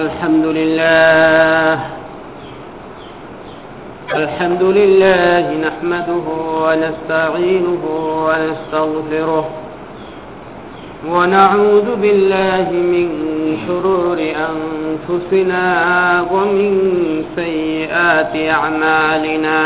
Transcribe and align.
الحمد 0.00 0.46
لله. 0.46 1.80
الحمد 4.14 4.62
لله 4.62 5.44
نحمده 5.66 6.26
ونستعينه 6.64 7.82
ونستغفره. 8.26 9.44
ونعوذ 11.12 11.88
بالله 12.02 12.66
من 12.70 13.06
شرور 13.66 14.18
أنفسنا 14.50 15.64
ومن 16.32 16.72
سيئات 17.36 18.34
أعمالنا. 18.56 19.60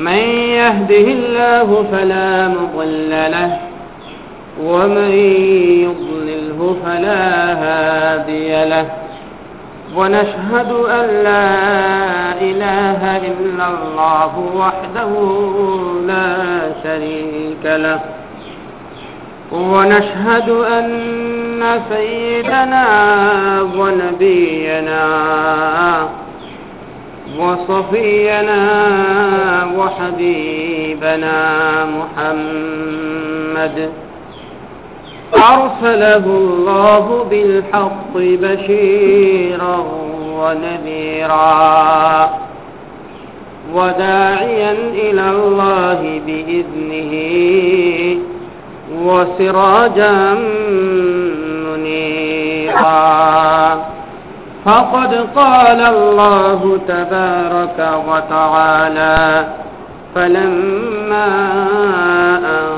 من 0.00 0.22
يهده 0.60 1.06
الله 1.18 1.68
فلا 1.92 2.48
مضل 2.48 3.10
له 3.10 3.50
ومن 4.62 5.10
يضلله 6.58 6.76
فلا 6.84 7.52
هادي 7.52 8.64
له. 8.64 8.86
ونشهد 9.96 10.72
أن 10.72 11.06
لا 11.24 11.54
إله 12.40 13.16
إلا 13.16 13.66
الله 13.68 14.32
وحده 14.56 15.10
لا 16.06 16.36
شريك 16.82 17.64
له. 17.64 18.00
ونشهد 19.52 20.48
أن 20.48 21.80
سيدنا 21.90 22.86
ونبينا 23.76 25.04
وصفينا 27.38 28.60
وحبيبنا 29.76 31.36
محمد 31.84 33.78
أرسله 35.34 36.16
الله 36.26 37.26
بالحق 37.30 38.14
بشيرا 38.16 39.84
ونذيرا 40.38 42.30
وداعيا 43.74 44.72
إلى 44.94 45.30
الله 45.30 46.20
بإذنه 46.26 47.12
وسراجا 49.04 50.34
منيرا. 51.64 53.18
فقد 54.64 55.26
قال 55.36 55.80
الله 55.80 56.78
تبارك 56.88 57.78
وتعالى 58.08 59.46
فلما 60.14 61.28
أن 62.38 62.77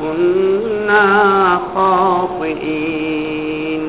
كنا 0.00 1.06
خاطئين. 1.74 3.82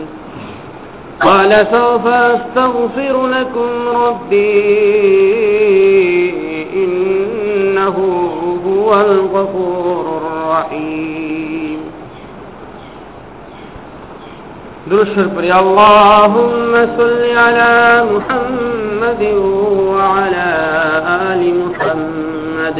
قال 1.22 1.68
سوف 1.72 2.08
أستغفر 2.08 3.28
لكم 3.28 3.70
ربي 3.96 4.74
إنه 6.74 7.98
هو 8.68 9.02
الغفور 9.02 10.22
الرحيم. 10.22 11.80
درشر 14.88 15.28
بري 15.38 15.54
اللهم 15.54 16.72
صل 16.98 17.24
على 17.38 17.74
محمد 18.14 19.24
وعلى 19.94 20.50
آل 21.32 21.42
محمد. 21.66 22.80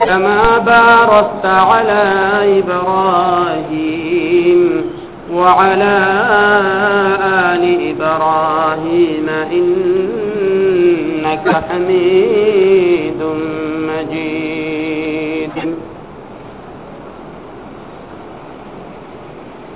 كما 0.00 0.58
باركت 0.58 1.46
على 1.70 2.02
إبراهيم 2.60 4.60
وعلى 5.32 5.96
آل 7.50 7.64
إبراهيم 7.92 9.28
إنك 9.58 11.46
حميد 11.68 13.20
مجيد 13.88 15.56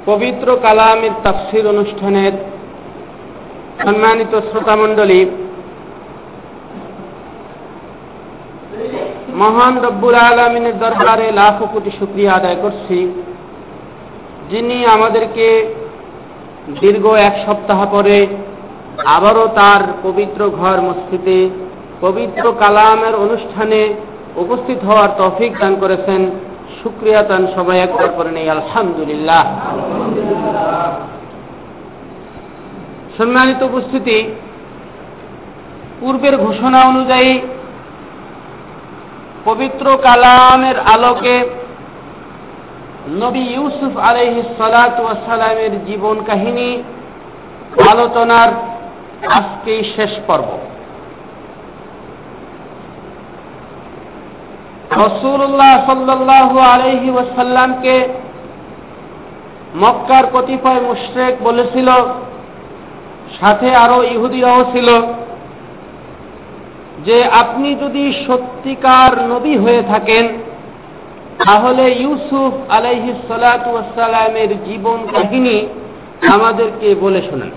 পবিত্র 0.08 0.48
কালামের 0.64 1.14
তাফসির 1.24 1.66
অনুষ্ঠানের 1.66 2.34
সম্মানিত 3.84 4.32
শ্রোতামণ্ডলী 4.48 5.20
মহান 9.43 9.73
রব্বুল 9.87 10.15
আলমিনের 10.29 10.75
দরবারে 10.83 11.27
লাখ 11.39 11.57
কোটি 11.73 11.91
শুক্রিয়া 11.99 12.31
আদায় 12.33 12.59
করছি, 12.63 12.97
যিনি 14.51 14.77
আমাদেরকে 14.95 15.47
দীর্ঘ 16.81 17.05
এক 17.27 17.35
সপ্তাহ 17.45 17.79
পরে 17.91 18.17
আবারও 19.17 19.45
তার 19.59 19.81
পবিত্র 20.03 20.41
ঘর 20.59 20.77
মসজিদে 20.87 21.39
পবিত্র 22.01 22.43
কালামের 22.61 23.15
অনুষ্ঠানে 23.15 23.81
উপস্থিত 24.43 24.79
হওয়ার 24.87 25.09
তৌফিক 25.17 25.51
দান 25.61 25.73
করেছেন। 25.83 26.21
শুক্রিয়া 26.79 27.21
দান 27.23 27.43
সবাই 27.55 27.77
একবার 27.79 28.09
করে 28.17 28.31
নেই 28.31 28.47
আলহামদুলিল্লাহ। 28.49 29.43
সম্মানিত 33.17 33.59
উপস্থিতি, 33.69 34.17
পূর্বের 35.99 36.35
ঘোষণা 36.37 36.79
অনুযায়ী 36.91 37.31
পবিত্র 39.45 39.97
কালামের 39.97 40.79
আলোকে 40.79 41.49
নবী 43.07 43.39
ইউসুফ 43.39 43.97
আলহ 43.97 44.35
সালাতামের 44.57 45.85
জীবন 45.85 46.23
কাহিনী, 46.23 46.83
আলোচনার 47.91 48.49
আজকেই 49.29 49.83
শেষ 49.95 50.11
পর্ব। 50.27 50.49
রসুল্লাহ 54.91 55.85
সাল্লাহ 55.85 56.57
আলহি 56.57 57.09
ওয়াসাল্লামকে 57.09 58.07
মক্কার 59.75 60.25
কতিপয় 60.33 60.81
মুশ্রেক 60.81 61.43
বলেছিল, 61.43 61.89
সাথে 63.39 63.75
আরও 63.75 64.03
ইহুদিরাও 64.03 64.63
ছিল। 64.71 64.89
যে 67.05 67.25
আপনি 67.25 67.75
যদি 67.75 68.13
সত্যিকার 68.27 69.27
নবী 69.27 69.57
হয়ে 69.57 69.83
থাকেন, 69.83 70.27
তাহলে 71.45 71.91
ইউসুফ 71.91 72.71
আলাইহি 72.71 73.13
সালামের 73.27 74.49
জীবন 74.65 74.99
কাহিনী 75.13 75.67
আমাদেরকে 76.29 76.95
বলে 76.95 77.21
শোনেন। 77.21 77.51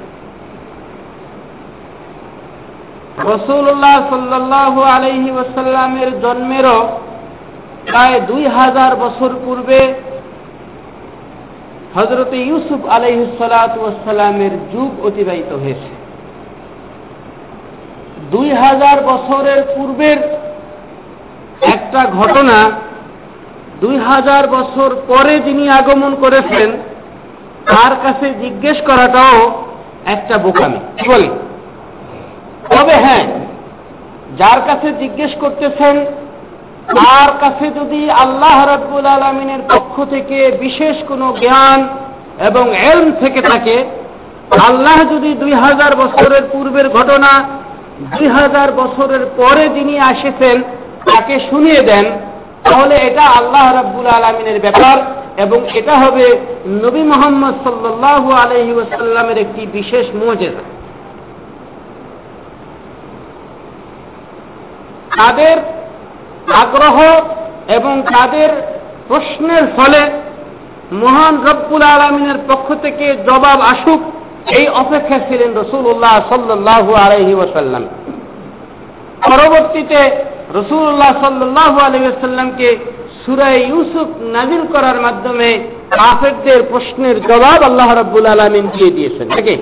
রসুল্লাহ 3.25 4.09
সাল্লাহ 4.11 4.83
আলহি 4.83 5.31
ওসাল্লামের 5.31 6.21
জন্মেরও 6.21 6.99
প্রায় 7.87 8.21
দুই 8.21 8.47
হাজার 8.47 8.97
বছর 8.97 9.31
পূর্বে 9.45 9.95
হজরত 11.95 12.33
ইউসুফ 12.33 12.87
আলহিসালামের 12.87 14.51
যুগ 14.73 15.07
অতিবাহিত 15.07 15.53
হয়েছে। 15.53 15.96
দুই 18.37 18.51
হাজার 18.51 19.01
বছরের 19.01 19.63
পূর্বের 19.77 20.17
একটা 21.75 22.07
ঘটনা 22.19 22.71
দুই 23.81 23.99
হাজার 23.99 24.49
বছর 24.49 24.97
পরে 25.09 25.41
যিনি 25.41 25.69
আগমন 25.69 26.15
করেছেন, 26.15 26.73
তার 27.67 27.93
কাছে 28.03 28.35
জিজ্ঞেস 28.43 28.77
করাটাও 28.87 29.65
একটা 30.07 30.39
বোকামি। 30.39 30.81
বলি? 31.09 31.29
তবে 32.71 32.95
হ্যাঁ 32.95 33.25
যার 34.39 34.61
কাছে 34.67 34.93
জিজ্ঞেস 34.93 35.31
করতেছেন, 35.41 36.05
তার 36.87 37.31
কাছে 37.41 37.71
যদি 37.71 38.11
আল্লাহ 38.11 38.67
রাব্বুল 38.67 39.07
আলমিনের 39.07 39.63
পক্ষ 39.75 40.05
থেকে 40.11 40.53
বিশেষ 40.61 40.97
কোনো 41.09 41.37
জ্ঞান 41.41 41.89
এবং 42.39 42.77
এলম 42.77 43.13
থেকে 43.21 43.43
থাকে, 43.43 43.85
আল্লাহ 44.69 44.97
যদি 45.15 45.35
দুই 45.35 45.53
হাজার 45.53 45.97
বছরের 45.97 46.43
পূর্বের 46.53 46.89
ঘটনা 46.89 47.66
দুই 48.01 48.29
হাজার 48.29 48.73
বছরের 48.73 49.27
পরে 49.37 49.69
যিনি 49.69 49.99
আসেছেন, 50.01 50.63
তাকে 51.05 51.41
শুনিয়ে 51.51 51.83
দেন, 51.83 52.05
তাহলে 52.63 52.95
এটা 52.95 53.23
আল্লাহ 53.23 53.73
রাব্বুল 53.73 54.07
আলমিনের 54.07 54.61
ব্যাপার 54.61 54.97
এবং 55.37 55.59
এটা 55.75 55.95
হবে 55.97 56.41
নবী 56.67 57.03
মোহাম্মদ 57.03 57.55
সাল্লু 57.65 58.33
আলহি 58.33 58.73
ওসাল্লামের 58.73 59.39
একটি 59.39 59.67
বিশেষ 59.67 60.07
মজেদা 60.15 60.65
তাদের 65.17 65.57
আগ্রহ 66.55 66.97
এবং 67.69 68.03
তাদের 68.03 68.49
প্রশ্নের 69.09 69.65
ফলে 69.77 70.11
মহান 70.93 71.35
রব্বুল 71.47 71.83
আলমিনের 71.83 72.39
পক্ষ 72.49 72.75
থেকে 72.83 73.17
জবাব 73.17 73.61
আসুক। 73.61 74.01
এই 74.51 74.69
অপেক্ষা 74.69 75.19
ছিলেন 75.19 75.55
রসুল্লাহ 75.55 76.21
সাল্লাহ 76.29 76.95
আলহি 76.95 77.35
ওসাল্লাম 77.35 77.85
পরবর্তীতে 79.31 80.11
রসুল্লাহ 80.55 81.25
সাল্লাহ 81.25 81.79
আলহিসাল্লামকে 81.79 82.77
সুরাই 83.27 83.63
ইউসুফ 83.63 84.23
নাজিল 84.23 84.67
করার 84.67 85.01
মাধ্যমে 85.01 85.59
কাফেরদের 85.91 86.63
প্রশ্নের 86.71 87.23
জবাব 87.23 87.63
আল্লাহ 87.63 87.99
রব্বুল 87.99 88.27
আলমিন 88.27 88.69
দিয়ে 88.79 88.91
দিয়েছেন। 88.91 89.29
নাকি? 89.29 89.57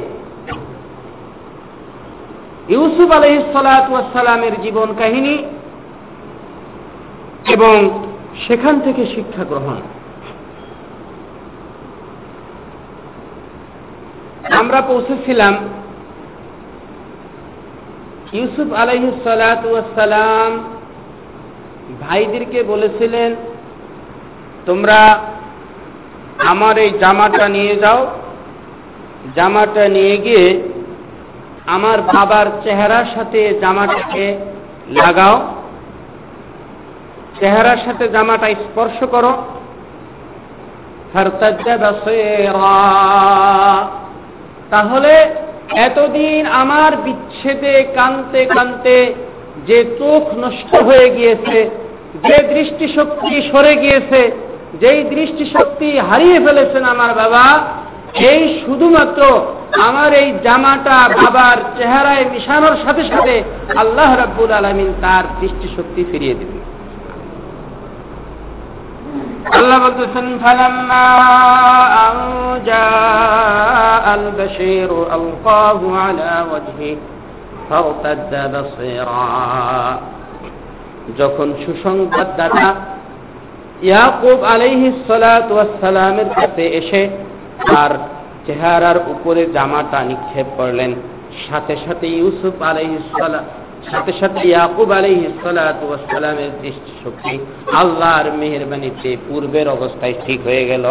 ইউসুফ 2.68 3.10
আলহিসালামের 3.10 4.62
জীবন 4.62 4.94
কাহিনী 4.98 5.38
এবং 7.52 8.04
সেখান 8.46 8.80
থেকে 8.80 9.06
শিক্ষা 9.06 9.44
গ্রহণ। 9.44 9.76
আমরা 14.50 14.80
পৌঁছেছিলাম 14.80 15.56
ইউসুফ 18.32 18.72
আলহিসালাম 18.72 20.64
ভাইদেরকে 22.00 22.62
বলেছিলেন, 22.62 23.36
তোমরা 24.66 25.18
আমার 26.46 26.78
এই 26.78 26.90
জামাটা 27.00 27.48
নিয়ে 27.48 27.76
যাও। 27.76 28.06
জামাটা 29.36 29.88
নিয়ে 29.88 30.18
গিয়ে 30.18 30.70
আমার 31.66 32.02
বাবার 32.02 32.46
চেহারার 32.64 33.04
সাথে 33.14 33.58
জামাটাকে 33.60 34.38
লাগাও। 34.90 35.54
চেহারার 37.40 37.76
সাথে 37.84 38.08
জামাটা 38.08 38.48
স্পর্শ 38.48 39.04
করো। 39.04 39.32
তাহলে 44.74 45.14
এতদিন 45.88 46.42
আমার 46.62 46.90
বিচ্ছেদে 46.96 47.74
কানতে 47.94 48.40
কানতে 48.56 48.96
যে 49.66 49.78
চোখ 49.98 50.22
নষ্ট 50.38 50.70
হয়ে 50.82 51.08
গিয়েছে, 51.10 51.58
যে 52.28 52.36
দৃষ্টিশক্তি 52.54 53.34
সরে 53.52 53.74
গিয়েছে, 53.76 54.20
যেই 54.80 55.00
দৃষ্টিশক্তি 55.04 55.88
হারিয়ে 55.98 56.38
ফেলেছেন 56.40 56.84
আমার 56.84 57.12
বাবা, 57.14 57.44
এই 58.32 58.42
শুধুমাত্র 58.66 59.22
আমার 59.88 60.10
এই 60.12 60.28
জামাটা 60.44 60.98
বাবার 61.16 61.58
চেহারায় 61.78 62.24
মিশানোর 62.32 62.76
সাথে 62.84 63.02
সাথে 63.02 63.34
আল্লাহ 63.76 64.10
রাব্বুল 64.14 64.52
আলমিন 64.52 64.90
তার 65.02 65.24
দৃষ্টিশক্তি 65.40 66.02
ফিরিয়ে 66.10 66.34
দিবেন 66.34 66.53
আল্লাহ 69.52 69.78
বলতেছেন, 69.86 70.26
ফালাম্মা 70.42 71.04
আনজা 72.08 72.86
আল 74.14 74.24
বাশীর 74.38 74.90
আলকাহু 75.16 75.86
আলা 76.02 76.34
ওয়াজহি 76.48 76.90
ফারতাদ্দা 77.68 78.42
বাসীরা। 78.54 79.24
যখন 81.18 81.48
সুসংবাদ 81.64 82.28
দাতা 82.38 82.68
ইয়াকুব 83.82 84.38
আলাইহিস 84.54 84.96
সালাতু 85.08 85.52
ওয়াস 85.54 85.72
সালামের 85.80 86.28
কাছে 86.38 86.64
এসে 86.80 87.02
তার 87.68 87.92
চেহারার 88.46 88.98
উপরে 89.12 89.42
জামাটা 89.56 89.98
নিক্ষেপ 90.10 90.46
করলেন, 90.56 90.90
সাথে 91.46 91.74
সাথে 91.84 92.06
ইউসুফ 92.18 92.54
আলাইহিস 92.62 93.06
সালাম 93.20 93.44
সাথে 93.90 94.12
সাথে 94.20 94.48
ইয়াকুব 94.48 94.92
আলাইহিসালামের 94.92 96.50
দৃষ্টিশক্তি 96.62 97.38
আল্লাহর 97.72 98.32
মেহরবানিতে 98.32 99.16
পূর্বের 99.28 99.68
অবস্থায় 99.68 100.14
ঠিক 100.26 100.40
হয়ে 100.44 100.64
গেল। 100.64 100.84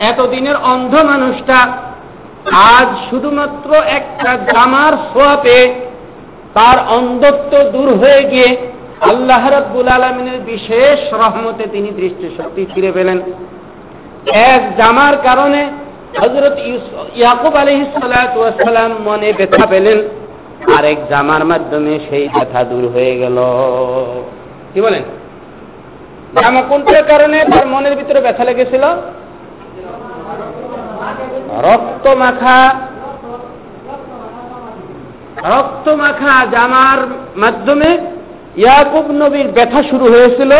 এতদিনের 0.00 0.56
অন্ধ 0.56 0.94
মানুষটা 1.04 1.58
আজ 2.52 3.10
শুধুমাত্র 3.10 3.74
একটা 3.74 4.38
জামার 4.52 4.92
সোয়াপে 4.92 5.74
তার 6.54 6.78
অন্ধত্ব 6.88 7.52
দূর 7.70 7.88
হয়ে 7.94 8.22
গিয়ে 8.30 8.56
আল্লাহ 9.00 9.50
রাব্বুল 9.50 9.88
আলমিনের 9.88 10.40
বিশেষ 10.40 11.12
রহমতে 11.12 11.66
তিনি 11.72 11.88
দৃষ্টিশক্তি 11.90 12.66
ফিরে 12.74 12.92
পেলেন। 12.92 13.18
এক 14.32 14.76
জামার 14.76 15.16
কারণে 15.22 15.60
হজরত 16.20 16.56
ইয়াকুব 17.14 17.54
আলহিসাল্লাম 17.56 18.90
মনে 19.04 19.32
ব্যথা 19.32 19.66
পেলেন। 19.66 19.98
আরেক 20.76 21.08
জামার 21.08 21.44
মাধ্যমে 21.44 21.98
সেই 22.10 22.28
ব্যথা 22.28 22.64
দূর 22.64 22.88
হয়ে 22.88 23.18
গেল। 23.18 23.38
কি 24.74 24.80
বলেন? 24.80 25.02
জামা 26.42 26.62
কোনটার 26.62 27.04
কারণে? 27.04 27.44
তার 27.44 27.66
মনের 27.66 27.96
ভিতরে 27.96 28.20
ব্যথা 28.20 28.44
লেগেছিল? 28.44 28.82
রক্ত 31.50 32.06
মাখা। 32.06 32.74
রক্ত 35.44 35.88
মাখা 35.88 36.46
জামার 36.46 36.98
মাধ্যমে 37.36 37.98
ইয়াকুব 38.56 39.10
নবীর 39.10 39.48
ব্যথা 39.48 39.82
শুরু 39.82 40.04
হয়েছিল। 40.04 40.50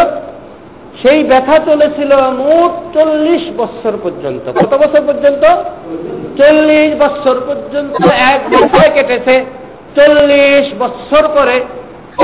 সেই 1.03 1.25
ব্যথা 1.25 1.59
চলেছিল 1.59 2.17
মোট 2.17 2.99
চল্লিশ 2.99 3.43
বছর 3.57 3.93
পর্যন্ত। 4.03 4.53
কত 4.53 4.75
বছর 4.75 5.03
পর্যন্ত? 5.07 5.45
চল্লিশ 6.41 7.03
বছর 7.03 7.41
পর্যন্ত 7.47 8.05
এক 8.05 8.41
বছরে 8.51 8.91
কেটেছে। 8.91 9.58
চল্লিশ 9.99 10.67
বছর 10.79 11.25
পরে 11.37 11.57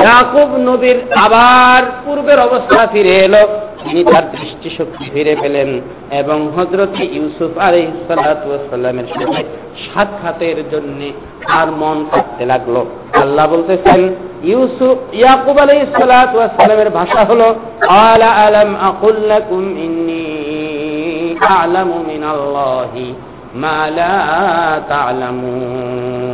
ইয়াকুব 0.01 0.49
নবীর 0.69 0.97
আবার 1.15 1.81
পূর্বের 2.05 2.39
অবস্থা 2.39 2.87
ফিরে 2.93 3.15
এলো। 3.27 3.43
তিনি 3.83 4.03
তার 4.03 4.25
দৃষ্টিশক্তি 4.31 5.05
ফিরে 5.13 5.35
পেলেন 5.41 5.69
এবং 6.11 6.37
হজরত 6.55 6.95
ইউসুফ 7.17 7.51
আলী 7.57 7.83
সাল্লামের 8.07 9.07
সাথে 9.07 9.41
সাক্ষাতের 9.85 10.57
জন্য 10.71 10.99
তার 11.47 11.67
মন 11.71 11.97
কাটতে 12.11 12.43
লাগল। 12.45 12.75
আল্লাহ 13.21 13.45
বলতেছেন, 13.47 14.01
ইউসুফ, 14.43 14.97
ইয়াকুব 15.13 15.57
আলী 15.59 15.75
সাল্লামের 15.93 16.89
ভাষা 16.89 17.21
হলো, 17.23 17.47
আলা 17.87 18.29
আলম 18.45 18.69
আকুল্লাকুম 18.81 19.61
ইন্নি 19.85 20.25
আলামু 21.61 21.97
মিনাল্লাহি 22.09 23.05
মা 23.55 23.79
তা'লামুন। 24.89 26.24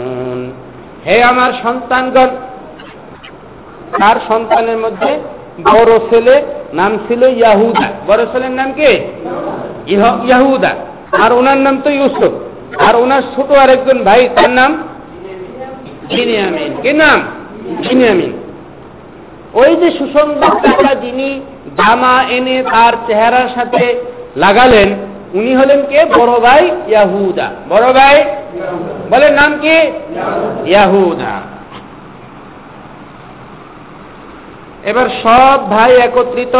হে 1.05 1.23
আমার 1.23 1.51
সন্তানগণ, 1.63 2.27
তার 3.99 4.15
সন্তানের 4.27 4.77
মধ্যে 4.77 5.19
বড় 5.63 5.91
ছেলে 6.09 6.35
নাম 6.73 6.97
ছিল 7.07 7.23
ইয়াহুদা। 7.23 7.87
বড় 8.07 8.25
ছেলের 8.25 8.51
নাম 8.51 8.73
কি? 8.73 8.91
ইয়াহুদা। 10.27 10.71
আর 11.23 11.33
ওনার 11.33 11.57
নাম 11.57 11.81
তো 11.81 11.89
ইউসুফ। 11.89 12.33
আর 12.81 12.95
ওনার 12.95 13.21
ছোট 13.35 13.51
আরেকজন 13.51 14.03
ভাই, 14.03 14.29
তার 14.35 14.49
নাম 14.49 14.71
কি 16.09 16.93
নাম? 16.93 17.19
বিনিয়ামিন। 17.89 18.33
ওই 19.53 19.75
যে 19.75 19.91
সুসংবাদটা 19.91 20.95
যিনি 20.95 21.41
জামা 21.77 22.23
এনে 22.29 22.63
তার 22.71 22.93
চেহারার 23.07 23.49
সাথে 23.55 24.03
লাগালেন 24.35 24.89
উনি 25.33 25.55
হলেন 25.55 25.81
কে? 25.81 26.05
বড় 26.05 26.39
ভাই 26.39 26.71
ইয়াহুদা। 26.87 27.47
বড় 27.69 27.93
ভাই? 27.93 28.25
বলেন 29.09 29.33
নাম 29.33 29.59
কি? 29.61 29.77
ইয়াহুদা। 30.65 31.33
এবার 34.83 35.09
সব 35.23 35.69
ভাই 35.69 35.95
একত্রিত। 35.95 36.55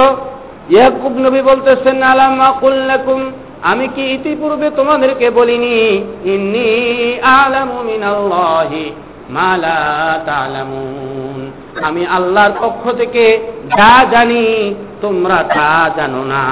ইয়াকুব 0.69 1.17
নবী 1.17 1.41
বলতেছেন, 1.41 2.03
আলামা 2.03 2.53
কুল্লাকুম, 2.59 3.31
আমি 3.61 3.87
কি 3.95 4.01
ইতিপূর্বে 4.01 4.69
তোমাদেরকে 4.69 5.29
বলিনি? 5.29 5.77
ইন্নি 6.23 7.19
আলামু 7.21 7.83
মিনাল্লাহি 7.83 8.91
মা 9.29 9.57
লা 9.57 10.19
তা'লামুন। 10.25 11.51
আমি 11.83 12.07
আল্লাহর 12.07 12.51
পক্ষ 12.61 12.91
থেকে 12.91 13.39
যা 13.77 14.05
জানি, 14.11 14.75
তোমরা 15.01 15.43
তা 15.55 15.89
জানো 15.95 16.23
না। 16.23 16.43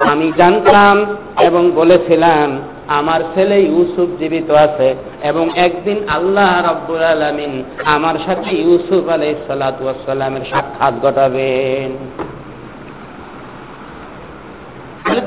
আমি 0.00 0.32
জানতাম 0.36 1.16
এবং 1.40 1.70
বলেছিলাম, 1.70 2.58
আমার 2.88 3.20
ছেলে 3.34 3.60
ইউসুফ 3.60 4.20
জীবিত 4.20 4.50
আছে 4.50 4.94
এবং 5.22 5.50
একদিন 5.56 6.08
আল্লাহ 6.08 6.72
রব্বুল 6.72 7.02
আলমিন 7.02 7.64
আমার 7.84 8.14
সাথে 8.26 8.56
ইউসুফ 8.56 9.08
আলাই 9.08 9.34
সালাতামের 9.46 10.40
সাক্ষাৎ 10.50 10.94
ঘটাবেন। 11.02 11.90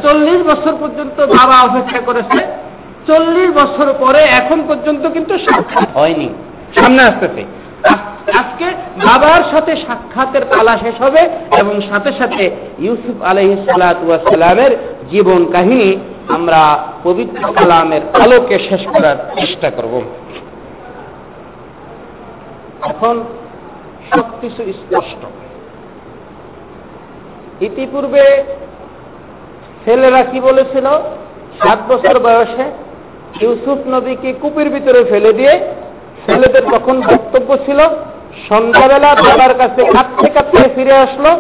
চল্লিশ 0.04 0.42
বছর 0.42 0.76
পর্যন্ত 0.80 1.22
বাবা 1.22 1.62
অপেক্ষা 1.62 2.00
করেছে। 2.00 2.46
চল্লিশ 3.08 3.50
বছর 3.50 3.94
পরে 4.00 4.20
এখন 4.20 4.64
পর্যন্ত 4.68 5.08
কিন্তু 5.08 5.38
সাক্ষাৎ 5.38 5.90
হয়নি। 5.94 6.30
সামনে 6.76 7.02
আসতেছে। 7.02 7.46
আজকে 8.32 8.66
বাবার 9.06 9.44
সাথে 9.52 9.76
সাক্ষাতের 9.76 10.42
পালা 10.46 10.78
শেষ 10.78 11.02
হবে 11.02 11.30
এবং 11.58 11.82
সাথে 11.82 12.12
সাথে 12.12 12.52
ইউসুফ 12.80 13.22
আলহি 13.22 13.58
সালামের 13.66 14.78
জীবন 15.12 15.46
কাহিনী 15.52 15.98
আমরা 16.28 16.84
পবিত্র 17.04 17.54
কালামের 17.54 18.02
আলোকে 18.22 18.60
শেষ 18.60 18.88
করার 18.88 19.16
চেষ্টা 19.40 19.70
করব। 19.70 20.02
এখন 22.82 23.24
সবকিছু 24.16 24.64
স্পষ্ট। 24.74 25.26
ইতিপূর্বে 27.64 28.44
ছেলেরা 29.86 30.24
কি 30.24 30.40
বলেছিল? 30.40 30.86
সাত 31.60 31.80
বছর 31.88 32.20
বয়সে 32.20 32.72
ইউসুফ 33.46 33.88
নবীকে 33.88 34.34
কূপের 34.34 34.70
ভিতরে 34.70 35.04
ফেলে 35.04 35.34
দিয়ে 35.34 35.60
ছেলেদের 36.26 36.64
তখন 36.72 37.02
বক্তব্য 37.02 37.58
ছিল? 37.66 37.80
সন্ধ্যাবেলা 38.48 39.16
বাবার 39.16 39.54
কাছে 39.58 39.82
কাঁদতে 39.86 40.30
কাঁদতে 40.30 40.70
ফিরে 40.76 40.94
আসলো। 40.94 41.32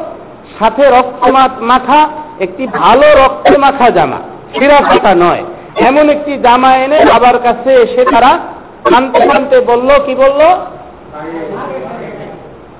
সাথে 0.59 0.89
রক্ত 0.89 1.31
মাখা 1.61 2.09
একটি 2.39 2.67
ভালো 2.67 3.07
রক্ত 3.23 3.57
মাখা 3.57 3.89
জামা। 3.89 4.17
ফিরা 4.59 4.77
ফাটা 4.77 5.15
নয়। 5.15 5.43
এমন 5.75 6.09
একটি 6.09 6.37
জামা 6.37 6.75
এনে 6.75 7.05
বাবার 7.05 7.39
কাছে 7.39 7.73
এসে 7.73 8.05
তারা 8.05 8.39
কানতে 8.83 9.19
কানতে 9.19 9.59
বলল, 9.59 9.89
কি 10.05 10.15
বলল? 10.15 10.41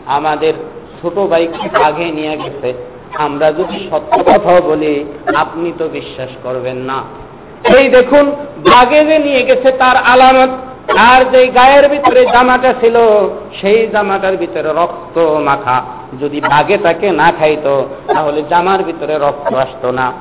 আমাদের 0.05 0.53
ছোট 1.01 1.19
ভাইকে 1.19 1.83
আগে 1.83 2.05
নিয়ে 2.05 2.37
গেছে? 2.37 2.73
আমরা 3.17 3.51
যদি 3.51 3.89
সত্য 3.91 4.23
কথা 4.23 4.61
বলি, 4.61 5.05
আপনি 5.35 5.71
তো 5.77 5.87
বিশ্বাস 5.87 6.29
করবেন 6.43 6.77
না। 6.77 7.03
এই 7.77 7.89
দেখুন 7.89 8.31
বাগে 8.57 9.05
যে 9.05 9.19
নিয়ে 9.19 9.43
গেছে 9.43 9.71
তার 9.71 9.97
আলামত। 9.97 10.49
আর 10.97 11.25
যে 11.31 11.47
গায়ের 11.47 11.89
ভিতরে 11.89 12.25
জামাটা 12.25 12.73
ছিল, 12.81 12.95
সেই 13.61 13.87
জামাটার 13.87 14.37
ভিতরে 14.37 14.69
রক্ত 14.69 15.19
মাখা। 15.19 15.81
যদি 16.21 16.41
বাগে 16.41 16.77
তাকে 16.77 17.11
না 17.11 17.31
খাইতো, 17.39 17.89
তাহলে 18.07 18.43
জামার 18.49 18.83
ভিতরে 18.83 19.17
রক্ত 19.17 19.55
আসতো 19.55 19.91
না। 19.91 20.11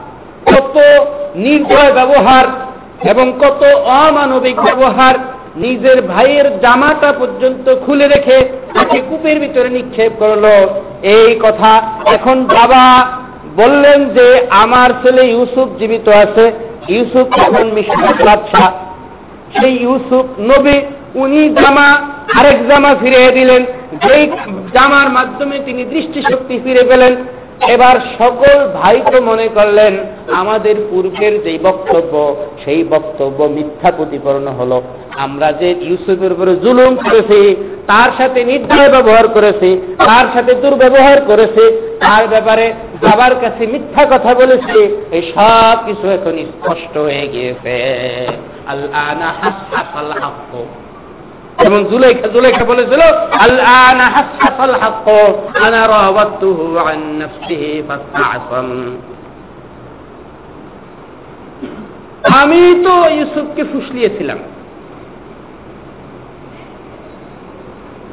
কত 0.46 0.78
নির্ভয় 1.34 1.92
ব্যবহার 1.92 2.44
এবং 3.08 3.32
কত 3.40 3.64
অমানবিক 3.87 4.60
ব্যবহার 4.60 5.14
নিজের 5.56 6.02
ভাইয়ের 6.02 6.60
জামাটা 6.60 7.12
পর্যন্ত 7.12 7.75
খুলে 7.87 8.08
রেখে 8.08 8.38
তাকে 8.75 9.00
কূপের 9.08 9.40
ভিতরে 9.40 9.68
নিক্ষেপ 9.68 10.12
করল। 10.18 10.44
এই 11.02 11.40
কথা 11.42 11.82
এখন 12.06 12.44
বাবা 12.44 13.06
বললেন 13.56 14.08
যে, 14.08 14.46
আমার 14.50 14.90
ছেলে 14.90 15.26
ইউসুফ 15.26 15.68
জীবিত 15.78 16.08
আছে। 16.08 16.52
ইউসুফ 16.88 17.38
এখন 17.38 17.66
মিশর 17.66 18.25
বাদশাহ। 18.25 18.88
সেই 19.57 19.75
ইউসুফ 19.76 20.26
নবী, 20.40 20.76
উনি 21.14 21.49
জামা, 21.49 21.88
আরেক 22.38 22.69
জামা 22.69 22.95
ফিরিয়ে 22.95 23.33
দিলেন। 23.33 23.62
যেই 24.07 24.26
জামার 24.75 25.09
মাধ্যমে 25.11 25.59
তিনি 25.67 25.85
দৃষ্টিশক্তি 25.85 26.61
ফিরে 26.64 26.85
পেলেন। 26.85 27.17
এবার 27.69 27.97
সকল 28.19 28.57
ভাই 28.75 29.00
তো 29.12 29.23
মনে 29.23 29.49
করলেন, 29.49 29.99
আমাদের 30.33 30.75
পূর্বের 30.90 31.43
যেই 31.45 31.59
বক্তব্য, 31.59 32.37
সেই 32.64 32.85
বক্তব্য 32.85 33.45
মিথ্যা 33.45 33.90
প্রতিপন্ন 33.97 34.47
হলো। 34.49 34.83
আমরা 35.17 35.52
যে 35.52 35.75
ইউসুফের 35.81 36.33
উপরে 36.33 36.57
জুলুম 36.57 36.97
করেছি, 36.97 37.57
তার 37.87 38.11
সাথে 38.19 38.45
নির্দয় 38.45 38.90
ব্যবহার 38.90 39.28
করেছি, 39.28 39.97
তার 39.99 40.26
সাথে 40.35 40.55
দুর্ব্যবহার 40.55 41.21
করেছি, 41.21 41.64
তার 42.00 42.28
ব্যাপারে 42.28 42.73
বাবার 43.02 43.35
কাছে 43.35 43.67
মিথ্যা 43.67 44.05
কথা 44.05 44.35
বলেছি 44.35 44.78
এই 45.11 45.23
সব 45.35 45.76
কিছু 45.87 46.09
এখন 46.09 46.35
স্পষ্ট 46.52 46.99
হয়ে 46.99 47.28
গিয়েছে। 47.33 47.75
জুলেখা 51.90 52.28
জুলেখা 52.28 52.64
বলেছিল 52.64 53.00
হাক্ক 54.02 55.08
আমি 62.37 62.82
তো 62.84 63.08
ইউসুফকে 63.08 63.64
ফুসলিয়েছিলাম। 63.64 64.38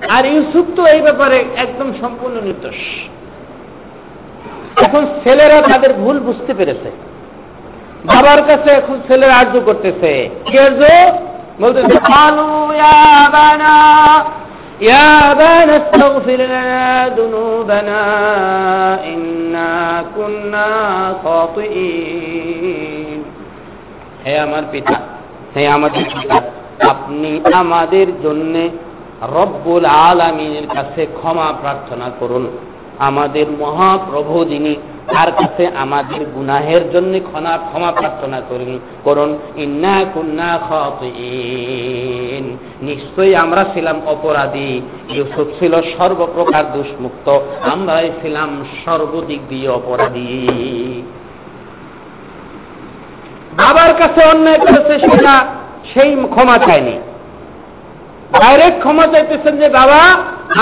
আর 0.09 0.25
ইউসুফ 0.25 0.65
তো 0.75 0.85
এই 0.85 1.01
ব্যাপারে 1.01 1.45
একদম 1.55 1.93
সম্পূর্ণ 2.01 2.41
নির্দোষ। 2.41 3.09
এখন 4.83 5.05
ছেলেরা 5.23 5.61
তাদের 5.61 5.93
ভুল 5.93 6.19
বুঝতে 6.19 6.53
পেরেছে। 6.53 6.91
বাবার 8.05 8.43
কাছে 8.43 8.69
এখন 8.69 8.99
ছেলেরা 9.07 9.35
আর্য 9.35 9.61
করতেছে। 9.65 10.29
কি 10.45 10.59
আর্য 10.59 10.81
বলতেছে 11.61 11.99
খাতিইন। 21.23 23.23
হে 24.25 24.39
আমার 24.39 24.63
পিতা, 24.71 24.95
হে 25.55 25.67
আমাদের 25.67 26.03
পিতা, 26.03 26.41
আপনি 26.89 27.41
আমাদের 27.53 28.07
জন্য 28.23 28.69
রব্বুল 29.21 29.85
আলামিনের 29.85 30.75
কাছে 30.75 31.05
ক্ষমা 31.05 31.53
প্রার্থনা 31.61 32.11
করুন। 32.19 32.47
আমাদের 32.99 33.45
মহাপ্রভু 33.51 34.45
যিনি, 34.45 34.75
তার 35.13 35.31
কাছে 35.31 35.67
আমাদের 35.67 36.25
গুনাহের 36.25 36.91
জন্য 36.91 37.19
ক্ষমা 37.19 37.57
ক্ষমা 37.57 37.91
প্রার্থনা 37.91 38.41
করুন 38.49 38.79
করুন, 39.03 39.37
ইন্না 39.55 40.05
কুন্না 40.13 40.59
নিশ্চয়ই 42.81 43.35
আমরা 43.35 43.65
ছিলাম 43.73 44.01
অপরাধী। 44.05 44.81
ইউসুফ 45.09 45.59
ছিল 45.59 45.81
সর্বপ্রকার 45.81 46.71
দুষ্মুক্ত। 46.71 47.39
আমরাই 47.71 48.11
ছিলাম 48.21 48.65
সর্বদিক 48.85 49.39
দিয়ে 49.49 49.67
অপরাধী। 49.67 50.47
বাবার 53.57 53.93
কাছে 53.93 54.25
অন্যায় 54.25 54.59
করেছে 54.59 54.99
সেটা 54.99 55.45
সেই 55.93 56.15
ক্ষমা 56.15 56.57
চায়নি। 56.57 56.99
ডাইরেক্ট 58.33 58.79
ক্ষমা 58.79 59.07
চাইতেছেন 59.07 59.57
যে, 59.57 59.69
বাবা, 59.69 60.17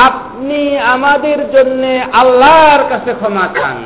আপনি 0.05 0.79
আমাদের 0.79 1.51
জন্য 1.51 1.99
আল্লাহর 2.13 2.83
কাছে 2.89 3.13
ক্ষমা 3.13 3.47
চান। 3.55 3.83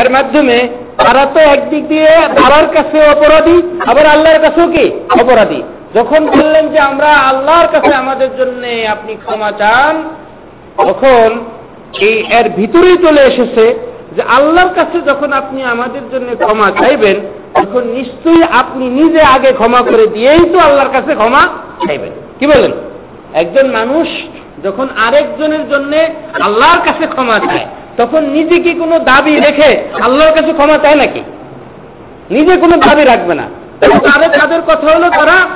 এর 0.00 0.10
মাধ্যমে 0.10 0.68
তারা 0.96 1.26
তো 1.26 1.40
একদিক 1.40 1.88
দিয়ে 1.88 2.10
বাবার 2.28 2.66
কাছে 2.68 3.10
অপরাধী, 3.10 3.62
আবার 3.86 4.06
আল্লাহর 4.06 4.40
কাছেও 4.40 4.68
কি? 4.68 4.90
অপরাধী। 5.20 5.62
যখন 5.94 6.26
বললেন 6.26 6.68
যে, 6.68 6.78
আমরা 6.78 7.06
আল্লাহর 7.06 7.68
কাছে 7.72 7.94
আমাদের 7.94 8.28
জন্য 8.36 8.90
আপনি 8.90 9.14
ক্ষমা 9.14 9.52
চান, 9.52 10.02
তখন 10.76 11.44
এই 12.00 12.24
এর 12.38 12.48
ভিতরেই 12.48 12.96
চলে 12.96 13.20
এসেছে 13.20 13.74
যে, 14.16 14.22
আল্লাহর 14.22 14.74
কাছে 14.74 15.00
যখন 15.00 15.32
আপনি 15.32 15.64
আমাদের 15.64 16.02
জন্য 16.12 16.46
ক্ষমা 16.46 16.70
চাইবেন, 16.70 17.20
তখন 17.54 17.82
নিশ্চয়ই 17.86 18.42
আপনি 18.52 18.88
নিজে 18.88 19.22
আগে 19.22 19.52
ক্ষমা 19.52 19.78
করে 19.78 20.06
দিয়েই 20.06 20.50
তো 20.52 20.58
আল্লাহর 20.58 20.92
কাছে 20.92 21.14
ক্ষমা 21.14 21.48
চাইবেন। 21.86 22.10
কি 22.38 22.46
বলেন 22.46 22.70
একজন 23.34 23.70
মানুষ 23.70 24.08
যখন 24.64 24.88
আরেকজনের 25.06 25.68
জন্য 25.68 25.96
আল্লাহর 26.42 26.78
কাছে 26.78 27.06
ক্ষমা 27.06 27.38
চায়, 27.38 27.66
তখন 27.96 28.24
নিজে 28.24 28.60
কি 28.60 28.74
কোনো 28.74 28.98
দাবি 28.98 29.36
রেখে 29.36 29.82
আল্লাহর 30.02 30.34
কাছে 30.34 30.52
ক্ষমা 30.52 30.78
চায় 30.78 30.94
নাকি? 30.94 31.20
নিজে 32.30 32.56
কোনো 32.56 32.76
দাবি 32.76 33.04
রাখবে 33.04 33.34
না। 33.34 33.42
তাদের 33.80 34.40
তাদের 34.40 34.60
কথা 34.66 34.96
হলো, 34.96 35.10
তারা 35.10 35.46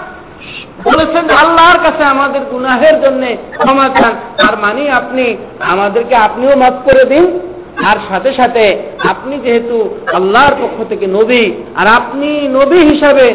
বলেছেন, 0.85 1.31
আল্লাহর 1.31 1.79
কাছে 1.83 2.05
আমাদের 2.05 2.41
গুনাহের 2.41 3.03
জন্য 3.03 3.27
ক্ষমা 3.59 3.89
চান। 3.89 4.13
তার 4.37 4.59
মানে 4.59 4.91
আপনি, 4.91 5.37
আমাদেরকে 5.61 6.17
আপনিও 6.17 6.57
মাফ 6.57 6.91
করে 6.91 7.05
দিন। 7.05 7.41
আর 7.85 7.97
সাথে 8.09 8.35
সাথে 8.35 8.79
আপনি 9.09 9.39
যেহেতু 9.39 9.95
আল্লাহর 10.15 10.53
পক্ষ 10.63 10.89
থেকে 10.89 11.07
নবী, 11.07 11.53
আর 11.77 11.87
আপনি 11.87 12.49
নবী 12.53 12.79
হিসাবে 12.79 13.35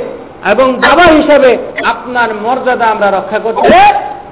এবং 0.51 0.73
বাবা 0.73 1.03
হিসাবে 1.03 1.57
আপনার 1.85 2.35
মর্যাদা 2.35 2.85
আমরা 2.85 3.11
রক্ষা 3.11 3.39
করতে 3.39 3.69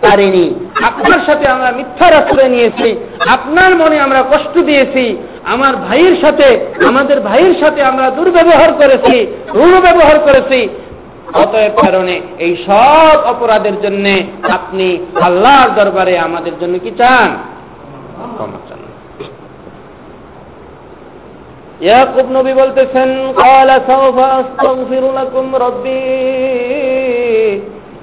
পারিনি। 0.04 0.46
আপনার 0.89 1.22
সাথে 1.27 1.46
আমরা 1.56 1.70
মিথ্যার 1.77 2.13
আশ্রয় 2.20 2.51
নিয়েছি, 2.56 2.89
আপনার 3.36 3.72
মনে 3.82 3.98
আমরা 4.06 4.22
কষ্ট 4.32 4.56
দিয়েছি, 4.70 5.06
আমার 5.54 5.74
ভাইয়ের 5.88 6.16
সাথে, 6.24 6.48
আমাদের 6.89 7.18
ভাইয়ের 7.30 7.56
সাথে 7.62 7.82
আমরা 7.92 8.08
দুর্ব্যবহার 8.18 8.72
করেছি 8.82 9.18
ঋণ 9.66 9.74
ব্যবহার 9.86 10.18
করেছি। 10.27 10.60
অতএব 11.42 11.74
কারণে 11.86 12.16
এই 12.46 12.54
সব 12.68 13.16
অপরাধের 13.34 13.75
জন্য 13.84 14.06
আপনি 14.58 14.88
আল্লাহর 15.27 15.70
দরবারে 15.80 16.13
আমাদের 16.27 16.54
জন্য 16.62 16.75
কি 16.84 16.92
চান? 17.00 17.30
ইয়াকুব 21.86 22.27
নবী 22.38 22.54
বলতেছেন, 22.62 23.10
কালা 23.42 23.77
সাউফা 23.89 24.27
আস্তাগফিরু 24.42 25.10
লাকুম 25.20 25.46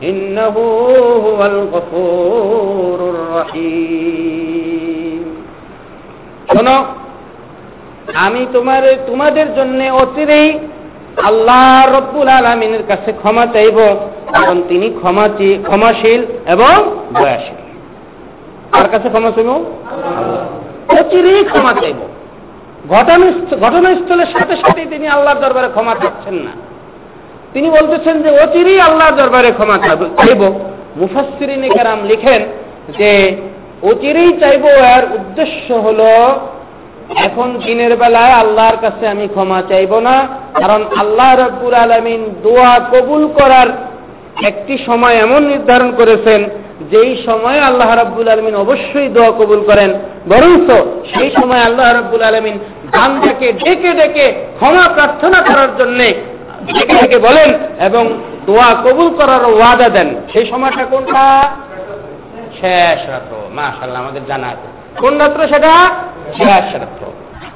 انه 0.04 0.54
هو 1.26 1.46
الغفور 1.46 3.10
الرحيم 3.10 5.24
শোনো 6.54 6.86
আমি 8.16 8.48
তোমার 8.54 8.84
তোমাদের 9.08 9.56
জন্য 9.56 9.94
অচিরেই 9.94 10.60
আল্লাহ 11.24 11.98
রব্বুল 11.98 12.30
আলমিনের 12.30 12.88
কাছে 12.88 13.14
ক্ষমা 13.14 13.46
চাইব 13.46 13.98
কারণ 14.34 14.64
তিনি 14.70 14.90
ক্ষমা 14.90 15.30
ক্ষমাশীল 15.64 16.26
এবং 16.46 17.04
দয়াশীল 17.14 17.56
তার 18.72 18.90
কাছে 18.90 19.10
ক্ষমা 19.10 19.32
চাইব 19.32 19.50
অচিরেই 21.00 21.44
ক্ষমা 21.44 21.74
চাইব 21.74 21.98
ঘটনাস্থলের 23.64 24.28
সাথে 24.28 24.56
সাথে 24.56 24.86
তিনি 24.86 25.08
আল্লাহর 25.08 25.42
দরবারে 25.42 25.68
ক্ষমা 25.68 25.96
চাচ্ছেন 25.96 26.36
না 26.36 26.52
তিনি 27.55 27.69
বলতেছেন 27.77 28.17
যে 28.25 28.31
অচিরেই 28.43 28.81
আল্লাহর 28.89 29.17
দরবারে 29.21 29.51
ক্ষমা 29.59 29.77
চাইব 29.85 30.43
মুফাসিরিন 31.01 31.63
কেরাম 31.75 32.01
লিখেন 32.11 32.43
যে 32.99 33.11
অচিরেই 33.91 34.33
চাইব 34.43 34.65
এর 34.95 35.05
উদ্দেশ্য 35.19 35.67
হলো, 35.87 36.11
এখন 37.27 37.49
দিনের 37.67 37.93
বেলায় 38.03 38.35
আল্লাহর 38.43 38.79
কাছে 38.85 39.05
আমি 39.15 39.27
ক্ষমা 39.35 39.61
চাইব 39.71 39.93
না, 40.09 40.17
কারণ 40.61 40.81
আল্লাহ 41.03 41.31
রব্বুল 41.45 41.75
আলমিন 41.85 42.21
দোয়া 42.45 42.75
কবুল 42.93 43.23
করার 43.39 43.69
একটি 44.51 44.75
সময় 44.87 45.17
এমন 45.27 45.41
নির্ধারণ 45.53 45.91
করেছেন, 46.01 46.41
যেই 46.93 47.13
সময় 47.27 47.61
আল্লাহ 47.69 47.91
রাব্বুল 47.95 48.29
আলমিন 48.35 48.55
অবশ্যই 48.65 49.09
দোয়া 49.17 49.33
কবুল 49.41 49.61
করেন। 49.71 49.91
বরঞ্চ 50.31 50.69
সেই 51.13 51.31
সময় 51.39 51.63
আল্লাহ 51.69 51.87
রাব্বুল 51.89 52.25
আলমিন 52.31 52.57
বান্দাকে 52.95 53.49
ডেকে 53.63 53.91
ডেকে 54.01 54.27
ক্ষমা 54.59 54.85
প্রার্থনা 54.97 55.39
করার 55.49 55.73
জন্য 55.81 56.01
ডেকে 56.73 56.95
ডেকে 56.95 57.19
বলেন 57.19 57.51
এবং 57.87 58.23
দোয়া 58.47 58.75
কবুল 58.85 59.17
করার 59.17 59.45
ওয়াদা 59.45 59.89
দেন। 59.89 60.15
সেই 60.33 60.47
সময়টা 60.51 60.85
কোনটা? 60.85 61.43
শেষ 62.61 63.09
রাত্র। 63.09 63.37
মাশাল্লাহ 63.51 64.03
আমাদের 64.03 64.27
জানা 64.27 64.47
আছে। 64.47 64.69
কোন 65.01 65.19
রাত্র 65.19 65.49
সেটা? 65.49 65.91
শেষ 66.37 66.75
রাত্র। 66.75 67.07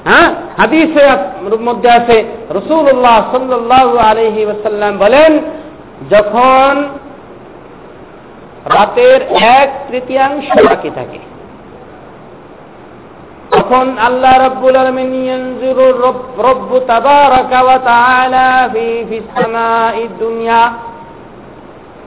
হ্যাঁ? 0.04 0.34
হাদিসের 0.58 1.60
মধ্যে 1.60 1.90
আছে 1.90 2.24
রসুল্লাহ 2.50 3.36
সাল্লাহ 3.36 3.96
আলহি 3.96 4.44
ওসাল্লাম 4.44 4.98
বলেন, 4.98 5.38
যখন 6.10 6.88
রাতের 8.64 9.22
এক 9.32 9.90
তৃতীয়াংশ 9.90 10.64
বাকি 10.68 10.90
থাকে 10.94 11.18
তখন 13.70 13.88
আল্লাহ 13.98 14.34
রব্বুল 14.46 14.76
আলমিন 14.76 15.08
ইয়ানজুরু 15.14 15.84
রব্বু 16.38 16.80
তাবারাকা 16.86 17.78
তাআলা 17.84 18.68
ফি 18.72 19.04
ফিস 19.08 19.28
দুনিয়া। 20.18 20.60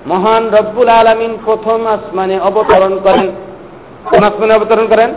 মহান 0.07 0.49
রব্বুল 0.49 0.89
আলামিন 0.89 1.37
প্রথম 1.45 1.79
আসমানে 1.87 2.39
অবতরণ 2.39 2.99
করেন। 3.03 3.27
কোন 4.09 4.23
আসমানে 4.23 4.53
অবতরণ 4.53 4.87
করেন? 4.87 5.15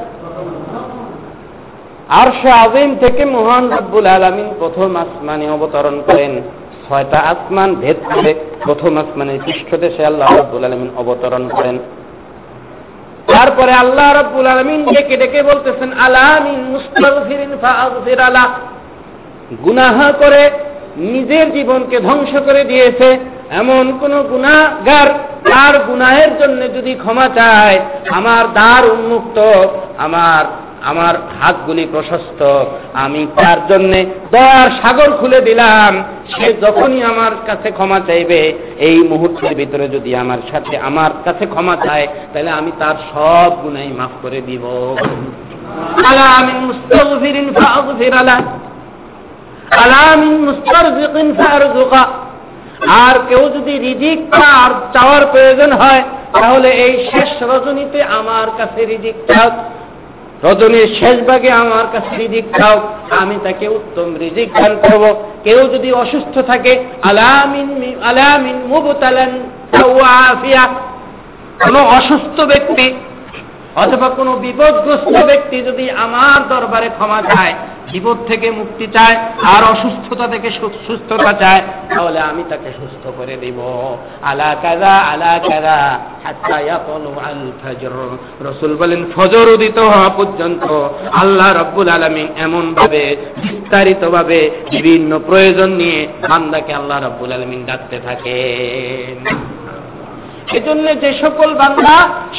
আরশে 2.08 2.50
আজিম 2.50 2.94
থেকে 2.94 3.24
মহান 3.24 3.72
রব্বুল 3.72 4.06
আলামিন 4.06 4.48
প্রথম 4.58 4.96
আসমানে 4.96 5.50
অবতরণ 5.50 6.02
করেন। 6.06 6.32
ছয়টা 6.88 7.18
আসমান 7.18 7.74
ভেদ 7.74 7.96
করে 8.14 8.34
প্রথম 8.64 8.96
আসমানের 8.96 9.38
পৃষ্ঠদেশে 9.46 10.06
আল্লাহ 10.06 10.28
রব্বুল 10.36 10.64
আলমিন 10.64 10.90
অবতরণ 10.96 11.48
করেন। 11.48 11.78
তারপরে 13.32 13.72
আল্লাহ 13.72 14.08
রব্বুল 14.12 14.46
আলমিন 14.46 14.80
ডেকে 14.84 15.16
ডেকে 15.16 15.42
বলতেছেন 15.42 15.90
আলামিন 15.92 16.60
গুনাহ 19.64 20.12
করে 20.12 20.50
নিজের 20.96 21.46
জীবনকে 21.52 21.96
ধ্বংস 22.00 22.32
করে 22.46 22.64
দিয়েছে। 22.64 23.08
এমন 23.50 23.84
কোন 24.00 24.22
গুণাগার 24.22 25.08
তার 25.50 25.74
গুনাহের 25.78 26.38
জন্য 26.38 26.60
যদি 26.74 26.94
ক্ষমা 26.94 27.28
চায়, 27.28 27.78
আমার 28.10 28.44
দ্বার 28.52 28.82
উন্মুক্ত, 28.90 29.38
আমার 29.98 30.44
আমার 30.90 31.14
হাতগুলি 31.40 31.84
প্রশস্ত। 31.92 32.40
আমি 33.04 33.26
তার 33.40 33.58
জন্যে 33.70 34.00
দয়ার 34.32 34.70
সাগর 34.82 35.10
খুলে 35.20 35.40
দিলাম। 35.40 35.92
সে 36.32 36.46
যখনই 36.64 37.00
আমার 37.02 37.32
কাছে 37.46 37.68
ক্ষমা 37.70 37.98
চাইবে, 38.08 38.40
এই 38.88 38.98
মুহূর্তের 39.10 39.54
ভিতরে 39.54 39.86
যদি 39.88 40.10
আমার 40.16 40.40
সাথে 40.50 40.74
আমার 40.88 41.10
কাছে 41.24 41.44
ক্ষমা 41.46 41.76
চায়, 41.86 42.06
তাহলে 42.32 42.50
আমি 42.50 42.72
তার 42.78 42.96
সব 43.12 43.50
গুণাই 43.62 43.90
মাফ 43.98 44.12
করে 44.22 44.40
দিব। 44.48 44.64
আর 53.02 53.14
কেউ 53.28 53.42
যদি 53.56 53.72
রিজিক 53.86 54.18
চাওয়ার 54.94 55.24
প্রয়োজন 55.32 55.70
হয়, 55.72 56.02
তাহলে 56.32 56.68
এই 56.84 56.94
শেষ 57.10 57.30
রজনীতে 57.50 58.00
আমার 58.02 58.48
কাছে 58.58 58.80
রিজিক 58.92 59.16
চাও 59.28 59.48
রজনীর 60.42 60.88
শেষ 61.00 61.26
ভাগে 61.26 61.50
আমার 61.50 61.86
কাছে 61.92 62.16
রিজিক 62.16 62.44
খাও 62.52 62.88
আমি 63.10 63.36
তাকে 63.44 63.68
উত্তম 63.68 64.14
রিজিক 64.14 64.52
দান 64.52 64.76
করব। 64.82 65.24
কেউ 65.44 65.68
যদি 65.68 65.92
অসুস্থ 65.92 66.38
থাকে, 66.38 66.84
আলামিন 67.02 67.96
আলামিন 68.02 68.56
কোন 71.64 71.76
অসুস্থ 71.76 72.40
ব্যক্তি 72.40 72.94
অথবা 73.76 74.08
কোনো 74.08 74.36
বিপদগ্রস্ত 74.36 75.24
ব্যক্তি 75.24 75.62
যদি 75.62 75.90
আমার 75.90 76.48
দরবারে 76.48 76.88
ক্ষমা 76.88 77.22
চায় 77.22 77.54
বিপদ 77.92 78.18
থেকে 78.30 78.48
মুক্তি 78.60 78.86
চায়, 78.96 79.16
আর 79.54 79.62
অসুস্থতা 79.74 80.26
থেকে 80.34 80.48
সুস্থতা 80.86 81.32
চায়, 81.42 81.62
তাহলে 81.90 82.18
আমি 82.30 82.42
তাকে 82.50 82.70
সুস্থ 82.78 83.04
করে 83.18 83.34
দিব। 83.42 83.58
আলা 84.30 84.50
কাদা 84.62 84.94
আলা 85.12 85.32
কাদা 85.48 85.78
রসুল 88.48 88.72
বলেন, 88.80 89.00
ফজর 89.14 89.46
উদিত 89.56 89.78
হওয়া 89.92 90.10
পর্যন্ত 90.18 90.64
আল্লাহ 91.22 91.48
রব্বুল 91.52 91.88
আলমী 91.88 92.24
এমন 92.46 92.64
ভাবে 92.78 93.02
বিস্তারিত 93.42 94.02
ভাবে 94.14 94.40
বিভিন্ন 94.70 95.10
প্রয়োজন 95.28 95.70
নিয়ে 95.80 96.00
বান্দাকে 96.30 96.72
আল্লাহ 96.80 96.98
রব্বুল 97.00 97.32
আলমিন 97.36 97.60
ডাকতে 97.70 97.96
থাকে 98.06 98.38
এজন্য 100.58 100.86
যে 101.02 101.10
সকল 101.22 101.48
বান্দা 101.60 101.96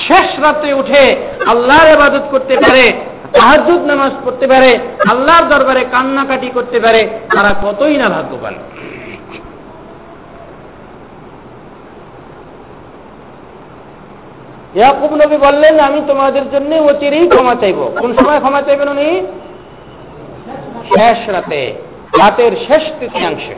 শেষ 0.08 0.30
রাতে 0.44 0.70
উঠে 0.74 1.04
আল্লাহর 1.52 1.90
ইবাদত 1.96 2.26
করতে 2.34 2.56
পারে 2.64 2.86
তাহাজুদ 3.36 3.82
নামাজ 3.82 4.12
পড়তে 4.26 4.48
পারে, 4.48 4.80
আল্লাহর 5.10 5.46
দরবারে 5.50 5.86
কান্নাকাটি 5.92 6.48
করতে 6.54 6.80
পারে, 6.80 7.02
তারা 7.36 7.52
কতই 7.64 7.98
না 7.98 8.10
ভাগ্যবান। 8.10 8.54
ইয়াকুব 14.76 15.12
নবী 15.16 15.38
বললেন, 15.38 15.80
আমি 15.80 16.02
তোমাদের 16.08 16.52
জন্য 16.52 16.76
অচিরেই 16.76 17.28
ক্ষমা 17.28 17.56
চাইব। 17.56 17.92
কোন 18.02 18.14
সময় 18.14 18.40
ক্ষমা 18.40 18.62
চাইবেন 18.62 18.90
উনি? 18.90 19.10
শেষ 20.88 21.30
রাতে, 21.30 21.62
রাতের 22.20 22.52
শেষ 22.68 22.84
তৃতীয়াংশে। 23.00 23.56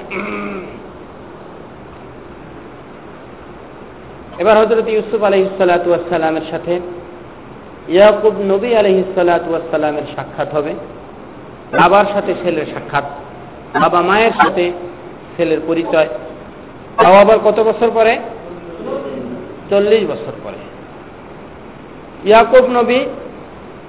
এবার 4.38 4.58
হজরত 4.58 4.88
ইউসুফ 4.88 5.24
আলহিসাল্লামের 5.24 6.46
সাথে 6.52 6.80
ইয়াকুব 7.90 8.34
নবী 8.42 8.74
আলহিসাল্লামের 8.74 10.16
সাক্ষাৎ 10.16 10.50
হবে। 10.54 10.74
বাবার 11.80 12.06
সাথে 12.14 12.34
ছেলের 12.44 12.66
সাক্ষাৎ, 12.66 13.04
বাবা 13.82 14.02
মায়ের 14.02 14.32
সাথে 14.32 14.72
ছেলের 15.38 15.58
পরিচয়। 15.68 16.08
তাও 16.98 17.14
আবার 17.14 17.40
কত 17.40 17.60
বছর 17.60 17.92
পরে? 17.94 18.18
চল্লিশ 19.70 20.04
বছর 20.04 20.32
পরে। 20.44 20.60
ইয়াকুব 22.30 22.66
নবী 22.70 23.00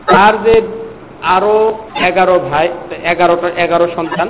তার 0.06 0.42
যে 0.42 0.62
আরও 1.22 1.78
এগারো 2.06 2.38
ভাই, 2.38 2.68
এগারোটা, 3.04 3.48
এগারো 3.48 3.88
সন্তান, 3.96 4.28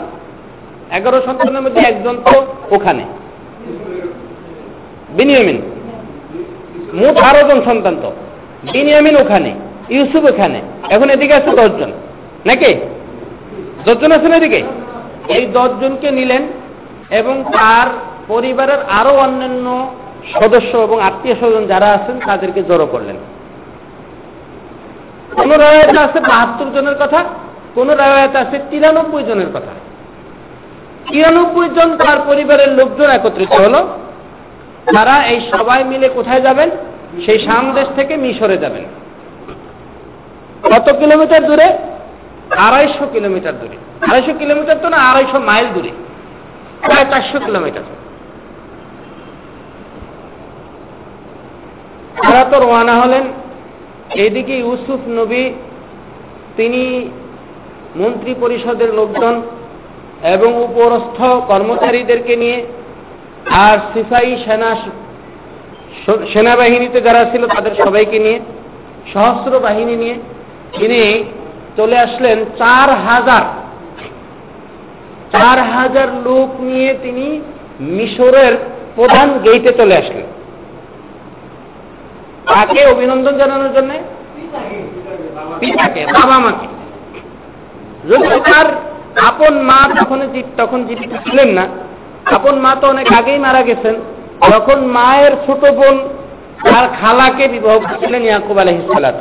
এগারো 0.92 1.22
সন্তানের 1.26 1.62
মধ্যে 1.62 1.81
একজন 1.81 2.16
তো 2.24 2.46
ওখানে। 2.70 3.04
বিনিয়মিন। 5.16 5.62
মোট 6.94 7.16
আরও 7.16 7.48
জন 7.48 7.64
সন্তান 7.64 7.96
তো। 8.02 8.12
বিনিয়ামিন 8.62 9.16
ওখানে, 9.16 9.55
ইউসুফ 9.90 10.25
ওখানে। 10.25 10.61
এখন 10.90 11.11
এদিকে 11.11 11.35
আছে 11.35 11.51
দশজন। 11.51 11.92
নাকি? 12.47 12.75
দশজন 13.85 14.12
আছেন 14.12 14.33
এদিকে? 14.33 14.62
এই 15.29 15.47
দশজনকে 15.47 16.11
নিলেন 16.11 16.42
এবং 17.11 17.44
তার 17.53 17.87
পরিবারের 18.29 18.79
আরও 18.90 19.16
অন্যান্য 19.16 19.90
সদস্য 20.35 20.77
এবং 20.77 21.01
আত্মীয় 21.01 21.35
স্বজন 21.35 21.66
যারা 21.66 21.87
আছেন, 21.87 22.21
তাদেরকে 22.27 22.62
জড়ো 22.62 22.87
করলেন। 22.87 23.16
কোন 25.35 25.53
রায়ত 25.53 25.99
আছে 25.99 26.21
বাহাত্তর 26.21 26.73
জনের 26.75 26.94
কথা? 26.94 27.25
কোন 27.75 27.90
রায়ত 27.90 28.37
আছে 28.37 28.59
তিরানব্বই 28.71 29.23
জনের 29.23 29.47
কথা? 29.47 29.73
তিরানব্বই 31.11 31.68
জন 31.68 31.97
তার 31.97 32.16
পরিবারের 32.27 32.68
লোকজন 32.68 33.11
একত্রিত 33.11 33.53
হলো। 33.53 33.88
তারা 34.94 35.27
এই 35.27 35.40
সবাই 35.51 35.85
মিলে 35.85 36.09
কোথায় 36.09 36.40
যাবেন? 36.40 36.71
সেই 37.26 37.38
সামদেশ 37.38 37.88
থেকে 37.96 38.16
মিশরে 38.16 38.59
যাবেন। 38.59 38.85
কত 40.62 40.96
কিলোমিটার 40.98 41.46
দূরে? 41.46 41.78
আড়াইশো 42.57 43.07
কিলোমিটার 43.12 43.61
দূরে। 43.61 43.76
আড়াইশো 44.07 44.33
কিলোমিটার 44.38 44.76
তো 44.83 44.88
না, 44.88 44.96
আড়াইশো 44.96 45.38
মাইল 45.38 45.66
দূরে। 45.74 45.90
প্রায় 46.81 47.04
চারশো 47.11 47.40
কিলোমিটার। 47.40 47.83
তারা 52.22 52.44
তো 52.44 52.61
রওনা 52.61 52.94
হলেন। 53.00 53.22
এইদিকে 54.14 54.59
ইউসুফ 54.59 55.09
নবী, 55.09 55.50
তিনি 56.57 57.11
মন্ত্রী 57.96 58.35
পরিষদের 58.40 58.94
লোকজন 58.94 59.42
এবং 60.22 60.64
উপরস্থ 60.64 61.22
কর্মচারীদেরকে 61.22 62.37
নিয়ে 62.37 62.66
আর 63.50 63.78
সিফাই 63.94 64.42
সেনা 64.44 64.76
সেনাবাহিনীতে 66.06 67.00
যারা 67.00 67.24
ছিল 67.24 67.46
তাদের 67.46 67.74
সবাইকে 67.84 68.18
নিয়ে 68.18 68.40
সহস্র 69.12 69.58
বাহিনী 69.58 69.96
নিয়ে 69.96 70.14
তিনি 70.78 71.24
চলে 71.76 71.98
আসলেন 71.98 72.44
চার 72.44 72.88
হাজার। 72.90 73.42
চার 75.32 75.58
হাজার 75.58 76.08
লোক 76.14 76.61
নিয়ে 76.61 76.94
তিনি 77.02 77.40
মিশরের 77.80 78.56
প্রধান 78.94 79.38
গেইটে 79.38 79.72
চলে 79.72 79.96
আসলেন। 79.96 80.26
তাকে 82.46 82.87
অভিনন্দন 82.87 83.38
জানানোর 83.38 83.72
জন্য? 83.74 83.94
পিতাকে, 85.61 86.06
বাবা 86.06 86.38
মাকে। 86.38 86.66
যদি 88.08 88.40
তার 88.40 88.66
আপন 89.26 89.61
মা 89.61 90.02
তখন 90.02 90.42
তখন 90.56 90.84
জীবিত 90.84 91.11
ছিলেন 91.11 91.48
না, 91.48 91.68
আপন 92.24 92.58
মা 92.58 92.76
তো 92.80 92.88
অনেক 92.88 93.12
আগেই 93.12 93.38
মারা 93.38 93.62
গেছেন। 93.62 93.94
যখন 94.42 94.87
মায়ের 94.87 95.33
ছোট 95.46 95.70
বোন 95.70 96.09
তার 96.64 96.88
খালাকে 97.01 97.48
বিবাহ 97.48 97.79
করেছিলেন 97.79 98.22
ইয়াকুব 98.22 98.59
আলহিসাল্লাম 98.59 99.14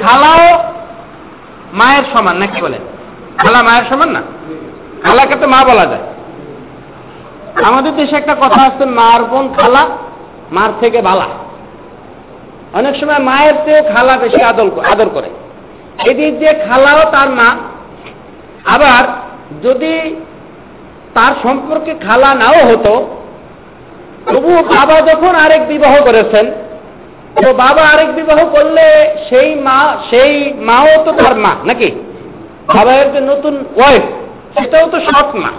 খালাও 0.00 0.72
মায়ের 1.72 2.04
সমান 2.12 2.36
নাকি 2.36 2.62
বলেন? 2.62 2.80
খালা 3.38 3.62
মায়ের 3.62 3.84
সমান 3.90 4.08
না? 4.08 4.22
খালাকে 5.02 5.36
তো 5.36 5.48
মা 5.48 5.64
বলা 5.64 5.86
যায়। 5.86 6.02
আমাদের 7.64 7.96
দেশে 7.96 8.16
একটা 8.16 8.34
কথা 8.34 8.62
আছে, 8.62 8.84
মার 8.84 9.24
বোন 9.24 9.54
খালা, 9.54 9.86
মার 10.52 10.70
থেকে 10.80 11.02
বালা। 11.02 11.26
অনেক 12.72 12.96
সময় 12.96 13.18
মায়ের 13.18 13.54
চেয়ে 13.64 13.82
খালা 13.82 14.16
বেশি 14.16 14.42
আদর 14.42 14.70
আদর 14.92 15.08
করে। 15.08 15.30
এদিক 16.10 16.38
দিয়ে 16.38 16.52
খালাও 16.52 17.10
তার 17.12 17.30
মা। 17.30 17.56
আবার 18.64 19.04
যদি 19.62 20.16
তার 21.14 21.32
সম্পর্কে 21.42 21.94
খালা 22.06 22.34
নাও 22.34 22.68
হতো 22.68 23.06
তবু 24.26 24.52
বাবা 24.54 25.00
যখন 25.00 25.34
আরেক 25.34 25.68
বিবাহ 25.68 25.94
করেছেন, 26.04 26.50
তো 27.42 27.52
বাবা 27.52 27.82
আরেক 27.82 28.14
বিবাহ 28.14 28.46
করলে 28.46 29.14
সেই 29.28 29.54
মা, 29.54 29.96
সেই 30.10 30.52
মাও 30.56 31.04
তো 31.04 31.12
তার 31.12 31.36
মা, 31.36 31.54
নাকি? 31.64 31.90
বাবার 32.74 33.12
যে 33.12 33.20
নতুন 33.20 33.64
ওয়াইফ 33.76 34.02
সেটাও 34.58 34.88
তো 34.90 35.00
সৎ 35.00 35.34
মা। 35.34 35.50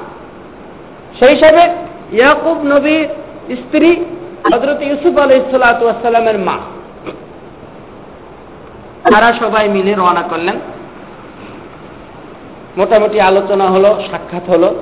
সেই 1.20 1.36
হিসাবে 1.36 1.70
ইয়াকুব 2.12 2.64
নবীর 2.64 3.08
স্ত্রী 3.56 4.06
হজরত 4.54 4.82
ইউসুফ 4.82 5.18
আলহিসাল্লামের 5.18 6.40
মা। 6.40 6.58
তারা 9.12 9.34
সবাই 9.40 9.70
মিলে 9.70 9.94
রওনা 9.94 10.22
করলেন। 10.30 10.60
মোটামুটি 12.78 13.22
আলোচনা 13.22 13.66
হলো, 13.66 14.02
সাক্ষাৎ 14.12 14.50
হলো। 14.50 14.76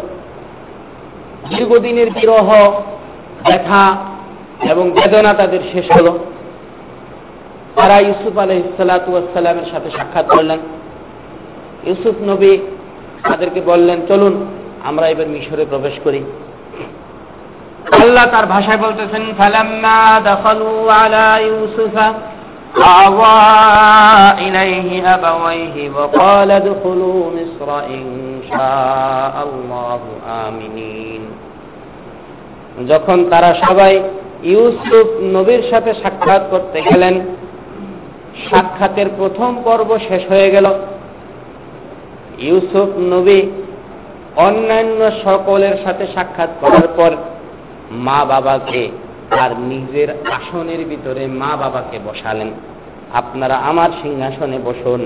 দীর্ঘদিনের 1.49 2.11
বিরহ, 2.11 2.81
ব্যথা 3.49 3.95
এবং 4.71 4.91
বেদনা 4.91 5.33
তাদের 5.33 5.59
শেষ 5.71 5.91
হলো। 5.91 6.19
তারা 7.75 7.99
ইউসুফ 7.99 8.37
আলহ 8.37 8.59
সালাতামের 8.77 9.71
সাথে 9.71 9.89
সাক্ষাৎ 9.97 10.25
করলেন। 10.27 10.59
ইউসুফ 11.83 12.15
নবী 12.21 12.57
তাদেরকে 13.23 13.61
বললেন, 13.61 14.01
চলুন, 14.07 14.45
আমরা 14.83 15.07
এবার 15.07 15.27
মিশরে 15.27 15.65
প্রবেশ 15.69 15.93
করি। 16.03 16.23
আল্লাহ 18.01 18.25
তার 18.31 18.45
ভাষায় 18.45 18.77
বলতেছেন, 18.77 19.33
ফালাম্মা 19.37 20.21
দাখালু 20.23 20.87
আলা 20.89 21.39
ইউসুফা 21.39 22.13
আওয়া 22.75 24.41
ইলাইহি 24.41 25.05
আবাওয়াইহি 25.05 25.89
ওয়া 25.89 26.07
ক্বালা 26.07 26.59
দুখুলু 26.59 27.31
মিসর 27.35 27.91
ইনশাআল্লাহু 27.91 30.19
আমিনিন 30.25 31.27
যখন 32.87 33.29
তারা 33.29 33.55
সবাই 33.67 34.03
ইউসুফ 34.43 35.07
নবীর 35.21 35.63
সাথে 35.69 35.93
সাক্ষাৎ 35.93 36.41
করতে 36.49 36.81
গেলেন, 36.81 37.21
সাক্ষাতের 38.49 39.07
প্রথম 39.17 39.55
পর্ব 39.63 39.99
শেষ 40.07 40.29
হয়ে 40.29 40.51
গেল। 40.51 40.73
ইউসুফ 42.39 42.97
নবী 42.97 43.41
অন্যান্য 44.35 45.11
সকলের 45.23 45.77
সাথে 45.83 46.07
সাক্ষাৎ 46.15 46.49
করার 46.61 46.87
পর 46.95 47.11
মা 47.91 48.25
বাবাকে 48.25 48.91
আর 49.40 49.50
নিজের 49.68 50.08
আসনের 50.32 50.82
ভিতরে 50.86 51.22
মা 51.40 51.50
বাবাকে 51.56 51.98
বসালেন 52.06 52.50
আপনারা 53.12 53.56
আমার 53.62 53.90
সিংহাসনে 54.02 54.58
বসুন 54.58 55.02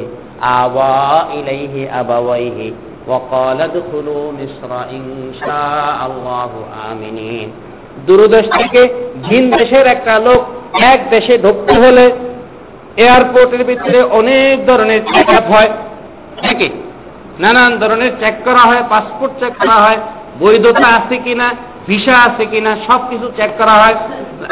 আবা 0.59 0.95
ইলাইহি 1.33 1.83
আবাওয়াইহি 2.01 2.69
وقال 3.09 3.59
ادخلوا 3.61 4.25
مصر 4.33 4.71
إن 4.91 5.05
شاء 5.41 5.99
الله 6.09 6.51
آمنين 6.91 7.49
দূরদেশ 8.07 8.47
থেকে 8.59 8.81
ভিন 9.23 9.45
দেশের 9.51 9.87
একটা 9.87 10.15
লোক 10.19 10.41
এক 10.93 11.01
দেশে 11.11 11.35
ঢুকতে 11.39 11.75
হলে 11.75 12.05
এয়ারপোর্টের 12.97 13.62
ভিতরে 13.65 14.01
অনেক 14.21 14.55
ধরনের 14.67 15.01
চেক 15.05 15.29
আপ 15.31 15.47
হয় 15.55 15.71
নাকি 16.43 16.69
নানান 17.39 17.73
ধরনের 17.79 18.12
চেক 18.21 18.35
করা 18.45 18.62
হয় 18.69 18.83
পাসপোর্ট 18.91 19.33
চেক 19.41 19.53
করা 19.61 19.79
হয় 19.85 19.99
বৈধতা 20.41 20.87
আছে 20.97 21.17
কিনা 21.25 21.49
ভিসা 21.88 22.15
আছে 22.17 22.46
কিনা 22.46 22.78
সব 22.88 23.10
কিছু 23.10 23.32
চেক 23.38 23.50
করা 23.58 23.72
হয়। 23.72 23.96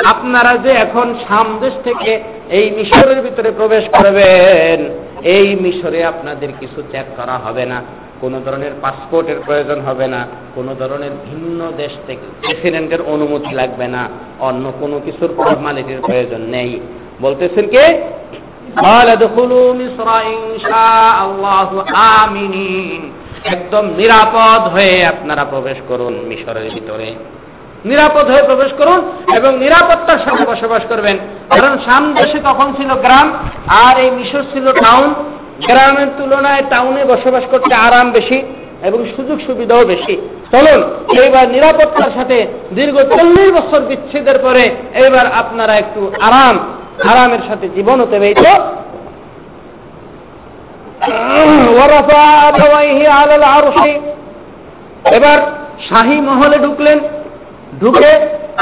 আপনারা 0.05 0.57
যে 0.57 0.69
এখন 0.69 1.15
সামদেশ 1.29 1.73
থেকে 1.83 2.23
এই 2.49 2.71
মিশরের 2.71 3.21
ভিতরে 3.21 3.51
প্রবেশ 3.51 3.83
করবেন, 3.89 4.89
এই 5.23 5.55
মিশরে 5.55 6.03
আপনাদের 6.03 6.49
কিছু 6.59 6.83
চেক 6.91 7.05
করা 7.17 7.33
হবে 7.33 7.65
না। 7.65 7.81
কোন 8.21 8.41
ধরনের 8.45 8.71
পাসপোর্টের 8.81 9.35
প্রয়োজন 9.45 9.81
হবে 9.81 10.07
না। 10.07 10.27
কোন 10.55 10.75
ধরনের 10.79 11.11
ভিন্ন 11.11 11.71
দেশ 11.77 11.91
থেকে 12.07 12.25
প্রেসিডেন্টের 12.41 13.01
অনুমতি 13.01 13.55
লাগবে 13.55 13.87
না। 13.87 14.09
অন্য 14.39 14.73
কোনো 14.79 14.99
কিছুর 14.99 15.33
ফর্মালিটির 15.37 16.01
প্রয়োজন 16.01 16.41
নেই। 16.41 16.79
বলতেছেন 17.21 17.67
কে? 17.67 18.01
একদম 23.45 23.89
নিরাপদ 23.97 24.67
হয়ে 24.67 25.05
আপনারা 25.05 25.45
প্রবেশ 25.45 25.77
করুন 25.87 26.13
মিশরের 26.27 26.71
ভিতরে। 26.73 27.15
নিরাপদ 27.85 28.25
হয়ে 28.25 28.43
প্রবেশ 28.43 28.73
করুন 28.77 29.11
এবং 29.35 29.57
নিরাপত্তার 29.57 30.19
সাথে 30.19 30.45
বসবাস 30.45 30.81
করবেন। 30.89 31.17
কারণ 31.49 31.77
সামদেশে 31.85 32.39
তখন 32.39 32.73
ছিল 32.77 32.95
গ্রাম, 32.95 33.33
আর 33.67 33.99
এই 33.99 34.11
মিশর 34.11 34.43
ছিল 34.53 34.71
টাউন 34.71 35.13
গ্রামের 35.67 36.07
তুলনায় 36.17 36.61
টাউনে 36.69 37.05
বসবাস 37.05 37.43
করতে 37.51 37.75
আরাম 37.75 38.11
বেশি 38.11 38.41
এবং 38.83 39.05
সুযোগ 39.15 39.39
সুবিধাও 39.47 39.85
বেশি। 39.85 40.17
চলুন, 40.51 40.83
এইবার 41.21 41.49
নিরাপত্তার 41.49 42.11
সাথে 42.15 42.47
দীর্ঘ 42.73 42.97
চল্লিশ 42.97 43.51
বছর 43.51 43.79
বিচ্ছেদের 43.79 44.39
পরে 44.39 44.75
এইবার 44.93 45.25
আপনারা 45.33 45.73
একটু 45.73 46.11
আরাম, 46.21 46.59
আরামের 47.09 47.39
সাথে 47.47 47.69
জীবন 47.75 48.01
অতিবাহিত 48.01 48.45
এবার 55.17 55.39
শাহী 55.89 56.21
মহলে 56.21 56.57
ঢুকলেন, 56.57 56.99
ঢুকে 57.81 58.11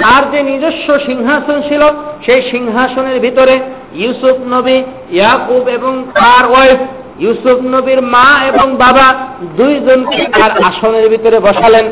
তার 0.02 0.32
যে 0.32 0.44
নিজস্ব 0.44 1.00
সিংহাসন 1.00 1.62
ছিল, 1.70 1.82
সেই 2.26 2.42
সিংহাসনের 2.52 3.20
ভিতরে 3.20 3.60
ইউসুফ 3.94 4.38
নবী, 4.48 4.84
ইয়াকুব 5.12 5.68
এবং 5.68 6.04
তার 6.14 6.46
ওয়াইফ, 6.52 6.80
ইউসুফ 7.20 7.60
নবীর 7.62 8.02
মা 8.02 8.28
এবং 8.48 8.76
বাবা 8.76 9.16
দুইজনকে 9.58 10.28
তার 10.40 10.52
আসনের 10.64 11.10
ভিতরে 11.10 11.40
বসালেন। 11.40 11.86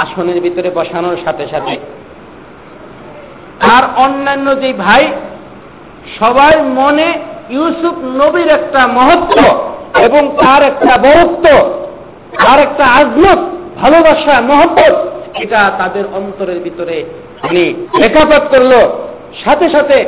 আসনের 0.00 0.40
ভিতরে 0.40 0.70
বসানোর 0.70 1.16
সাথে 1.24 1.48
সাথে 1.48 1.76
আর 3.60 3.84
অন্যান্য 3.96 4.60
যে 4.60 4.72
ভাই, 4.72 5.12
সবার 6.18 6.62
মনে 6.62 7.08
ইউসুফ 7.56 7.96
নবীর 8.20 8.48
একটা 8.58 8.80
মহত্ব 8.98 9.38
এবং 10.06 10.22
তার 10.42 10.62
একটা 10.62 10.94
বরত্ব, 11.06 11.44
তার 12.44 12.58
একটা 12.66 12.84
আজমত 12.98 13.40
ভালোবাসা, 13.80 14.34
মহব্বত, 14.50 14.94
এটা 15.42 15.60
তাদের 15.80 16.04
অন্তরের 16.18 16.58
ভিতরে 16.66 16.96
তিনি 17.42 17.64
রেখাপাত 18.02 18.44
করল। 18.52 18.72
সাথে 19.44 19.66
সাথে 19.70 19.98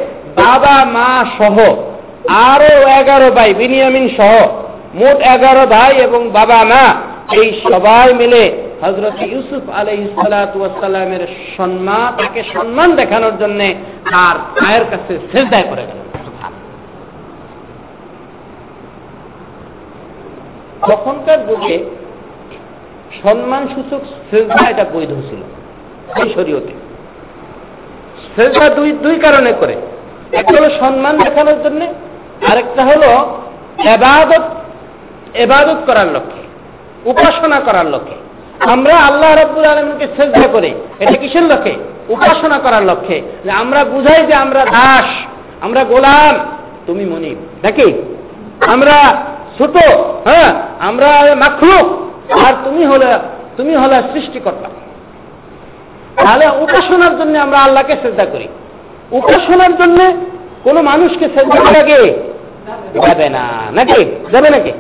বাবা, 0.43 0.77
মা 0.97 1.11
সহ 1.39 1.57
আরও 2.51 2.75
এগারো 3.01 3.29
ভাই, 3.31 3.51
বিনিয়ামিন 3.55 4.07
সহ 4.19 4.33
মোট 5.01 5.19
এগারো 5.35 5.65
ভাই 5.67 5.93
এবং 6.07 6.21
বাবা, 6.39 6.61
মা, 6.65 6.85
এই 7.41 7.49
সবাই 7.71 8.09
মিলে 8.15 8.43
হজরত 8.83 9.19
ইউসুফ 9.33 9.65
আলাই 9.79 9.99
সালামের 10.81 11.23
সম্মান 11.57 12.09
তাকে 12.21 12.41
সম্মান 12.55 12.89
দেখানোর 13.01 13.35
জন্য 13.43 13.61
তার 14.13 14.37
পায়ের 14.61 14.85
কাছে 14.91 15.13
শ্রেষ্ঠায় 15.31 15.67
করে 15.71 15.85
গেল। 15.89 16.02
তখনকার 20.91 21.41
যুগে 21.47 21.77
সম্মান 23.23 23.63
সূচক 23.75 24.03
শ্রেষ্ঠা 24.29 24.63
এটা 24.71 24.85
বৈধ 24.93 25.13
ছিল, 25.29 25.41
এই 26.23 26.29
শরীয়তে। 26.35 26.73
শ্রেষ্ঠা 28.35 28.67
দুই 28.69 28.91
দুই 29.05 29.17
কারণে 29.19 29.53
করে। 29.61 29.75
একটা 30.33 30.53
হলো 30.59 30.69
সম্মান 30.81 31.15
দেখানোর 31.19 31.59
জন্য, 31.65 31.81
আরেকটা 32.51 32.83
হলো 32.85 33.11
এবাদত 33.95 34.45
এবাদত 35.35 35.81
করার 35.87 36.09
লক্ষ্যে, 36.13 36.43
উপাসনা 37.11 37.59
করার 37.61 37.87
লক্ষ্যে। 37.87 38.19
আমরা 38.73 38.95
আল্লাহ 39.09 39.31
রব্বুল 39.35 39.65
আলমকে 39.65 40.07
শ্রদ্ধা 40.17 40.47
করি, 40.53 40.71
এটা 40.99 41.17
কিসের 41.23 41.43
লক্ষ্যে? 41.43 41.75
উপাসনা 42.09 42.59
করার 42.59 42.85
লক্ষ্যে। 42.87 43.17
আমরা 43.61 43.81
বুঝাই 43.85 44.21
যে 44.27 44.35
আমরা 44.35 44.63
দাস, 44.77 45.09
আমরা 45.61 45.83
গোলাম, 45.85 46.35
তুমি 46.87 47.05
মনি 47.05 47.33
নাকি? 47.63 47.87
আমরা 48.75 48.97
ছোট 49.59 49.77
হ্যাঁ 50.29 50.55
আমরা 50.79 51.35
মাখলুক। 51.35 51.87
আর 52.47 52.53
তুমি 52.65 52.85
হলে 52.85 53.07
তুমি 53.57 53.77
হলে 53.77 54.03
সৃষ্টিকর্তা। 54.13 54.69
তাহলে 56.23 56.49
উপাসনার 56.49 57.19
জন্য 57.19 57.39
আমরা 57.39 57.59
আল্লাহকে 57.59 57.93
শ্রদ্ধা 57.93 58.25
করি। 58.25 58.49
উপাসনার 59.13 59.77
জন্য 59.77 60.13
কোন 60.65 60.81
মানুষকে 60.83 61.25
শ্রদ্ধা 61.25 61.73
লাগে 61.73 62.19
যাবে 63.09 63.29
না। 63.29 63.49
নাকি? 63.73 64.05
যাবে 64.33 64.51
নাকি? 64.51 64.73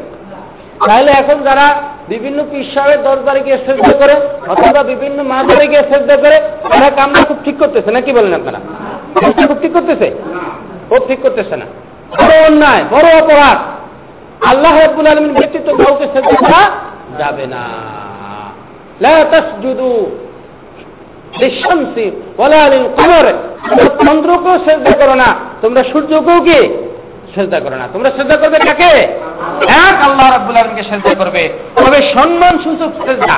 তাহলে 0.86 1.10
এখন 1.10 1.42
যারা 1.42 1.82
বিভিন্ন 2.08 2.44
পিসাবের 2.50 3.02
দরবারে 3.02 3.40
গিয়ে 3.40 3.58
শ্রদ্ধা 3.66 3.92
করে, 3.92 4.14
অথবা 4.48 4.82
বিভিন্ন 4.82 5.22
মাজারে 5.22 5.66
গিয়ে 5.66 5.80
শ্রদ্ধা 5.80 6.16
করে, 6.16 6.40
তারা 6.62 6.90
কামটা 6.90 7.24
খুব 7.24 7.36
ঠিক 7.44 7.58
করতেছে, 7.58 7.90
নাকি 7.90 8.12
বলেন 8.12 8.34
আপনারা? 8.34 8.58
খুব 9.46 9.56
ঠিক 9.62 9.72
করতেছে? 9.72 10.14
খুব 10.88 11.06
ঠিক 11.06 11.20
করতেছে 11.20 11.56
না। 11.56 11.66
বড় 12.18 12.46
অন্যায়, 12.46 12.84
বড় 12.90 13.22
অপরাধ। 13.22 13.81
আল্লাহ 14.50 14.74
আব্বুল 14.78 15.06
আলমিন 15.06 15.34
ব্যক্তিত্ব 15.34 15.84
কাউকে 15.84 16.04
শ্রদ্ধা 16.04 16.36
করা 16.40 16.62
যাবে 17.18 17.46
না। 17.46 17.64
চন্দ্রকেও 24.06 24.56
শ্রদ্ধা 24.64 24.94
করো 25.00 25.14
না, 25.14 25.28
তোমরা 25.62 25.82
সূর্যকেও 25.92 26.40
কি 26.40 26.58
শ্রদ্ধা 27.34 27.60
করো 27.60 27.76
না। 27.76 27.88
তোমরা 27.92 28.10
শ্রদ্ধা 28.10 28.36
করবে 28.36 28.58
কাকে? 28.58 28.92
এক, 29.68 29.94
আল্লাহ 30.02 30.26
রাব্বুল 30.32 30.56
আলমকে 30.56 30.82
শ্রদ্ধা 30.82 31.14
করবে। 31.14 31.42
তবে 31.76 31.98
সম্মান 32.14 32.58
সূচক 32.64 32.90
শ্রদ্ধা 33.04 33.36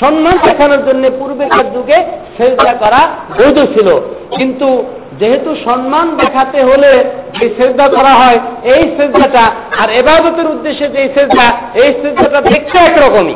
সম্মান 0.00 0.36
দেখানোর 0.44 0.82
জন্য 0.86 1.10
পূর্বেকার 1.18 1.72
যুগে 1.72 1.98
শ্রদ্ধা 2.36 2.72
করা 2.72 3.00
বৈধ 3.38 3.58
ছিল। 3.74 3.88
কিন্তু 4.36 4.84
যেহেতু 5.20 5.56
সম্মান 5.64 6.16
দেখাতে 6.16 6.62
হলে 6.62 7.04
যে 7.40 7.48
শ্রদ্ধা 7.48 7.88
করা 7.88 8.08
হয়, 8.08 8.38
এই 8.62 8.82
শ্রদ্ধাটা 8.82 9.50
আর 9.82 9.90
এবাদতের 9.90 10.46
উদ্দেশ্যে 10.46 10.88
যে 10.88 11.08
শ্রদ্ধা, 11.14 11.52
এই 11.74 11.92
শ্রদ্ধাটা 11.92 12.40
দেখতে 12.40 12.78
একরকমই। 12.78 13.34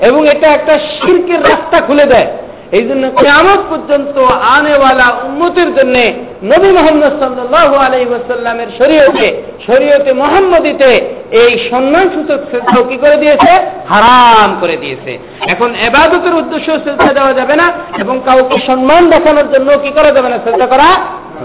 এবং 0.00 0.28
এটা 0.28 0.48
একটা 0.48 0.78
শিল্পের 0.78 1.42
রাস্তা 1.42 1.80
খুলে 1.80 2.04
দেয়। 2.04 2.26
এই 2.72 2.84
জন্য 2.88 3.10
কেমন 3.10 3.58
পর্যন্ত 3.70 4.18
আনেওয়ালা 4.56 5.08
উন্মতির 5.26 5.74
জন্য 5.74 5.96
নবী 6.42 6.68
মোহাম্মদ 6.72 7.12
সাল্লাহ 7.20 7.74
আলাই 7.74 8.06
ওয়াসাল্লামের 8.06 8.68
শরীয়তে 8.78 9.26
শরীয়তে 9.66 10.12
মোহাম্মদীতে 10.12 10.90
এই 11.30 11.70
সম্মান 11.70 12.10
সূচক 12.14 12.40
শ্রদ্ধা 12.50 12.82
কি 12.88 12.96
করে 12.96 13.16
দিয়েছে? 13.16 13.50
হারাম 13.88 14.56
করে 14.60 14.76
দিয়েছে। 14.76 15.18
এখন 15.48 15.74
এবাদতের 15.74 16.34
উদ্দেশ্য 16.34 16.70
শ্রদ্ধা 16.84 17.12
দেওয়া 17.12 17.32
যাবে 17.32 17.56
না 17.56 17.72
এবং 17.98 18.20
কাউকে 18.24 18.56
সম্মান 18.66 19.10
দেখানোর 19.10 19.52
জন্য 19.52 19.78
কি 19.78 19.90
করা 19.90 20.10
যাবে 20.10 20.28
না? 20.28 20.38
শ্রদ্ধা 20.44 20.66
করা 20.66 20.88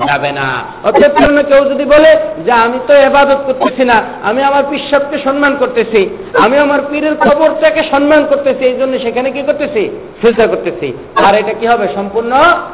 যাবে 0.08 0.30
না 0.32 0.48
অর্থাৎ 0.84 1.12
কেউ 1.50 1.62
যদি 1.72 1.84
বলে 1.84 2.10
যে 2.46 2.52
আমি 2.64 2.78
তো 2.86 2.92
এবাদত 3.06 3.40
করতেছি 3.48 3.82
না 3.84 3.96
আমি 4.22 4.40
আমার 4.42 4.64
পিসাবকে 4.70 5.16
সম্মান 5.26 5.52
করতেছি 5.56 6.00
আমি 6.44 6.56
আমার 6.58 6.80
পীরের 6.90 7.14
কবরটাকে 7.18 7.82
সম্মান 7.90 8.20
করতেছি 8.30 8.62
এই 8.66 8.76
জন্য 8.80 8.94
সেখানে 8.98 9.28
কি 9.30 9.42
করতেছি 9.42 9.82
শ্রদ্ধা 10.20 10.46
করতেছি 10.46 10.88
আর 11.24 11.32
এটা 11.34 11.52
কি 11.52 11.66
হবে 11.66 11.86
সম্পূর্ণ 11.96 12.32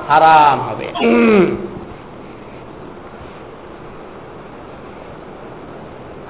হারাম 0.08 0.58
হবে 0.68 0.86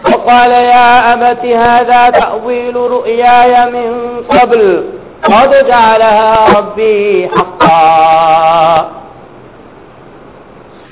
وقال 0.05 0.53
يا 0.73 0.91
أبت 1.13 1.45
هذا 1.65 2.01
تأويل 2.13 2.77
رؤياي 2.77 3.55
من 3.67 3.91
قبل 4.29 4.63
قد 5.25 5.51
جعلها 5.67 6.31
ربي 6.59 7.29
حقا 7.29 8.99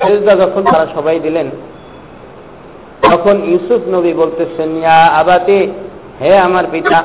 সেজদা 0.02 0.34
যখন 0.34 0.62
তারা 0.62 0.86
সবাই 0.94 1.20
দিলেন, 1.20 1.50
তখন 3.02 3.36
ইউসুফ 3.44 3.80
নবী 3.94 4.12
বলতেছেন, 4.12 4.70
ইয়া 4.76 4.98
আবাতে, 5.20 5.58
হে 6.20 6.38
আমার 6.38 6.64
পিতা 6.72 7.02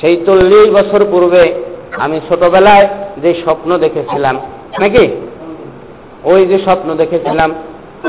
সেই 0.00 0.16
চল্লিশ 0.26 0.66
বছর 0.72 1.00
পূর্বে 1.10 1.44
আমি 1.98 2.20
ছোটবেলায় 2.28 2.88
যে 3.22 3.30
স্বপ্ন 3.44 3.78
দেখেছিলাম, 3.78 4.36
নাকি? 4.80 5.04
ওই 6.24 6.46
যে 6.46 6.58
স্বপ্ন 6.58 6.94
দেখেছিলাম, 6.94 7.50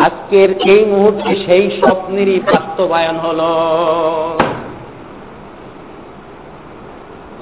আজকের 0.02 0.50
এই 0.74 0.86
মুহূর্তে 0.86 1.32
সেই 1.46 1.66
স্বপ্নেরই 1.80 2.40
বাস্তবায়ন 2.40 3.18
হল। 3.26 3.40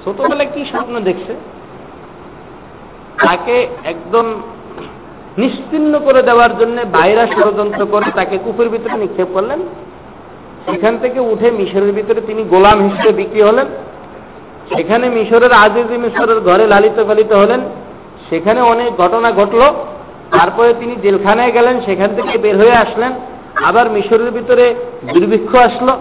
ছোটবেলায় 0.04 0.50
কি 0.54 0.62
স্বপ্ন 0.65 1.00
দেখছে? 1.00 1.34
তাকে 3.26 3.68
একদম 3.84 4.26
নিশ্চিন্ন 5.38 6.00
করে 6.00 6.22
দেওয়ার 6.22 6.58
জন্য 6.58 6.82
বাইরা 6.92 7.28
ষড়যন্ত্র 7.28 7.86
করে 7.86 8.12
তাকে 8.16 8.38
কুকুর 8.38 8.70
ভিতরে 8.70 8.98
নিক্ষেপ 8.98 9.28
করলেন। 9.34 9.60
সেখান 10.66 10.98
থেকে 10.98 11.20
উঠে 11.20 11.52
মিশরের 11.52 11.92
ভিতরে 11.92 12.22
তিনি 12.22 12.44
গোলাম 12.44 12.90
হিসেবে 12.90 13.12
বিক্রি 13.14 13.42
হলেন। 13.42 13.66
সেখানে 14.76 15.10
মিশরের 15.10 15.54
আজিজি 15.54 15.98
মিশরের 15.98 16.40
ঘরে 16.40 16.68
লালিত 16.68 17.04
পালিত 17.08 17.34
হলেন। 17.34 17.62
সেখানে 18.30 18.62
অনেক 18.62 18.98
ঘটনা 18.98 19.32
ঘটল। 19.32 19.62
তারপরে 20.32 20.74
তিনি 20.80 20.96
জেলখানায় 21.04 21.52
গেলেন, 21.52 21.82
সেখান 21.86 22.10
থেকে 22.16 22.38
বের 22.38 22.58
হয়ে 22.58 22.72
আসলেন। 22.72 23.12
আবার 23.64 23.90
মিশরের 23.90 24.32
ভিতরে 24.32 24.76
দুর্ভিক্ষ 25.14 25.56
আসলো। 25.56 25.94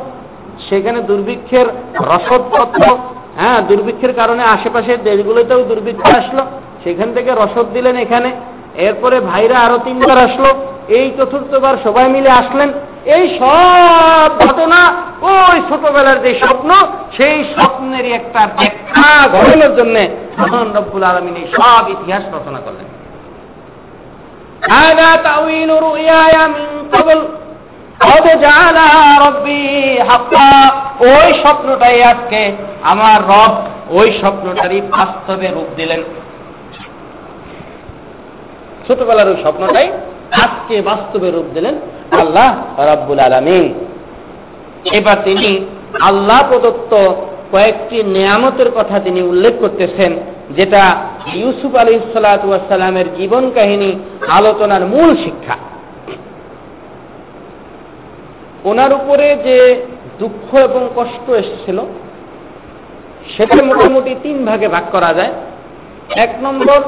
সেখানে 0.68 1.00
দুর্ভিক্ষের 1.00 1.66
রসদপত্র 2.00 2.96
হ্যাঁ 3.36 3.60
দুর্ভিক্ষের 3.62 4.14
কারণে 4.14 4.42
আশেপাশের 4.42 5.02
দেশগুলোতেও 5.02 5.64
দুর্ভিক্ষ 5.64 6.08
আসলো। 6.16 6.42
সেখান 6.84 7.08
থেকে 7.16 7.30
রসদ 7.32 7.66
দিলেন 7.76 7.96
এখানে। 8.04 8.30
এরপরে 8.86 9.16
ভাইরা 9.30 9.56
আরও 9.66 9.78
তিনবার 9.86 10.18
আসলো। 10.26 10.50
এই 10.98 11.06
চতুর্থবার 11.18 11.76
সবাই 11.84 12.06
মিলে 12.16 12.30
আসলেন। 12.40 12.70
এই 13.16 13.24
সব 13.40 14.30
ঘটনা 14.46 14.80
ওই 15.32 15.56
ছোটবেলার 15.68 16.18
যে 16.24 16.32
স্বপ্ন, 16.42 16.70
সেই 17.16 17.38
স্বপ্নেরই 17.54 18.12
একটা 18.20 18.40
ব্যাখ্যা 18.58 19.10
ঘটানোর 19.34 19.72
জন্য 19.78 19.96
রব্বুল 20.78 21.04
আলমিন 21.10 21.36
এই 21.42 21.48
সব 21.56 21.84
ইতিহাস 21.94 22.24
রচনা 22.36 22.60
করলেন। 22.66 22.86
ওই 31.12 31.28
স্বপ্নটাই 31.42 31.98
আজকে 32.12 32.42
আমার 32.82 33.18
রব, 33.32 33.52
ওই 33.98 34.08
স্বপ্নটারই 34.20 34.80
বাস্তবে 34.94 35.48
রূপ 35.48 35.68
দিলেন। 35.76 36.02
ছোটবেলার 38.86 39.28
ওই 39.28 39.38
স্বপ্নটাই 39.42 39.88
আজকে 40.44 40.74
বাস্তবে 40.82 41.30
রূপ 41.30 41.46
দিলেন 41.54 41.74
আল্লাহ 42.10 42.48
রাব্বুল 42.78 43.20
আলমিন। 43.20 43.74
এবার 44.98 45.16
তিনি 45.24 45.50
আল্লাহ 46.00 46.38
প্রদত্ত 46.48 46.92
কয়েকটি 47.52 47.96
নিয়ামতের 48.02 48.70
কথা 48.70 48.96
তিনি 49.00 49.22
উল্লেখ 49.22 49.54
করতেছেন, 49.60 50.12
যেটা 50.56 50.82
ইউসুফ 51.34 51.72
আলী 51.74 51.94
সালাতামের 52.12 53.08
জীবন 53.16 53.50
কাহিনী 53.50 53.90
আলোচনার 54.28 54.82
মূল 54.86 55.10
শিক্ষা। 55.16 55.56
ওনার 58.64 58.92
উপরে 58.92 59.26
যে 59.44 59.86
দুঃখ 60.18 60.48
এবং 60.58 60.82
কষ্ট 60.96 61.26
এসেছিল, 61.30 61.78
সেটা 63.36 63.64
মোটামুটি 63.64 64.12
তিন 64.22 64.36
ভাগে 64.44 64.68
ভাগ 64.68 64.84
করা 64.92 65.10
যায়। 65.14 65.32
এক 66.24 66.32
নম্বর 66.42 66.80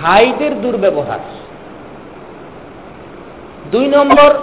ভাইদের 0.00 0.60
দুর্ব্যবহার। 0.60 1.18
দুই 3.70 3.88
নম্বর 3.88 4.34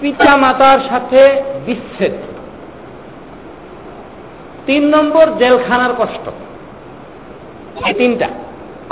পিতা 0.00 0.36
মাতার 0.36 0.78
সাথে 0.88 1.42
বিচ্ছেদ। 1.66 2.12
তিন 4.66 4.96
নম্বর, 4.96 5.26
জেলখানার 5.38 5.90
কষ্ট। 5.98 6.30
এই 7.86 7.94
তিনটা। 7.94 8.26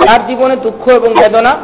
তার 0.05 0.27
জীবনে 0.27 0.55
দুঃখ 0.55 0.87
এবং 0.87 1.13
বেদনা। 1.13 1.55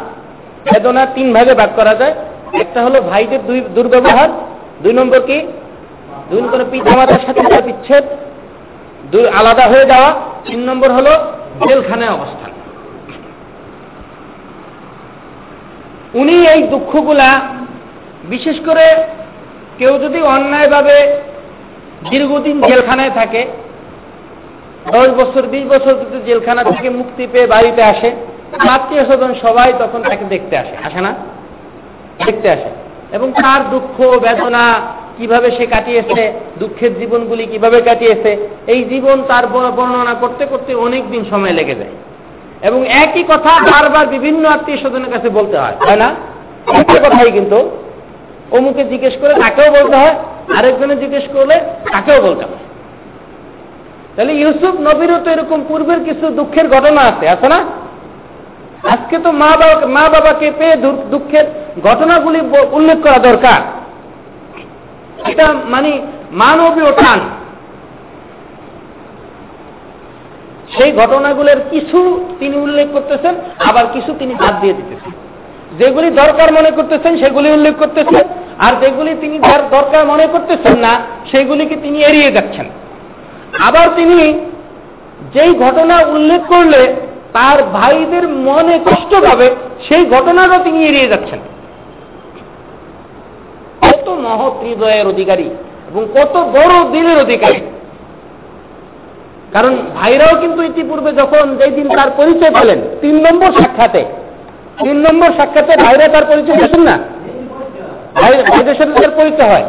বেদনা 0.74 1.06
তিন 1.06 1.34
ভাগে 1.34 1.54
ভাগ 1.54 1.70
করা 1.76 1.96
যায়। 1.96 2.14
একটা 2.54 2.84
হলো 2.84 3.02
ভাইদের 3.02 3.46
দুই 3.46 3.62
দুর্ব্যবহার। 3.62 4.30
দুই 4.84 4.94
নম্বর 4.94 5.20
কি? 5.20 5.48
দুই 6.30 6.42
নম্বর 6.42 6.66
পিতামাতার 6.72 7.20
সাথে 7.26 7.62
বিচ্ছেদ। 7.62 8.04
দুই 9.12 9.30
আলাদা 9.30 9.68
হয়ে 9.68 9.86
যাওয়া। 9.86 10.14
তিন 10.46 10.70
নম্বর 10.70 10.92
হলো 10.92 11.12
জেলখানায় 11.68 12.10
অবস্থান 12.10 12.45
উনি 16.16 16.48
এই 16.48 16.64
দুঃখগুলা 16.64 17.42
বিশেষ 18.24 18.60
করে 18.66 19.04
কেউ 19.78 19.98
যদি 19.98 20.22
অন্যায়ভাবে 20.22 21.22
দীর্ঘদিন 22.10 22.62
জেলখানায় 22.62 23.10
থাকে 23.10 23.46
দশ 24.94 25.08
বছর 25.08 25.48
বিশ 25.48 25.64
বছর 25.64 25.94
যদি 25.94 26.26
জেলখানা 26.26 26.64
থেকে 26.64 26.90
মুক্তি 26.90 27.28
পেয়ে 27.32 27.48
বাড়িতে 27.48 27.84
আসে 27.84 28.12
আত্মীয় 28.70 29.06
স্বজন 29.06 29.34
সবাই 29.42 29.74
তখন 29.80 30.02
তাকে 30.02 30.26
দেখতে 30.26 30.58
আসে 30.58 30.76
আসে 30.84 31.02
না? 31.02 31.14
দেখতে 32.26 32.50
আসে। 32.50 32.70
এবং 33.12 33.32
তার 33.32 33.70
দুঃখ 33.70 34.18
বেদনা 34.18 34.82
কীভাবে 35.18 35.52
সে 35.52 35.66
কাটিয়েছে 35.66 36.34
দুঃখের 36.60 37.00
জীবনগুলি 37.00 37.46
কীভাবে 37.46 37.82
কাটিয়েছে 37.82 38.50
এই 38.68 38.84
জীবন 38.84 39.24
তার 39.28 39.48
বর্ণনা 39.48 40.14
করতে 40.14 40.46
করতে 40.46 40.76
অনেক 40.76 41.12
দিন 41.12 41.26
সময় 41.30 41.52
লেগে 41.52 41.76
যায়। 41.76 42.05
এবং 42.62 42.88
একই 42.88 43.24
কথা 43.24 43.60
বারবার 43.72 44.08
বিভিন্ন 44.08 44.50
আত্মীয় 44.50 44.78
স্বজনের 44.78 45.12
কাছে 45.12 45.30
বলতে 45.30 45.58
হয়। 45.58 45.76
তাই 45.88 45.98
না? 45.98 46.16
একই 46.74 47.00
কথাই 47.00 47.32
কিন্তু 47.32 47.70
অমুকে 48.52 48.84
জিজ্ঞেস 48.84 49.14
করে 49.22 49.34
তাকেও 49.34 49.72
বলতে 49.72 49.96
হয়, 49.96 50.16
আরেকজনে 50.58 50.96
জিজ্ঞেস 50.96 51.24
করলে 51.34 51.60
তাকেও 51.92 52.22
বলতে 52.22 52.44
হয়। 52.46 52.64
তাহলে 54.16 54.34
ইউসুফ 54.34 54.76
নবীরও 54.80 55.20
তো 55.20 55.32
এরকম 55.32 55.64
পূর্বের 55.68 56.00
কিছু 56.04 56.30
দুঃখের 56.30 56.70
ঘটনা 56.70 57.02
আছে 57.02 57.30
আছে 57.30 57.48
না? 57.48 57.64
আজকে 58.90 59.18
তো 59.18 59.32
মা 59.32 59.48
বাবা 59.48 59.88
মা 59.88 60.10
বাবাকে 60.10 60.52
পেয়ে 60.58 60.76
দুঃখের 61.12 61.46
ঘটনাগুলি 61.84 62.42
উল্লেখ 62.72 62.98
করা 63.04 63.18
দরকার। 63.18 63.62
এটা 65.26 65.54
মানে 65.66 66.02
মানবীয় 66.32 66.92
টান 66.92 67.20
সেই 70.78 70.92
ঘটনাগুলোর 70.92 71.60
কিছু 71.72 72.26
তিনি 72.40 72.58
উল্লেখ 72.58 72.88
করতেছেন, 72.94 73.36
আবার 73.66 73.86
কিছু 73.94 74.14
তিনি 74.20 74.34
বাদ 74.34 74.62
দিয়ে 74.62 74.74
দিতেছেন। 74.74 75.12
যেগুলি 75.78 76.10
দরকার 76.10 76.54
মনে 76.54 76.72
করতেছেন, 76.72 77.18
সেগুলি 77.18 77.52
উল্লেখ 77.52 77.74
করতেছেন, 77.80 78.24
আর 78.58 78.74
যেগুলি 78.82 79.16
তিনি 79.22 79.40
দরকার 79.72 80.08
মনে 80.08 80.28
করতেছেন 80.28 80.78
না, 80.78 81.00
সেগুলিকে 81.32 81.76
তিনি 81.76 82.02
এড়িয়ে 82.02 82.32
যাচ্ছেন। 82.32 82.66
আবার 83.60 83.88
তিনি 83.96 84.34
যেই 85.34 85.54
ঘটনা 85.54 86.00
উল্লেখ 86.00 86.42
করলে 86.48 86.96
তার 87.34 87.64
ভাইদের 87.64 88.28
মনে 88.28 88.80
কষ্ট 88.86 89.16
পাবে, 89.16 89.56
সেই 89.88 90.06
ঘটনারও 90.06 90.64
তিনি 90.64 90.86
এড়িয়ে 90.86 91.08
যাচ্ছেন। 91.08 91.40
কত 93.82 94.10
মহৎ 94.10 94.64
হৃদয়ের 94.64 95.08
অধিকারী 95.08 95.50
এবং 95.92 96.08
কত 96.14 96.38
বড় 96.38 96.92
দিনের 96.92 97.18
অধিকারী। 97.18 97.60
কারণ 99.56 99.74
ভাইরাও 100.00 100.34
কিন্তু 100.42 100.62
ইতিপূর্বে 100.70 101.12
যখন 101.22 101.44
যেই 101.60 101.72
দিন 101.72 101.88
তার 101.98 102.10
পরিচয় 102.18 102.54
পেলেন, 102.60 102.80
তিন 103.02 103.16
নম্বর 103.26 103.52
সাক্ষাতে, 103.62 104.02
তিন 104.84 104.98
নম্বর 105.06 105.30
সাক্ষাতে 105.38 105.74
ভাইরা 105.84 106.06
তার 106.08 106.26
পরিচয় 106.32 106.58
পেয়েছেন 106.60 106.84
না? 106.90 106.96
ভাইদের 108.22 108.76
সাথে 108.80 108.94
তার 109.02 109.14
পরিচয় 109.20 109.50
হয়। 109.54 109.66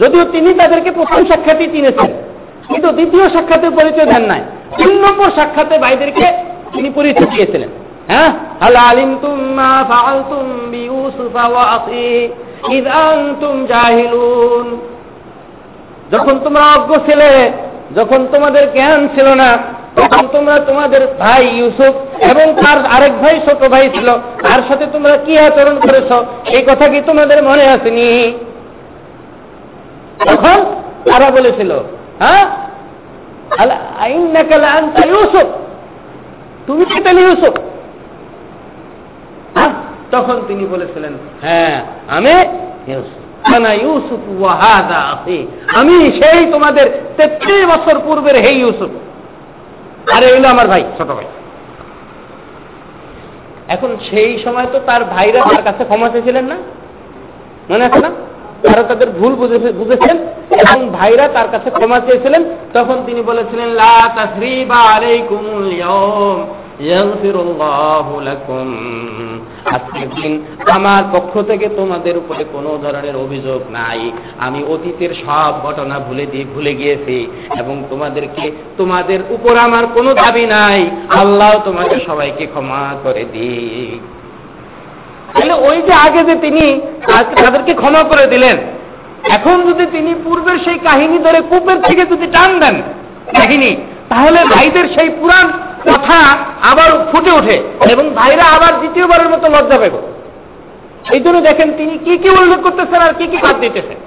যদিও 0.00 0.24
তিনি 0.24 0.50
তাদেরকে 0.54 0.90
প্রথম 0.90 1.20
সাক্ষাতেই 1.30 1.70
চিনেছেন, 1.74 2.10
কিন্তু 2.68 2.88
দ্বিতীয় 2.92 3.24
সাক্ষাতে 3.28 3.66
পরিচয় 3.70 4.08
দেন 4.12 4.24
নাই। 4.32 4.42
তিন 4.76 4.92
নম্বর 5.04 5.28
সাক্ষাতে 5.38 5.74
ভাইদেরকে 5.78 6.26
তিনি 6.74 6.88
পরিচয় 6.90 7.28
দিয়েছিলেন। 7.32 7.70
হ্যাঁ? 8.10 8.30
হাল 8.60 8.76
আলিমতুম 8.76 9.36
মা 9.58 9.72
ফাআলতুম 9.90 10.44
বিইউসুফা 10.70 11.44
ওয়া 11.48 11.64
আখি 11.76 12.10
ইদ 12.76 12.86
আনতুম 12.86 13.54
জাহিলুন। 13.66 14.66
যখন 16.12 16.34
তোমরা 16.44 16.64
অজ্ঞ 16.76 16.92
ছিলে 17.06 17.30
যখন 17.96 18.20
তোমাদের 18.32 18.64
জ্ঞান 18.72 19.00
ছিল 19.14 19.28
না, 19.42 19.50
তখন 19.96 20.24
তোমরা 20.32 20.56
তোমাদের 20.68 21.02
ভাই 21.18 21.42
ইউসুফ 21.58 21.94
এবং 22.30 22.46
তার 22.62 22.78
আরেক 22.94 23.14
ভাই, 23.22 23.34
ছোট 23.46 23.60
ভাই 23.74 23.84
ছিল। 23.94 24.08
তার 24.42 24.60
সাথে 24.68 24.84
তোমরা 24.92 25.14
কি 25.26 25.32
আচরণ 25.38 25.76
করেছ? 25.84 26.10
এই 26.56 26.62
কথা 26.68 26.86
কি 26.92 26.98
তোমাদের 27.06 27.38
মনে 27.48 27.64
আসেনি? 27.74 28.08
তখন 30.26 30.58
তারা 31.06 31.28
বলেছিল 31.30 31.70
হ্যাঁ? 32.22 32.44
ইউসুফ। 35.12 35.48
তুমি 36.66 36.84
কি 36.90 36.98
তাহলে 37.04 37.22
ইউসুফ? 37.28 37.54
তখন 40.14 40.36
তিনি 40.48 40.64
বলেছিলেন 40.66 41.12
হ্যাঁ 41.42 41.74
আমি 42.16 42.34
ইউসুফ। 42.92 43.21
আমি 45.74 46.22
সেই 46.22 46.52
তোমাদের 46.52 46.86
তেত্রিশ 47.16 47.66
বছর 47.66 48.00
পূর্বের 48.04 48.36
হে 48.36 48.52
ইউসুফ। 48.52 48.90
আরে 50.10 50.26
এলো 50.26 50.48
আমার 50.48 50.68
ভাই, 50.68 50.84
ছোট 50.98 51.06
ভাই। 51.06 51.24
এখন 53.68 53.96
সেই 54.10 54.42
সময় 54.44 54.66
তো 54.72 54.80
তার 54.86 55.04
ভাইরা 55.04 55.40
তার 55.40 55.62
কাছে 55.62 55.84
ক্ষমা 55.84 56.08
চেয়েছিলেন 56.08 56.44
না? 56.44 56.56
মনে 57.70 57.84
আছে 57.84 57.98
না? 57.98 58.10
তারা 58.62 58.82
তাদের 58.82 59.10
ভুল 59.10 59.34
বুঝেছেন? 59.78 60.16
এবং 60.50 60.88
ভাইরা 60.88 61.28
তার 61.28 61.48
কাছে 61.52 61.70
ক্ষমা 61.70 62.00
চেয়েছিলেন। 62.00 62.44
তখন 62.74 63.02
তিনি 63.06 63.22
বলেছিলেন, 63.22 63.68
লা 63.68 64.12
তাসরিবা 64.16 64.76
আলাইকুমুল 64.76 65.72
ইয়াউম 65.72 66.46
আজকের 69.64 70.08
দিন 70.08 70.32
আমার 70.70 71.02
পক্ষ 71.12 71.32
থেকে 71.42 71.68
তোমাদের 71.68 72.16
উপরে 72.16 72.44
কোনো 72.52 72.70
ধরনের 72.82 73.16
অভিযোগ 73.16 73.60
নাই। 73.70 74.00
আমি 74.38 74.60
অতীতের 74.68 75.12
সব 75.14 75.52
ঘটনা 75.62 75.98
ভুলে 75.98 76.26
দিয়ে 76.26 76.44
ভুলে 76.54 76.72
গিয়েছি 76.74 77.26
এবং 77.58 77.84
তোমাদেরকে, 77.90 78.52
তোমাদের 78.76 79.20
উপর 79.30 79.56
আমার 79.56 79.86
কোনো 79.86 80.14
দাবি 80.14 80.46
নাই। 80.46 80.90
আল্লাহ 81.08 81.52
তোমাদের 81.64 81.98
সবাইকে 82.06 82.46
ক্ষমা 82.46 82.94
করে 83.02 83.24
দিই 83.32 83.98
তাহলে 85.32 85.54
ওই 85.68 85.78
যে 85.82 85.92
আগে 85.92 86.24
যে 86.24 86.34
তিনি 86.36 86.80
তাদেরকে 87.42 87.74
ক্ষমা 87.74 88.02
করে 88.02 88.26
দিলেন, 88.26 88.56
এখন 89.30 89.56
যদি 89.62 89.86
তিনি 89.86 90.14
পূর্বের 90.24 90.58
সেই 90.64 90.78
কাহিনী 90.78 91.18
ধরে 91.18 91.40
কূপের 91.40 91.78
থেকে 91.82 92.02
যদি 92.06 92.26
টান 92.26 92.50
দেন 92.60 92.82
কাহিনী, 93.38 93.76
তাহলে 94.08 94.44
ভাইদের 94.44 94.88
সেই 94.88 95.10
পুরাণ 95.20 95.46
কথা 95.90 96.18
আবার 96.70 96.90
ফুটে 97.12 97.30
ওঠে 97.30 97.56
এবং 97.92 98.04
ভাইরা 98.10 98.44
আবার 98.56 98.72
দ্বিতীয়বারের 98.78 99.28
মতো 99.28 99.46
লজ্জা 99.48 99.78
পেব 99.78 99.94
এই 101.12 101.20
জন্য 101.20 101.40
দেখেন 101.40 101.68
তিনি 101.76 101.98
কি 101.98 102.18
কি 102.18 102.28
উল্লেখ 102.30 102.60
করতেছেন 102.62 103.00
আর 103.00 103.12
কি 103.14 103.26
কি 103.26 103.36
বাদ 103.36 103.56
দিতেছেন। 103.60 103.98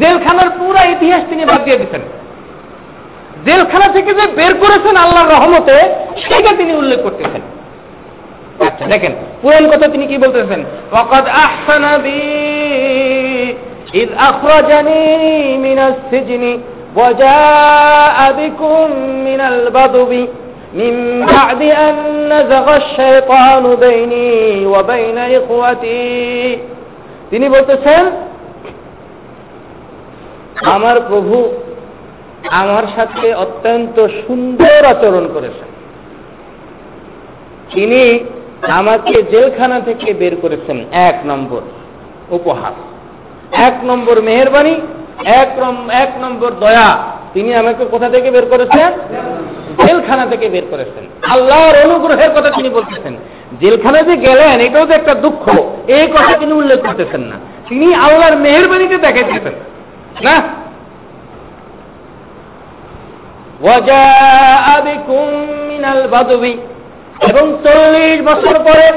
জেলখানার 0.00 0.50
পুরা 0.50 0.82
ইতিহাস 0.84 1.22
তিনি 1.30 1.44
বাদ 1.44 1.60
দিয়ে 1.64 1.78
দিচ্ছেন 1.78 2.02
জেলখানা 3.46 3.88
থেকে 3.92 4.10
যে 4.14 4.24
বের 4.38 4.52
করেছেন 4.54 4.96
আল্লাহর 4.96 5.30
রহমতে 5.30 5.76
সেটা 6.28 6.50
তিনি 6.56 6.72
উল্লেখ 6.72 6.98
করতেছেন। 7.02 7.42
আচ্ছা। 8.66 8.84
দেখেন 8.84 9.12
পুরান 9.42 9.66
কথা 9.70 9.86
তিনি 9.88 10.06
কি 10.06 10.16
বলতেছেন? 10.18 10.60
ওয়াকাদ 10.92 11.26
আহসানা 11.44 11.98
বি 11.98 12.20
ইদ 14.00 14.10
আখরাজানি 14.18 15.00
মিনাস 15.58 15.96
সিজনি 16.10 16.52
وجاء 16.95 18.17
بكم 18.31 18.85
من 19.25 19.41
البدو 19.41 20.11
من 20.73 21.25
بعد 21.25 21.61
أن 21.61 21.95
نزغ 22.29 22.67
الشيطان 22.75 23.63
بيني 23.75 24.65
وبين 24.65 25.17
إخوتي 25.17 26.59
তিনি 27.31 27.45
বলতেছেন 27.49 28.03
আমার 30.65 30.97
প্রভু 31.09 31.37
আমার 32.51 32.85
সাথে 32.95 33.27
অত্যন্ত 33.35 33.97
সুন্দর 34.27 34.79
আচরণ 34.85 35.25
করেছেন 35.33 35.69
তিনি 37.73 38.01
আমাকে 38.69 39.15
জেলখানা 39.31 39.79
থেকে 39.79 40.13
বের 40.13 40.33
করেছেন 40.41 40.77
এক 40.91 41.17
নম্বর 41.25 41.61
উপহার 42.29 42.73
এক 43.67 43.75
নম্বর 43.83 44.15
মেহরবানি 44.21 44.75
এক 45.24 46.10
নম্বর 46.20 46.50
দয়া 46.50 46.98
তিনি 47.34 47.54
আমাকে 47.54 47.84
কোথা 47.84 48.08
থেকে 48.08 48.30
বের 48.30 48.46
করেছেন? 48.46 48.92
জেলখানা 49.86 50.26
থেকে 50.26 50.48
বের 50.48 50.62
করেছেন। 50.70 51.30
আল্লাহর 51.30 51.88
অনুগ্রহের 51.88 52.30
কথা 52.30 52.50
তিনি 52.50 52.68
বলতেছেন। 52.68 53.16
জেলখানা 53.60 54.02
যে 54.02 54.16
গেলেন, 54.16 54.60
এটাও 54.60 54.86
তো 54.86 54.92
একটা 54.92 55.14
দুঃখ, 55.14 55.48
এই 55.88 56.06
কথা 56.06 56.38
তিনি 56.38 56.52
উল্লেখ 56.52 56.86
করতেছেন 56.86 57.20
না। 57.20 57.36
তিনি 57.68 57.94
আল্লাহর 57.94 58.36
মেহরবানিতে 58.36 58.96
দেখাইতেছেন 58.96 59.52
না? 60.22 60.42
এবং 67.28 67.56
চল্লিশ 67.64 68.22
বছর 68.22 68.58
পরে 68.58 68.92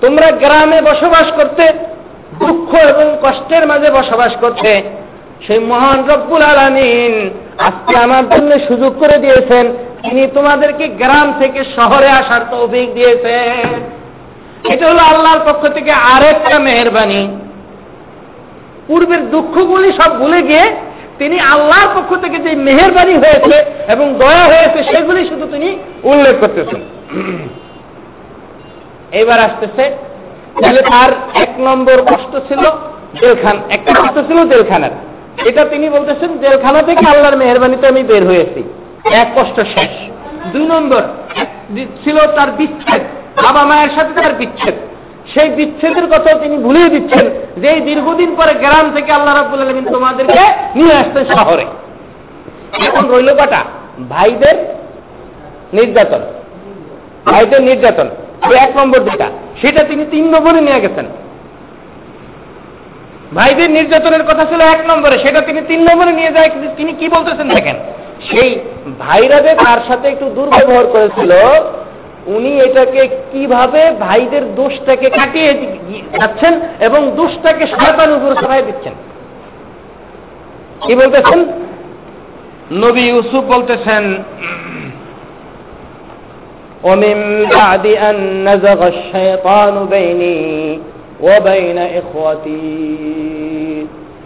তোমরা 0.00 0.30
গ্রামে 0.30 0.82
বসবাস 0.82 1.32
করতে, 1.32 1.72
দুঃখ 2.38 2.74
এবং 2.74 3.18
কষ্টের 3.22 3.66
মাঝে 3.66 3.90
বসবাস 3.90 4.36
করতে 4.40 4.97
সেই 5.46 5.58
মহান 5.58 6.00
রব্বুল 6.12 6.42
আলমিন 6.42 7.30
আজকে 7.58 7.94
আমার 7.98 8.24
জন্য 8.30 8.50
সুযোগ 8.68 8.92
করে 8.98 9.18
দিয়েছেন। 9.18 9.64
তিনি 10.02 10.26
তোমাদেরকে 10.34 10.88
গ্রাম 10.88 11.32
থেকে 11.40 11.60
শহরে 11.76 12.08
আসার 12.20 12.42
তৌফিক 12.50 12.94
দিয়েছেন। 12.94 13.64
এটা 14.72 14.84
হলো 14.90 15.02
আল্লাহর 15.12 15.42
পক্ষ 15.48 15.62
থেকে 15.66 15.90
আরেকটা 15.90 16.58
মেহরবানি। 16.58 17.28
পূর্বের 18.86 19.30
দুঃখগুলি 19.30 19.92
সব 19.92 20.10
ভুলে 20.18 20.42
গিয়ে 20.42 20.66
তিনি 21.18 21.40
আল্লাহর 21.40 21.90
পক্ষ 21.96 22.10
থেকে 22.22 22.38
যে 22.38 22.56
মেহরবানি 22.56 23.14
হয়েছে 23.14 23.56
এবং 23.88 24.14
দয়া 24.14 24.44
হয়েছে, 24.44 24.78
সেগুলি 24.92 25.28
শুধু 25.28 25.46
তিনি 25.46 25.68
উল্লেখ 26.02 26.34
করতেছেন। 26.40 26.80
এবার 29.12 29.38
আসতেছে, 29.38 29.84
তাহলে 30.62 30.82
তার 30.82 31.10
এক 31.42 31.52
নম্বর 31.58 31.98
কষ্ট 32.02 32.32
ছিল 32.48 32.62
জেলখান, 33.20 33.56
একটা 33.70 33.92
কষ্ট 34.00 34.16
ছিল 34.28 34.38
জেলখানার। 34.48 35.07
এটা 35.44 35.64
তিনি 35.64 35.88
বলতেছেন, 35.88 36.38
জেলখানা 36.38 36.82
থেকে 36.82 37.06
আল্লাহর 37.06 37.36
মেহরবানিতে 37.36 37.86
আমি 37.88 38.02
বের 38.02 38.26
হয়েছি। 38.26 38.60
এক 39.14 39.28
কষ্ট 39.36 39.60
শেষ। 39.60 39.92
দুই 40.52 40.66
নম্বর, 40.66 41.02
ছিল 42.04 42.16
তার 42.36 42.50
বিচ্ছেদ, 42.50 43.02
বাবা 43.44 43.62
মায়ের 43.64 43.90
সাথে 43.94 44.20
তার 44.20 44.34
বিচ্ছেদ। 44.34 44.74
সেই 45.34 45.48
বিচ্ছেদের 45.48 46.06
কথা 46.06 46.38
তিনি 46.38 46.58
ভুলিয়ে 46.58 46.88
দিচ্ছেন 46.88 47.30
যে 47.62 47.68
এই 47.68 47.80
দীর্ঘদিন 47.80 48.34
পরে 48.34 48.54
গ্রাম 48.54 48.90
থেকে 48.94 49.12
আল্লাহ 49.12 49.34
রাবুল 49.34 49.60
আলমিন 49.60 49.84
তোমাদেরকে 49.84 50.42
নিয়ে 50.76 50.94
আসতেন 50.94 51.24
শহরে। 51.34 51.64
এখন 52.86 53.08
রইল 53.08 53.34
কটা? 53.34 53.64
ভাইদের 54.08 54.56
নির্যাতন। 55.72 56.20
ভাইদের 57.24 57.62
নির্যাতন। 57.62 58.08
এক 58.56 58.76
নম্বর 58.76 59.00
যেটা, 59.00 59.28
সেটা 59.60 59.84
তিনি 59.84 60.04
তিন 60.10 60.24
নম্বরে 60.34 60.60
নিয়ে 60.60 60.80
গেছেন। 60.80 61.06
ভাইদের 63.35 63.69
নির্যাতনের 63.71 64.23
কথা 64.23 64.43
ছিল 64.45 64.61
এক 64.65 64.81
নম্বরে 64.87 65.15
সেটা 65.17 65.41
তিনি 65.41 65.61
তিন 65.61 65.79
নম্বরে 65.89 66.11
নিয়ে 66.11 66.35
যায় 66.35 66.49
তিনি 66.77 66.91
কি 66.93 67.07
বলতেছেন 67.09 67.47
দেখেন 67.55 67.77
সেই 68.29 68.51
ভাইরা 68.99 69.37
যে 69.41 69.53
তার 69.65 69.79
সাথে 69.87 70.05
একটু 70.09 70.25
দুর্ব্যবহার 70.29 70.85
করেছিল 70.85 71.31
উনি 72.27 72.51
এটাকে 72.59 73.01
কিভাবে 73.31 73.81
ভাইদের 73.99 74.43
দোষটাকে 74.55 75.07
কাটিয়ে 75.09 75.51
যাচ্ছেন 76.13 76.53
এবং 76.79 77.01
দোষটাকে 77.15 77.65
শয়তান 77.67 78.09
উপর 78.13 78.31
সরাই 78.35 78.63
দিচ্ছেন 78.63 78.95
কি 80.81 80.93
বলতেছেন 80.95 81.39
নবী 82.83 83.03
ইউসুফ 83.07 83.43
বলতেছেন 83.45 84.03
ومن 86.83 87.17
بعد 87.49 87.85
أن 88.01 88.17
نزغ 88.43 88.79
الشيطان 88.87 89.73
بيني 89.87 90.39
ও 91.20 91.40
বাইনা 91.44 91.88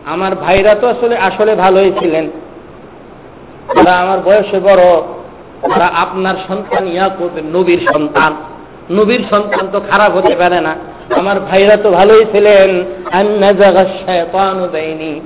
আমার 0.07 0.35
ভাইরা 0.35 0.75
তো 0.75 0.89
আসলে 0.89 1.17
আসলে 1.17 1.55
ভালোই 1.55 1.93
ছিলেন। 2.01 2.31
তারা 3.75 3.99
আমার 3.99 4.19
বয়সে 4.21 4.61
বড়, 4.61 5.03
তারা 5.75 5.87
আপনার 5.87 6.35
সন্তান 6.49 6.87
ইয়াকুব 6.87 7.31
নবীর 7.53 7.89
সন্তান। 7.93 8.37
নবীর 8.91 9.25
সন্তান 9.31 9.69
তো 9.73 9.81
খারাপ 9.91 10.17
হতে 10.17 10.37
পারে 10.37 10.61
না। 10.61 10.77
আমার 11.17 11.41
ভাইরা 11.41 11.77
তো 11.77 11.91
ভালোই 11.91 12.25
ছিলেন। 12.25 12.85
আন্না 13.13 13.53
জাগা 13.53 13.85
শয়তান 13.85 14.69
বাইনি। 14.73 15.21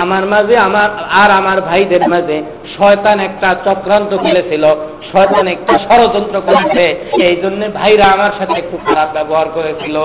আমার 0.00 0.26
মাঝে, 0.26 0.58
আমার 0.58 0.90
আর 1.10 1.30
আমার 1.30 1.60
ভাইদের 1.60 2.08
মাঝে 2.08 2.42
শয়তান 2.78 3.20
একটা 3.20 3.56
চক্রান্ত 3.64 4.16
খেলেছিল, 4.18 4.64
শয়তান 5.12 5.46
একটা 5.46 5.78
ষড়যন্ত্র 5.78 6.40
করেছে, 6.40 6.84
এই 7.22 7.36
জন্য 7.36 7.72
ভাইরা 7.74 8.04
আমার 8.04 8.30
সাথে 8.38 8.52
একটু 8.52 8.78
খারাপ 8.86 9.08
ব্যবহার 9.12 9.46
করেছিল। 9.54 9.96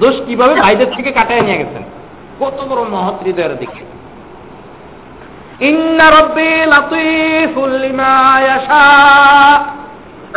দোষ 0.00 0.14
কীভাবে 0.26 0.54
ভাইদের 0.54 0.90
থেকে 0.96 1.10
কাটায় 1.10 1.40
নিয়ে 1.40 1.58
গেছেন? 1.58 1.82
কত 2.40 2.64
বড় 2.68 2.84
মহৎ 2.84 3.22
হৃদয়ের 3.22 3.58
দিকে। 3.58 3.88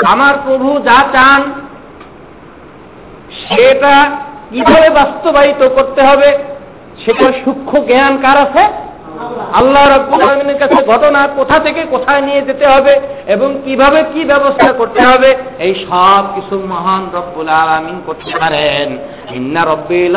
আমার 0.06 0.34
প্রভু 0.46 0.80
যা 0.80 1.04
চান, 1.12 1.52
সেটা 3.48 4.16
কীভাবে 4.52 4.90
বাস্তবায়িত 4.90 5.62
করতে 5.68 6.02
হবে 6.02 6.30
সেটা 7.06 7.28
সূক্ষ্ম 7.46 7.80
জ্ঞান 7.80 8.14
কার 8.22 8.38
আছে? 8.38 8.64
আল্লাহ 9.54 9.84
রব্বুল 9.88 10.22
কাছে 10.60 10.80
ঘটনা 10.88 11.28
কোথা 11.36 11.60
থেকে 11.60 11.82
কোথায় 11.84 12.22
নিয়ে 12.22 12.42
যেতে 12.42 12.66
হবে 12.68 12.94
এবং 13.28 13.50
কীভাবে 13.66 14.04
কি 14.14 14.22
ব্যবস্থা 14.26 14.72
করতে 14.72 15.02
হবে, 15.02 15.36
এই 15.60 15.74
সব 15.90 16.24
কিছু 16.36 16.56
মহান 16.70 17.04
রব্বুল 17.14 17.50
আলমিন 17.50 17.98
করতে 18.06 18.32
পারেন। 18.40 18.98
ইন্না 19.36 19.62
রব্বিল 19.66 20.16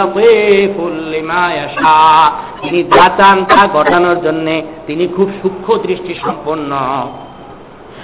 তিনি 2.62 2.82
যা 2.82 3.07
চান 3.18 3.45
তা 3.45 3.68
ঘটানোর 3.72 4.18
জন্য 4.22 4.47
তিনি 4.87 5.09
খুব 5.09 5.28
সূক্ষ্ম 5.43 5.76
দৃষ্টি 5.87 6.14
সম্পন্ন। 6.22 6.70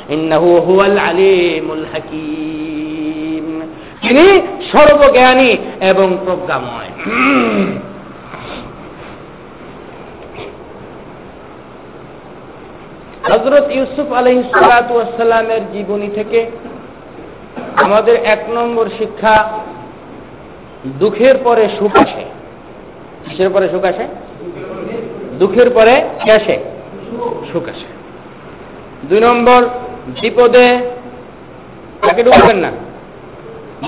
ইন্নাহু 0.09 0.49
হুয়াল 0.61 0.99
আলিমুল 0.99 1.85
হাকিম। 1.93 3.20
তিনি 4.01 4.41
সর্বজ্ঞানী 4.73 5.57
এবং 5.81 6.19
প্রজ্ঞাময়। 6.25 6.91
হজরত 13.31 13.71
ইউসুফ 13.71 14.13
আলহিসালামের 14.13 15.61
জীবনী 15.73 16.09
থেকে 16.09 16.51
আমাদের 17.77 18.15
এক 18.25 18.51
নম্বর 18.51 18.89
শিক্ষা, 18.99 19.61
দুঃখের 20.87 21.39
পরে 21.45 21.69
সুখ 21.79 21.97
আসে। 21.97 22.25
কিসের 23.25 23.51
পরে 23.51 23.69
সুখ 23.69 23.85
আসে? 23.85 24.07
দুঃখের 25.39 25.71
পরে 25.71 26.09
কে 26.25 26.33
আসে? 26.33 26.59
সুখ 27.53 27.63
আসে। 27.63 27.89
দুই 29.09 29.21
নম্বর, 29.21 29.67
বিপদে 30.23 30.79
তাকে 32.07 32.23
ঢুকবেন 32.23 32.57
না? 32.57 32.71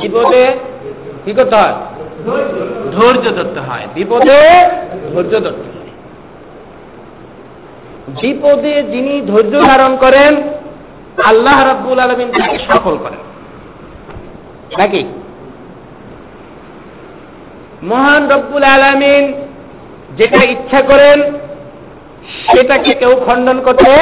বিপদে 0.00 0.44
কি 1.24 1.32
করতে 1.32 1.56
হয়? 1.56 1.74
ধৈর্য 2.92 3.24
ধরতে 3.36 3.60
হয়। 3.60 3.86
বিপদে 3.94 4.40
ধৈর্য 5.14 5.34
ধরতে 5.40 5.68
হয়। 5.74 5.90
বিপদে 8.22 8.82
যিনি 8.82 9.20
ধৈর্য 9.20 9.54
ধারণ 9.60 9.96
করেন, 9.96 10.42
আল্লাহ 11.24 11.66
রাব্বুল 11.66 11.98
আলমিন 11.98 12.28
তাকে 12.30 12.58
সফল 12.58 12.96
করেন। 12.96 13.22
নাকি? 14.78 15.04
মহান 17.82 18.30
রব্বুল 18.30 18.64
আলমিন 18.64 19.32
যেটা 20.16 20.44
ইচ্ছা 20.44 20.80
করেন, 20.82 21.18
সেটাকে 22.46 22.94
কেউ 22.94 23.12
খণ্ডন 23.26 23.60
করতে 23.60 23.92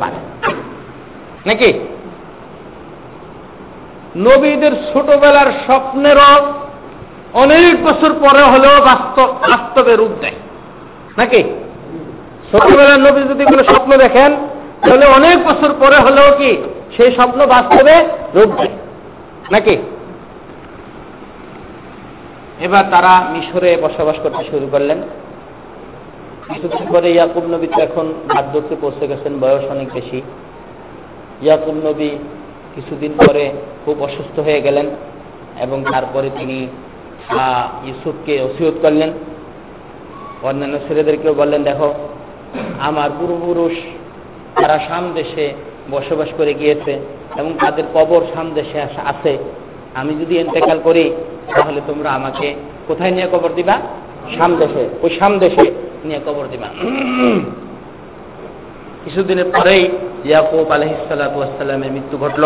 পারে 0.00 0.18
নাকি? 1.46 1.89
নবীদের 4.16 4.72
ছোটবেলার 4.92 5.46
স্বপ্নেরও 5.66 6.52
অনেক 7.34 7.84
বছর 7.84 8.12
পরে 8.12 8.42
হলেও 8.42 8.80
বাস্তব, 8.80 9.34
বাস্তবে 9.50 9.96
রূপ 9.96 10.10
দেয়। 10.20 10.34
নাকি? 11.18 11.42
ছোটবেলার 12.52 13.00
নবী 13.00 13.20
যদি 13.20 13.44
কোনো 13.44 13.64
স্বপ্ন 13.64 13.96
দেখেন, 13.96 14.36
তাহলে 14.80 15.06
অনেক 15.06 15.44
বছর 15.44 15.74
পরে 15.80 15.96
হলেও 15.96 16.36
কি 16.38 16.56
সেই 16.96 17.12
স্বপ্ন 17.12 17.46
বাস্তবে 17.46 18.04
রূপ 18.34 18.50
দেয়? 18.56 18.74
নাকি? 19.50 19.76
এবার 22.60 22.84
তারা 22.90 23.26
মিশরে 23.30 23.76
বসবাস 23.76 24.16
করতে 24.22 24.44
শুরু 24.44 24.68
করলেন। 24.72 25.02
কিছুদিন 26.48 26.92
পরে 26.92 27.10
ইয়াকুব 27.10 27.44
নবী 27.44 27.66
তো 27.66 27.82
এখন 27.82 28.14
বার্ধক্যে 28.34 28.76
পৌঁছে 28.80 29.06
গেছেন, 29.06 29.38
বয়স 29.38 29.70
অনেক 29.70 29.92
বেশি। 29.92 30.22
ইয়াকুব 31.42 31.74
নবী 31.74 32.10
কিছুদিন 32.74 33.12
পরে 33.26 33.44
খুব 33.84 33.96
অসুস্থ 34.02 34.36
হয়ে 34.46 34.60
গেলেন 34.60 34.86
এবং 35.60 35.78
তারপরে 35.92 36.28
তিনি 36.38 36.58
ইউসুফকে 37.86 38.34
ওসিয়ত 38.42 38.76
করলেন। 38.82 39.10
অন্যান্য 40.42 40.76
ছেলেদেরকেও 40.88 41.34
বললেন, 41.34 41.62
দেখো, 41.62 41.88
আমার 42.88 43.10
পূর্বপুরুষ 43.18 43.74
তারা 44.60 44.76
সাম 44.88 45.04
দেশে 45.14 45.46
বসবাস 45.90 46.30
করে 46.38 46.52
গিয়েছে 46.54 46.92
এবং 47.36 47.50
তাদের 47.60 47.84
কবর 47.94 48.20
সাম 48.34 48.46
দেশে 48.54 48.78
আছে। 49.12 49.32
আমি 49.94 50.12
যদি 50.20 50.34
এন্তেকাল 50.38 50.78
করি, 50.84 51.04
তাহলে 51.56 51.80
তোমরা 51.86 52.10
আমাকে 52.18 52.48
কোথায় 52.88 53.12
নিয়ে 53.16 53.28
কবর 53.32 53.50
দিবা? 53.54 53.76
সাম 54.36 54.50
দেশে, 54.56 54.82
ওই 55.02 55.10
সাম 55.18 55.32
দেশে 55.38 55.64
নিয়ে 56.04 56.20
কবর 56.26 56.44
দিবা। 56.50 56.68
কিছুদিনের 59.04 59.44
পরেই 59.44 59.88
ইয়াকুব 60.24 60.70
আলহিসাল্লামের 60.72 61.92
মৃত্যু 61.92 62.18
ঘটল। 62.18 62.44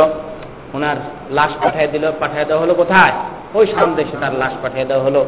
ওনার 0.74 0.96
লাশ 1.30 1.64
পাঠিয়ে 1.64 1.86
দিল। 1.86 2.12
পাঠিয়ে 2.20 2.44
দেওয়া 2.44 2.62
হলো 2.62 2.74
কোথায়? 2.74 3.12
ওই 3.54 3.66
সাম 3.66 3.94
দেশে 3.94 4.16
তার 4.20 4.34
লাশ 4.34 4.52
পাঠিয়ে 4.62 4.84
দেওয়া 4.84 5.04
হলো। 5.04 5.24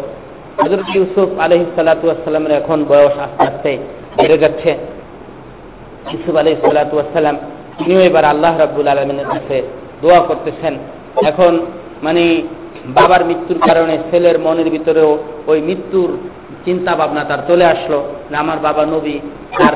হজরত 0.64 0.96
ইউসুফ 0.96 1.38
আলহিসাল্লামের 1.38 2.52
এখন 2.52 2.84
বয়স 2.84 3.18
আস্তে 3.18 3.42
আস্তে 3.42 3.78
বেড়ে 4.22 4.38
যাচ্ছে। 4.38 4.70
ইসুফ 6.12 6.36
আলহ 6.36 6.54
সালাতাম 6.62 7.36
তিনিও 7.78 8.00
এবার 8.00 8.24
আল্লাহ 8.24 8.58
রাবুল 8.58 8.88
আলমিনের 8.88 9.26
কাছে 9.26 9.62
দোয়া 10.02 10.20
করতেছেন। 10.20 10.78
এখন 11.26 11.66
মানে 12.02 12.42
বাবার 12.88 13.24
মৃত্যুর 13.24 13.58
কারণে 13.66 13.98
ছেলের 14.10 14.38
মনের 14.38 14.70
ভিতরেও 14.70 15.18
ওই 15.46 15.62
মৃত্যুর 15.62 16.18
চিন্তা 16.64 16.94
ভাবনা 16.94 17.24
তার 17.24 17.38
চলে 17.48 17.64
আসলো 17.64 18.04
যে 18.30 18.36
আমার 18.36 18.58
বাবা 18.58 18.86
নবী। 18.86 19.18
আর 19.64 19.72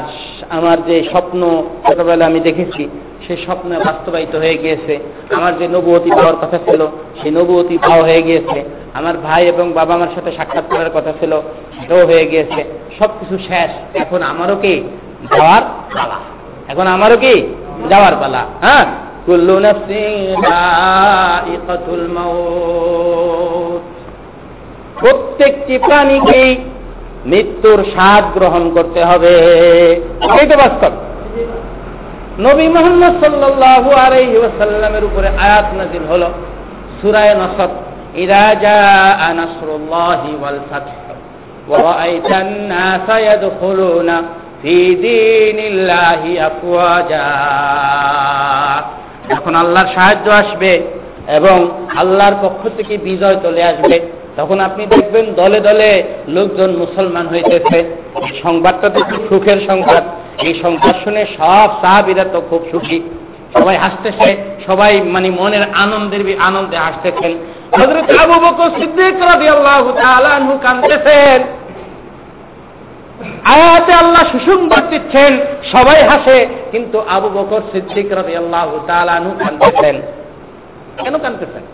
আমার 0.50 0.84
যে 0.84 1.02
স্বপ্ন 1.02 1.64
ছোটবেলা 1.86 2.26
আমি 2.26 2.40
দেখেছি 2.40 2.88
সেই 3.26 3.36
স্বপ্ন 3.36 3.78
বাস্তবায়িত 3.78 4.36
হয়ে 4.36 4.58
গিয়েছে। 4.58 4.98
আমার 5.30 5.58
যে 5.58 5.68
নবুয়তী 5.68 6.10
পাওয়ার 6.10 6.36
কথা 6.36 6.58
ছিল, 6.58 6.86
সেই 7.22 7.30
নবুয়তী 7.30 7.78
পাওয়া 7.78 8.02
হয়ে 8.02 8.22
গিয়েছে। 8.22 8.64
আমার 8.94 9.18
ভাই 9.18 9.46
এবং 9.46 9.72
বাবা 9.72 9.94
আমার 9.94 10.08
সাথে 10.14 10.32
সাক্ষাৎ 10.32 10.64
করার 10.70 10.90
কথা 10.94 11.12
ছিল, 11.20 11.40
সেটাও 11.80 12.06
হয়ে 12.06 12.26
গিয়েছে। 12.26 12.64
সবকিছু 12.98 13.38
শেষ। 13.38 13.96
এখন 13.96 14.22
আমারও 14.22 14.56
কি? 14.56 14.82
যাওয়ার 15.36 15.62
পালা। 15.94 16.16
এখন 16.68 16.86
আমারও 16.86 17.16
কি? 17.16 17.54
যাওয়ার 17.88 18.12
পালা। 18.20 18.46
হ্যাঁ? 18.60 19.09
কুল্লু 19.30 19.58
নাফসিন 19.58 20.44
মাউত। 22.08 23.82
প্রত্যেকটি 25.00 25.78
প্রাণীকেই 25.78 26.56
মৃত্যুর 27.26 27.84
স্বাদ 27.84 28.24
গ্রহণ 28.38 28.70
করতে 28.70 29.04
হবে। 29.04 29.34
এই 30.40 30.46
বাস্তব। 30.46 30.92
নবী 32.38 32.68
মোহাম্মদ 32.68 33.24
সাল্লাল্লাহু 33.24 33.90
আলাইহি 33.90 34.36
ওয়াসাল্লামের 34.36 35.04
উপরে 35.04 35.28
আয়াত 35.28 35.64
নাজিল 35.74 36.04
হলো, 36.10 36.28
সূরায়ে 37.02 37.34
নসর, 37.34 37.68
ইদা 38.14 38.54
জাআ 38.54 39.34
নাসরুল্লাহি 39.34 40.36
ওয়াল 40.40 40.60
ফাতহ, 40.70 41.14
ওয়া 41.68 41.82
রাআইতান 41.82 42.50
নাসা 42.68 43.18
ইয়াদখুলুনা 43.18 44.22
ফি 44.62 44.94
দীনিল্লাহি 44.94 46.38
আফওয়াজা। 46.38 47.26
যখন 49.30 49.54
আল্লাহর 49.54 49.86
সাহায্য 49.94 50.30
আসবে 50.30 50.82
এবং 51.28 51.70
আল্লাহর 51.96 52.34
পক্ষ 52.42 52.68
থেকে 52.76 52.96
বিজয় 52.96 53.36
চলে 53.42 53.62
আসবে, 53.62 54.00
তখন 54.36 54.60
আপনি 54.60 54.86
দেখবেন 54.86 55.34
দলে 55.34 55.60
দলে 55.60 56.02
লোকজন 56.28 56.70
মুসলমান 56.70 57.28
হইতেছে। 57.28 57.96
সংবাদটা 58.42 58.88
তো 58.88 59.00
খুব 59.00 59.26
সুখের 59.28 59.66
সংবাদ। 59.66 60.04
এই 60.42 60.54
সংবাদ 60.62 60.94
শুনে 61.04 61.26
সব 61.38 61.68
সাহাবিরা 61.82 62.24
তো 62.32 62.42
খুব 62.50 62.64
সুখী। 62.70 63.00
সবাই 63.52 63.76
হাসতেছে, 63.76 64.36
সবাই 64.66 65.00
মানে 65.00 65.30
মনের 65.30 65.62
আনন্দের 65.74 66.36
আনন্দে 66.40 66.76
হাসতেছেন। 66.76 67.32
হযরত 67.80 68.18
আবু 68.18 68.32
বকর 68.32 68.70
সিদ্দিক 68.80 69.14
রাদিয়াল্লাহু 69.22 69.92
তাআলা 69.92 70.28
আনহু 70.28 70.58
কাঁদতেছেন। 70.62 71.59
আয়াতে 73.45 73.91
আল্লাহ 73.93 74.23
সুসংবাদ 74.31 74.83
দিচ্ছেন 74.89 75.31
সবাই 75.71 75.99
হাসে 76.09 76.37
কিন্তু 76.71 76.97
আবু 77.09 77.29
বকর 77.29 77.61
সিদ্দিক 77.71 78.07
রাদিয়াল্লাহু 78.11 78.75
তাআলা 78.87 79.11
আনহু 79.11 79.33
কাঁদতেছেন 79.39 79.95
কেন 81.03 81.15
কাঁদতেছেন 81.17 81.65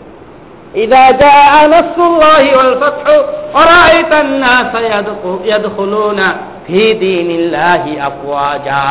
إذا 0.76 1.04
جاء 1.22 1.52
نصر 1.68 2.00
الله 2.06 2.44
والفتح 2.56 3.06
ورأيت 3.54 4.12
الناس 4.24 4.72
يدخ- 4.88 5.42
يدخلون 5.44 6.20
في 6.66 6.80
دين 6.94 7.30
الله 7.30 7.82
أفواجا 8.06 8.84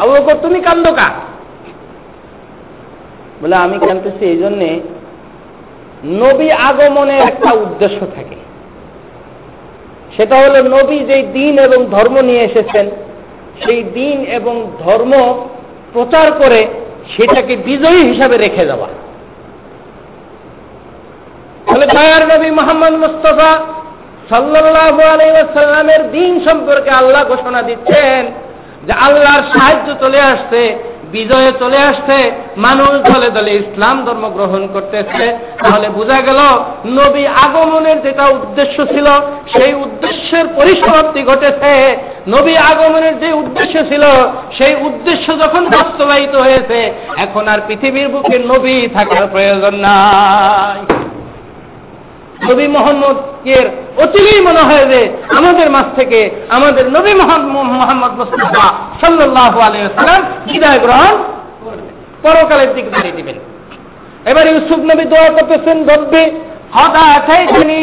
আবু 0.00 0.10
বকর 0.16 0.36
তুমি 0.42 0.58
কান্দো 0.60 0.90
কা 0.92 1.08
বলে 3.42 3.56
আমি 3.56 3.76
কান্দতেছি 3.78 4.24
এই 4.24 4.38
জন্যে 4.38 4.70
নবী 6.22 6.48
আগমনের 6.68 7.20
একটা 7.20 7.50
উদ্দেশ্য 7.54 7.98
থাকে 8.16 8.36
সেটা 10.21 10.35
হলো 10.35 10.63
নবী 10.63 10.99
যেই 10.99 11.23
দিন 11.23 11.59
এবং 11.59 11.85
ধর্ম 11.85 12.21
নিয়ে 12.21 12.43
এসেছেন, 12.43 12.89
সেই 13.65 13.83
দিন 13.83 14.25
এবং 14.25 14.71
ধর্ম 14.85 15.13
প্রচার 15.93 16.31
করে 16.31 16.67
সেটাকে 17.17 17.55
বিজয়ী 17.55 18.03
হিসাবে 18.03 18.37
রেখে 18.37 18.65
যাওয়া 18.65 18.87
তাহলে 21.65 21.85
দয়ার 21.85 22.27
নবী 22.27 22.51
মোহাম্মদ 22.51 22.93
মুস্তফা 22.93 23.51
সাল্লাল্লাহু 24.29 25.01
আলাইহি 25.01 25.31
ওয়াসাল্লামের 25.31 26.11
দিন 26.11 26.45
সম্পর্কে 26.49 26.89
আল্লাহ 26.89 27.23
ঘোষণা 27.25 27.61
দিচ্ছেন 27.61 28.25
যে 28.87 28.93
আল্লাহর 28.93 29.43
সাহায্য 29.53 29.95
চলে 29.99 30.19
আসছে 30.21 30.90
বিজয়ে 31.11 31.51
চলে 31.59 31.77
আসছে, 31.77 32.17
মানুষ 32.57 32.91
দলে 33.11 33.29
দলে 33.31 33.51
ইসলাম 33.51 34.05
ধর্ম 34.05 34.25
গ্রহণ 34.29 34.67
করতেছে। 34.73 35.25
তাহলে 35.63 35.89
বোঝা 35.89 36.19
গেল, 36.21 36.39
নবী 36.99 37.23
আগমনের 37.45 37.97
যেটা 38.01 38.25
উদ্দেশ্য 38.27 38.77
ছিল, 38.87 39.07
সেই 39.53 39.73
উদ্দেশ্যের 39.73 40.45
পরিসমাপ্তি 40.57 41.21
ঘটেছে। 41.23 41.73
নবী 42.27 42.53
আগমনের 42.71 43.15
যে 43.19 43.29
উদ্দেশ্য 43.33 43.75
ছিল, 43.89 44.03
সেই 44.57 44.73
উদ্দেশ্য 44.87 45.25
যখন 45.39 45.63
বাস্তবায়িত 45.69 46.35
হয়েছে, 46.35 46.79
এখন 47.17 47.43
আর 47.47 47.59
পৃথিবীর 47.67 48.09
বুকে 48.09 48.37
নবী 48.51 48.87
থাকার 48.93 49.25
প্রয়োজন 49.31 49.75
নাই। 49.75 50.79
নবী 52.49 52.65
মোহাম্মদ 52.67 53.17
অচিরেই 54.02 54.40
মনে 54.40 54.62
হয় 54.68 54.84
যে 54.86 55.00
আমাদের 55.38 55.66
মাছ 55.70 55.86
থেকে 55.98 56.20
আমাদের 56.48 56.84
নবী 56.90 57.12
মোহাম্মদ 57.18 58.12
মুস্তফা 58.20 58.66
সাল্লাহ 59.00 59.54
আলাইসালাম 59.60 60.22
বিদায় 60.46 60.80
গ্রহণ 60.80 61.14
পরকালের 62.22 62.70
দিকে 62.74 62.90
দাঁড়িয়ে 62.90 63.16
দিবেন 63.16 63.36
এবার 64.26 64.44
ইউসুফ 64.46 64.80
নবী 64.82 65.04
দোয়া 65.04 65.30
করতেছেন 65.30 65.76
রব্বি 65.90 66.24
হদা 66.72 67.02
আতাইতানি 67.16 67.82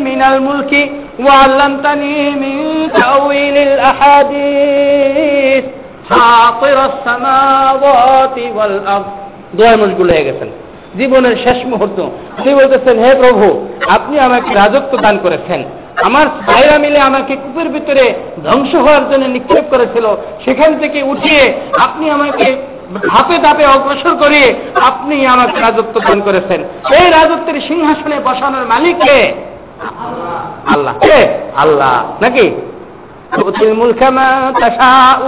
মিনাল 0.00 0.38
মুলকি 0.40 0.82
ওয়াল্লামতানি 1.24 2.14
মিন 2.42 2.58
তাউইলিল 2.96 3.74
আহাদিস 3.84 5.64
ফাতির 6.08 6.78
السماوات 6.88 8.36
والارض 8.56 9.06
দোয়া 9.56 9.74
মশগুল 9.76 10.08
হয়ে 10.10 10.24
গেছেন 10.24 10.48
জীবনের 10.98 11.34
শেষ 11.44 11.58
মুহূর্ত 11.66 11.98
তিনি 12.36 12.54
বলতেছেন 12.54 12.96
হে 12.98 13.10
প্রভু 13.14 13.46
আপনি 13.88 14.16
আমাকে 14.18 14.50
রাজত্ব 14.54 14.92
দান 15.02 15.16
করেছেন 15.18 15.60
আমার 16.04 16.26
ভাইরা 16.42 16.76
মিলে 16.78 16.98
আমাকে 17.00 17.32
কূপের 17.36 17.68
ভিতরে 17.68 18.04
ধ্বংস 18.44 18.72
হওয়ার 18.76 19.04
জন্য 19.10 19.24
নিক্ষেপ 19.26 19.64
করেছিল 19.70 20.06
সেখান 20.44 20.70
থেকে 20.80 20.98
উঠিয়ে 21.02 21.42
আপনি 21.78 22.04
আমাকে 22.10 22.46
ধাপে 23.06 23.36
ধাপে 23.38 23.64
অগ্রসর 23.66 24.14
করে 24.16 24.42
আপনি 24.82 25.16
আমাকে 25.26 25.56
রাজত্ব 25.60 25.96
দান 26.00 26.18
করেছেন 26.20 26.60
এই 26.96 27.06
রাজত্বের 27.10 27.58
সিংহাসনে 27.68 28.16
বসানোর 28.20 28.64
মালিক 28.66 28.96
কে 29.00 29.20
আল্লাহ 30.72 30.94
কে 31.00 31.18
আল্লাহ 31.56 31.94
নাকি 32.22 32.46
তুতিল 33.34 33.72
মুলকা 33.74 34.08
মা 34.10 34.28
তাশাউ 34.60 35.24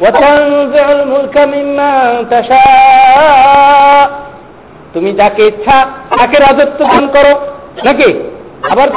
وتنزع 0.00 0.86
الملك 0.92 1.36
ممن 1.46 2.28
تشاء 2.30 4.04
তুমি 4.99 5.13
যাকে 5.13 5.45
ইচ্ছা 5.47 5.85
তাকে 6.19 6.37
রাজত্ব 6.37 6.85
দান 6.85 7.07
করো। 7.07 7.33
নাকি? 7.85 8.13
আবার 8.71 8.89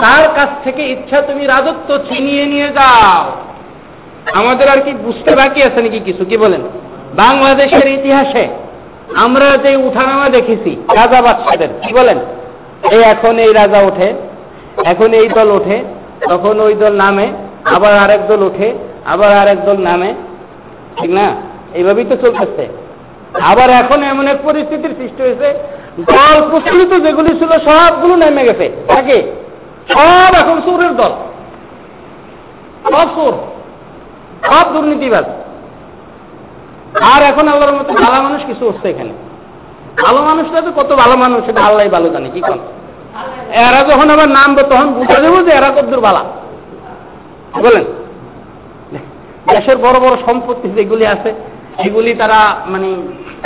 তার 0.00 0.28
কাছ 0.36 0.48
থেকে 0.64 0.82
ইচ্ছা 0.82 1.20
তুমি 1.20 1.46
রাজত্ব 1.46 1.98
ছিনিয়ে 2.08 2.44
নিয়ে 2.46 2.68
যাও। 2.68 3.32
আমাদের 4.34 4.68
আর 4.68 4.80
কি 4.80 4.92
বুঝতে 4.92 5.36
বাকি 5.36 5.62
আছে 5.62 5.82
নাকি 5.82 6.00
কিছু? 6.00 6.24
কি 6.24 6.36
বলেন? 6.36 6.60
বাংলাদেশের 7.14 7.88
ইতিহাসে 7.88 8.48
আমরা 9.16 9.56
যে 9.56 9.76
উঠানামা 9.76 10.28
দেখেছি, 10.28 10.76
রাজা 10.94 11.22
বাদশাদের, 11.22 11.68
কি 11.82 11.92
বলেন? 11.92 12.18
এই 12.90 13.00
এখন 13.00 13.38
এই 13.38 13.52
রাজা 13.52 13.78
ওঠে, 13.78 14.14
এখন 14.84 15.12
এই 15.12 15.28
দল 15.28 15.50
ওঠে, 15.50 15.84
তখন 16.28 16.60
ওই 16.60 16.74
দল 16.74 16.92
নামে, 16.92 17.32
আবার 17.64 17.98
আরেক 17.98 18.26
দল 18.26 18.42
ওঠে, 18.42 18.72
আবার 19.06 19.32
আরেক 19.36 19.64
দল 19.64 19.76
নামে। 19.76 20.14
ঠিক 20.96 21.10
না? 21.10 21.34
এইভাবেই 21.74 22.04
তো 22.04 22.16
চলতেছে। 22.16 22.77
আবার 23.34 23.70
এখন 23.70 24.02
এমন 24.02 24.28
এক 24.28 24.36
পরিস্থিতির 24.42 24.94
সৃষ্টি 24.98 25.22
হয়েছে, 25.22 25.54
দল 25.96 26.50
প্রচলিত 26.50 27.02
যেগুলি 27.02 27.28
ছিল, 27.28 27.48
সবগুলো 27.48 28.16
নেমে 28.16 28.44
গেছে। 28.44 28.70
নাকি 28.94 29.22
সব 29.92 30.34
এখন 30.40 30.60
চোরের 30.60 30.96
দল। 30.96 31.12
সব 32.84 33.08
চোর। 33.16 33.32
সব 34.48 34.72
দুর্নীতিবাদ 34.72 35.24
আর 37.02 37.22
এখন 37.22 37.48
আল্লাহর 37.48 37.74
মতো 37.74 37.92
ভালো 37.92 38.22
মানুষ 38.22 38.44
কিছু 38.46 38.68
হচ্ছে 38.68 38.88
এখানে। 38.88 39.10
ভালো 40.06 40.22
মানুষটা 40.22 40.60
তো 40.60 40.72
কত 40.76 40.92
ভালো 40.92 41.16
মানুষ, 41.16 41.46
সেটা 41.46 41.60
আল্লাহ 41.60 41.88
ভালো 41.88 42.08
জানে, 42.08 42.28
কি 42.30 42.40
কন? 42.40 42.58
এরা 43.54 43.84
যখন 43.84 44.10
আবার 44.10 44.28
নামবে, 44.28 44.62
তখন 44.62 44.86
বুঝা 44.86 45.18
দেবো 45.20 45.42
যে 45.42 45.50
এরা 45.50 45.70
কদ্দুর 45.70 46.00
বালা 46.00 46.24
বলেন? 47.62 47.84
দেশের 49.54 49.76
বড় 49.76 50.00
বড় 50.00 50.16
সম্পত্তি 50.26 50.68
যেগুলি 50.68 51.06
আছে 51.06 51.34
সেগুলি 51.82 52.14
তারা 52.14 52.56
মানে 52.66 52.88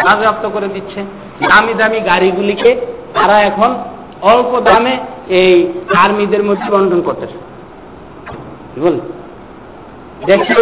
বাজেয়াপ্ত 0.05 0.47
করে 0.47 0.69
দিচ্ছে। 0.69 1.01
দামি 1.49 1.75
দামি 1.75 2.01
গাড়িগুলিকে 2.01 2.71
তারা 3.15 3.41
এখন 3.43 3.75
অল্প 4.23 4.61
দামে 4.61 4.97
এই 5.29 5.73
আর্মিদের 5.97 6.43
মধ্যে 6.43 6.71
বন্টন 6.71 7.03
করতেছে। 7.03 7.39
বুঝলেন? 8.75 9.01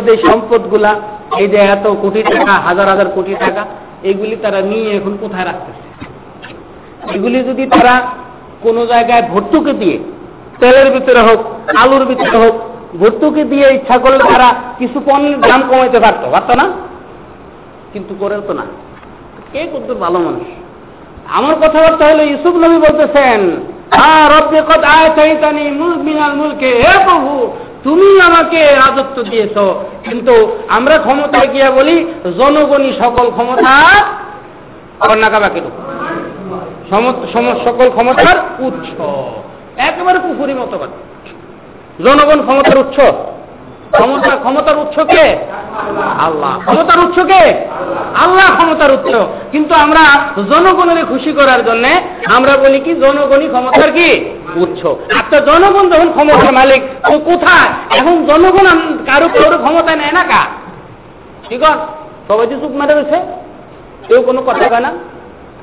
যে 0.07 0.17
সম্পদগুলা, 0.17 0.93
এই 1.39 1.49
যে 1.49 1.57
এত 1.57 1.87
কোটি 2.03 2.23
টাকা, 2.23 2.53
হাজার 2.53 2.89
হাজার 2.89 3.09
কোটি 3.09 3.35
টাকা, 3.35 3.65
এগুলি 4.03 4.37
তারা 4.37 4.61
নিয়ে 4.61 4.97
এখন 4.97 5.17
কোথায় 5.21 5.45
রাখতেছে? 5.45 5.85
এগুলি 7.15 7.39
যদি 7.45 7.67
তারা 7.67 7.95
কোনো 8.63 8.87
জায়গায় 8.87 9.23
ভর্তুকি 9.23 9.73
দিয়ে, 9.73 9.99
তেলের 10.61 10.89
ভিতরে 10.91 11.21
হোক, 11.21 11.41
আলুর 11.77 12.05
ভিতরে 12.05 12.39
হোক, 12.39 12.55
ভর্তুকি 12.99 13.45
দিয়ে 13.45 13.67
ইচ্ছা 13.75 13.99
করলে 13.99 14.19
তারা 14.19 14.55
কিছু 14.79 15.01
পণ্যের 15.07 15.41
দাম 15.41 15.61
কমাইতে 15.71 16.01
পারতো 16.01 16.31
পারতো 16.31 16.55
না? 16.55 16.67
কিন্তু 17.93 18.15
করে 18.21 18.37
তো 18.49 18.53
না। 18.53 18.67
কে 19.53 19.61
কত 19.73 19.95
ভালো 19.95 20.19
মানুষ? 20.19 20.47
আমার 21.33 21.55
কথাবার্তা 21.55 22.05
হলো 22.07 22.23
ইউসুফ 22.23 22.55
নবী 22.55 22.77
বলতেছেন 22.77 23.41
তুমি 27.85 28.21
আমাকে 28.21 28.61
রাজত্ব 28.65 29.23
দিয়েছ। 29.23 29.57
কিন্তু 30.09 30.35
আমরা 30.69 30.99
ক্ষমতায় 30.99 31.49
গিয়া 31.53 31.71
বলি, 31.71 31.97
জনগণই 32.39 32.93
সকল 32.99 33.31
ক্ষমতা 33.31 33.75
কন্যাকাবাকে 35.01 35.61
সকল 37.65 37.91
ক্ষমতার 37.91 38.39
উৎস। 38.59 39.01
একেবারে 39.81 40.19
পুকুরি 40.19 40.55
মতবাদ 40.55 40.91
জনগণ 42.07 42.43
ক্ষমতার 42.43 42.79
উৎস। 42.79 42.99
ক্ষমতা, 43.93 44.37
ক্ষমতার 44.37 44.79
উৎস 44.79 44.99
কে? 45.05 45.37
আল্লাহ। 46.19 46.59
ক্ষমতার 46.59 46.99
উৎস 46.99 47.19
কে? 47.19 47.43
আল্লাহ 48.25 48.47
ক্ষমতার 48.57 48.91
উৎস। 48.93 49.15
কিন্তু 49.53 49.75
আমরা 49.75 50.03
জনগণের 50.51 51.07
খুশি 51.07 51.33
করার 51.33 51.65
জন্য 51.65 51.89
আমরা 52.35 52.57
বলি 52.57 52.81
কি, 52.81 52.95
জনগণই 52.95 53.49
ক্ষমতার 53.49 53.93
কি? 53.93 54.09
উৎস। 54.57 54.87
আচ্ছা 55.19 55.41
জনগণ 55.41 55.91
যখন 55.91 56.11
ক্ষমতার 56.13 56.53
মালিক, 56.53 56.83
তো 57.11 57.19
কোথায়? 57.19 57.99
এখন 57.99 58.27
জনগণ 58.27 58.67
কারও 59.07 59.29
কারও 59.29 59.59
ক্ষমতা 59.59 59.97
নেয় 59.97 60.13
না 60.13 60.23
কা 60.23 60.43
ঠিক 61.49 61.63
আছে? 61.63 61.81
সবাই 62.29 62.47
যে 62.47 62.57
চুপ 62.61 62.73
মারে 62.73 62.95
রয়েছে, 62.95 63.19
কেউ 64.09 64.23
কোনো 64.23 64.43
কথা 64.43 64.69
কয় 64.69 64.81
না। 64.81 64.93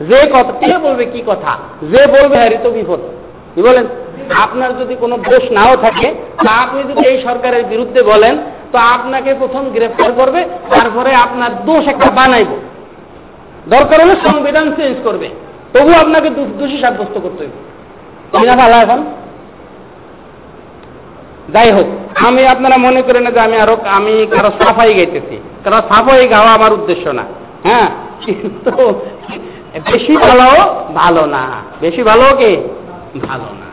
যে 0.09 0.31
কথা, 0.33 0.51
কে 0.59 0.77
বলবে 0.77 1.05
কি 1.05 1.23
কথা? 1.27 1.57
যে 1.81 2.07
বলবে 2.07 2.35
হ্যারি 2.37 2.57
তো 2.63 2.69
বিপদ। 2.69 2.99
কি 3.55 3.61
বলেন? 3.61 3.85
আপনার 4.33 4.79
যদি 4.79 4.95
কোনো 4.95 5.17
দোষ 5.17 5.51
নাও 5.51 5.75
থাকে, 5.75 6.13
তা 6.43 6.51
আপনি 6.51 6.83
যদি 6.83 7.07
এই 7.07 7.23
সরকারের 7.23 7.65
বিরুদ্ধে 7.65 8.03
বলেন, 8.03 8.37
তো 8.71 8.77
আপনাকে 8.77 9.35
প্রথম 9.39 9.69
গ্রেফতার 9.69 10.11
করবে, 10.11 10.45
তারপরে 10.69 11.15
আপনার 11.15 11.65
দোষ 11.65 11.87
একটা 11.87 12.11
বানাইব। 12.11 12.47
দরকার 13.67 14.01
হলে 14.01 14.15
সংবিধান 14.15 14.71
চেঞ্জ 14.71 14.97
করবে। 15.03 15.29
তবু 15.73 15.91
আপনাকে 15.93 16.29
দোষী 16.29 16.81
সাব্যস্ত 16.81 17.19
করতে 17.19 17.47
হবে 18.37 18.45
না 18.45 18.55
ভালো 18.55 18.75
এখন। 18.75 19.05
যাই 21.53 21.71
হোক, 21.71 21.85
আমি 22.25 22.47
আপনারা 22.47 22.77
মনে 22.77 23.01
করেন 23.01 23.23
না 23.23 23.31
যে 23.31 23.39
আমি 23.39 23.57
আরও 23.57 23.77
আমি 23.85 24.27
কারও 24.31 24.51
সাফাই 24.63 24.93
গাইতেছি। 24.93 25.39
কারও 25.63 25.75
সাফাই 25.75 26.27
গাওয়া 26.27 26.53
আমার 26.53 26.73
উদ্দেশ্য 26.73 27.07
না। 27.09 27.23
হ্যাঁ? 27.63 27.89
কিন্তু 28.25 28.93
বেশি 29.91 30.17
ভালো 30.17 30.65
ভালো 30.93 31.25
না। 31.25 31.47
বেশি 31.81 32.03
ভালো 32.03 32.23
কি? 32.23 32.57
ভালো 33.27 33.43
না। 33.43 33.66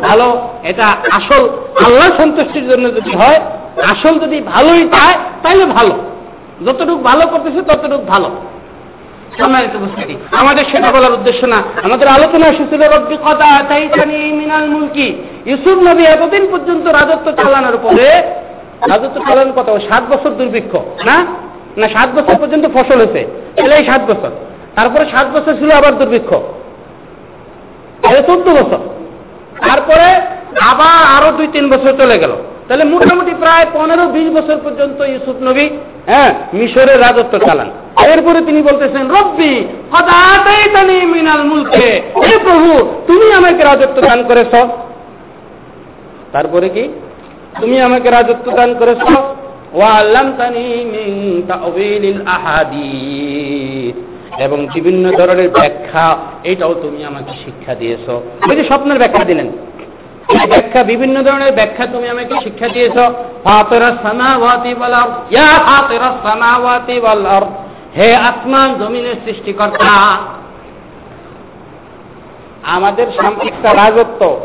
ভালো, 0.00 0.48
এটা 0.62 0.86
আসল 1.10 1.48
আল্লাহ 1.86 2.16
সন্তুষ্টির 2.16 2.68
জন্য 2.68 2.96
যদি 2.96 3.10
হয়, 3.10 3.40
আসল 3.84 4.18
যদি 4.18 4.40
ভালোই 4.40 4.88
চায় 4.88 5.14
তাহলে 5.42 5.64
ভালো। 5.64 5.94
যতটুকু 6.66 7.02
ভালো 7.02 7.26
করতেছে, 7.26 7.60
ততটুকু 7.62 8.04
ভালো। 8.04 8.30
আমাদের 10.32 10.64
সেটা 10.64 10.92
বলার 10.92 11.12
উদ্দেশ্য 11.12 11.44
না। 11.44 11.62
আমাদের 11.82 12.08
আলোচনা 12.08 12.46
এসেছিল, 12.46 12.82
রব্বি 12.92 13.16
কথা 13.16 13.62
তাইতানি 13.68 14.32
মিনাল 14.32 14.68
মুলকি। 14.68 15.06
ইউসুফ 15.46 15.78
নবী 15.78 16.02
এতদিন 16.04 16.46
পর্যন্ত 16.50 16.86
রাজত্ব 16.86 17.32
চালানোর 17.32 17.78
পরে, 17.82 18.08
রাজত্ব 18.88 19.20
চালানোর 19.28 19.52
কত? 19.56 19.78
সাত 19.88 20.02
বছর 20.10 20.30
দুর্ভিক্ষ, 20.30 20.76
না? 21.06 21.16
না, 21.76 21.88
সাত 21.88 22.08
বছর 22.10 22.38
পর্যন্ত 22.40 22.66
ফসল 22.74 22.96
হয়েছে। 22.96 23.26
তাহলে 23.56 23.84
সাত 23.84 24.02
বছর। 24.04 24.30
তারপরে 24.76 25.04
সাত 25.10 25.26
বছর 25.26 25.54
ছিল 25.54 25.70
আবার 25.70 25.98
দুর্ভিক্ষ। 25.98 26.30
চোদ্দ 28.26 28.48
বছর। 28.48 28.78
তারপরে 29.68 30.08
আবার 30.60 30.94
আরও 31.16 31.36
দুই, 31.36 31.48
তিন 31.52 31.64
বছর 31.70 31.92
চলে 31.98 32.18
গেল। 32.18 32.32
তাহলে 32.68 32.84
মোটামুটি 32.84 33.32
প্রায় 33.40 33.66
পনেরো, 33.72 34.06
বিশ 34.06 34.28
বছর 34.30 34.56
পর্যন্ত 34.64 35.00
ইউসুফ 35.00 35.42
নবী 35.42 35.68
হ্যাঁ 36.06 36.34
মিশরের 36.54 37.00
রাজত্ব 37.00 37.38
চালান। 37.38 37.70
এরপরে 38.04 38.40
তিনি 38.40 38.62
বলতেছেন, 38.62 39.10
রব্বি 39.10 39.66
মিনাল 41.06 41.44
মুলকে। 41.44 41.86
হে 42.16 42.38
প্রভু, 42.44 42.70
তুমি 43.06 43.32
আমাকে 43.32 43.64
রাজত্ব 43.64 44.02
দান 44.02 44.22
করেছ। 44.22 44.54
তারপরে 46.32 46.68
কি? 46.68 46.88
তুমি 47.60 47.80
আমাকে 47.80 48.10
রাজত্ব 48.10 48.52
দান 48.52 48.74
করেছ। 48.74 49.02
ওয়াল্লামতানি 49.72 50.66
মিন 50.92 51.42
তাওয়িলিল 51.48 52.20
আহাদিস। 52.26 54.09
এবং 54.38 54.66
বিভিন্ন 54.74 55.10
ধরনের 55.10 55.50
ব্যাখ্যা, 55.50 56.16
এটাও 56.44 56.74
তুমি 56.74 57.04
আমাকে 57.04 57.32
শিক্ষা 57.44 57.74
দিয়েছ। 57.74 58.08
ওই 58.50 58.56
যে 58.56 58.64
স্বপ্নের 58.64 58.98
ব্যাখ্যা 58.98 59.24
দিলেন। 59.24 59.48
ব্যাখ্যা, 60.48 60.82
বিভিন্ন 60.84 61.22
ধরনের 61.22 61.52
ব্যাখ্যা 61.52 61.86
তুমি 61.86 62.08
আমাকে 62.08 62.34
শিক্ষা 62.42 62.68
দিয়েছ। 62.68 62.98
হে 67.96 68.14
আসমান, 68.14 68.74
জমিনের 68.78 69.14
সৃষ্টিকর্তা। 69.24 70.16
আমাদের 72.62 73.06
একটা 73.46 73.74
রাজত্ব 73.74 74.40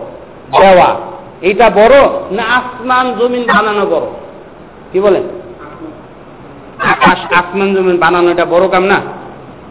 দেওয়া, 0.61 0.95
এটা 1.41 1.69
বড় 1.69 1.95
না 2.31 2.43
আসমান, 2.43 3.13
জমিন 3.19 3.43
বানানো 3.43 3.85
বড়? 3.85 4.07
কি 4.91 4.99
বলেন? 4.99 5.23
আকাশ, 6.79 7.19
আসমান, 7.33 7.75
জমিন 7.75 7.97
বানানো, 7.97 8.31
এটা 8.31 8.45
বড় 8.45 8.67
কাম 8.67 8.83
না? 8.83 8.99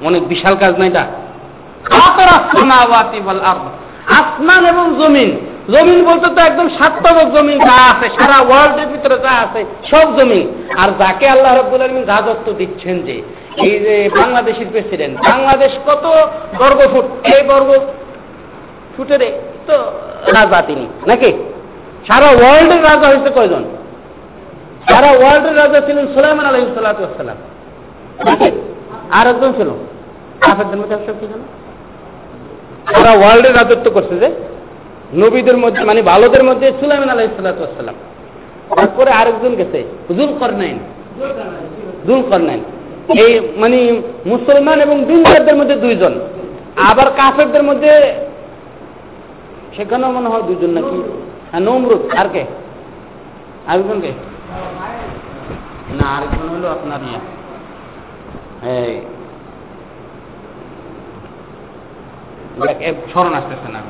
অনেক 0.08 0.22
বিশাল 0.32 0.54
কাজ 0.62 0.72
না 0.80 0.84
এটা? 0.90 1.04
আসমান 4.18 4.62
এবং 4.72 4.86
জমিন। 5.00 5.30
জমিন 5.74 5.98
বলতে 6.08 6.26
তো 6.36 6.40
একদম 6.48 6.66
সাতপাবক 6.78 7.26
জমিন 7.36 7.58
যা 7.68 7.76
আছে, 7.90 8.06
সারা 8.16 8.38
ওয়ার্ল্ডের 8.48 8.88
ভিতরে 8.92 9.16
যা 9.24 9.32
আছে, 9.44 9.60
সব 9.90 10.06
জমিন। 10.18 10.46
আর 10.82 10.88
যাকে 11.00 11.26
আল্লাহ 11.34 11.52
রব্বুল 11.52 11.82
আলমিন 11.86 12.04
রাজত্ব 12.14 12.46
দিচ্ছেন 12.60 12.96
যে, 13.06 13.16
এই 13.68 13.76
যে 13.84 13.94
বাংলাদেশের 14.20 14.68
প্রেসিডেন্ট 14.72 15.14
বাংলাদেশ 15.30 15.72
কত 15.88 16.04
বর্গ 16.60 16.80
ফুট, 16.92 17.06
এই 17.34 17.42
বর্গ 17.50 17.70
ফুটের 18.94 19.22
তো 19.68 19.76
রাজা 20.36 20.58
তিনি, 20.68 20.86
নাকি? 21.10 21.30
সারা 22.08 22.28
ওয়ার্ল্ডের 22.38 22.82
রাজা 22.90 23.06
হয়েছে 23.10 23.30
কয়জন? 23.36 23.64
সারা 24.90 25.10
ওয়ার্ল্ডের 25.20 25.56
রাজা 25.62 25.78
ছিলেন 25.86 26.06
সুলাইমান 26.14 26.46
আলহিম 26.50 26.70
সাল্লাহাম 26.74 27.40
আর 29.18 29.26
একজন 29.32 29.52
ছিল? 29.58 29.70
কাফেরদের 30.42 30.78
মধ্যে 30.80 30.96
সব 31.06 31.16
কি 31.20 31.26
জানো? 31.32 31.46
সারা 32.94 33.12
ওয়ার্ল্ডের 33.20 33.54
রাজত্ব 33.56 33.86
করছে 33.96 34.14
যে, 34.22 34.28
নবীদের 35.22 35.56
মধ্যে 35.62 35.82
মানে 35.84 36.00
ভালোদের 36.02 36.44
মধ্যে 36.48 36.66
সুলাইমান 36.80 37.10
আলাহ 37.14 37.24
ইসালাতাম 37.24 37.96
তারপরে 38.76 39.10
আরেকজন 39.20 39.52
গেছে 39.60 39.78
জুল 40.16 40.30
করনাইন 40.40 40.78
জুল 42.06 42.22
করনাইন 42.30 42.60
এই 43.24 43.32
মানে 43.62 43.78
মুসলমান 44.32 44.78
এবং 44.80 44.96
দিনদারদের 45.04 45.56
মধ্যে 45.60 45.76
দুইজন। 45.84 46.14
আবার 46.90 47.08
কাফেরদের 47.18 47.64
মধ্যে 47.68 47.90
সেখানেও 49.76 50.10
মনে 50.16 50.28
হয় 50.32 50.44
দুজন 50.48 50.70
নাকি? 50.78 50.98
হ্যাঁ 51.50 51.62
নমরুদ। 51.66 52.02
আর 52.20 52.28
কে? 52.34 52.42
আরেকজন 53.70 53.98
কে 54.04 54.10
না, 55.98 56.06
আরেকজন 56.16 56.46
হলো 56.54 56.68
আপনার 56.76 57.00
ইয়ে। 57.08 57.20
স্মরণ 63.12 63.34
আসতেছে 63.40 63.68
না। 63.74 63.80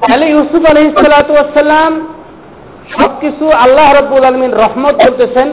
তাহলে 0.00 0.26
ইউসুফ 0.30 0.62
আলহ 0.70 0.84
সালাতাম 1.04 1.92
সবকিছু 2.96 3.44
আল্লাহ 3.64 3.86
রব্বুল 3.92 4.24
আলমিন 4.24 4.52
রহমত 4.52 4.94
বলতেছেন। 5.04 5.48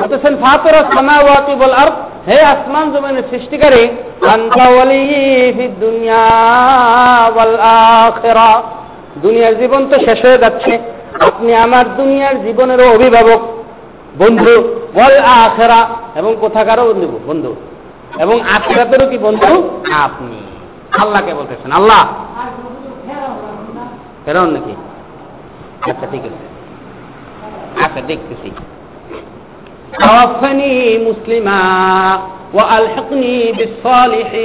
বলতেছেন, 0.00 0.32
ফাতর 0.42 0.74
সামাওয়াতি 0.94 1.54
বল 1.54 1.74
আর 1.82 1.88
হে 2.28 2.38
আসমান 2.54 2.86
জমিনের 2.92 3.26
সৃষ্টিকারী 3.30 3.84
দুনিয়া 5.82 6.22
দুনিয়ার 9.24 9.54
জীবন 9.58 9.82
তো 9.90 9.96
শেষ 10.06 10.18
হয়ে 10.26 10.42
যাচ্ছে। 10.44 10.72
আপনি 11.28 11.50
আমার 11.64 11.84
দুনিয়ার 11.96 12.36
জীবনেরও 12.46 12.86
অভিভাবক, 12.96 13.40
বন্ধু 14.18 14.54
বল 14.94 15.14
আখেরা, 15.44 15.80
এবং 16.18 16.30
কোথাকারও 16.40 16.84
বন্ধু 16.90 17.18
বন্ধু। 17.26 17.50
এবং 18.19 18.35
আখেরাতেরও 18.55 19.07
কি 19.09 19.17
বন্ধু 19.17 19.51
আপনি 20.05 20.39
আল্লাহকে 20.99 21.31
বলতেছেন 21.33 21.71
আল্লাহ 21.71 22.01
ফেরাউন 24.25 24.49
নাকি 24.53 24.73
আচ্ছা 25.89 26.05
ঠিক 26.11 26.23
আছে 26.29 26.43
আচ্ছা 27.83 28.01
দেখতেছি 28.07 28.49
توفني 29.99 30.75
مسلما 30.99 31.61
وألحقني 32.53 33.37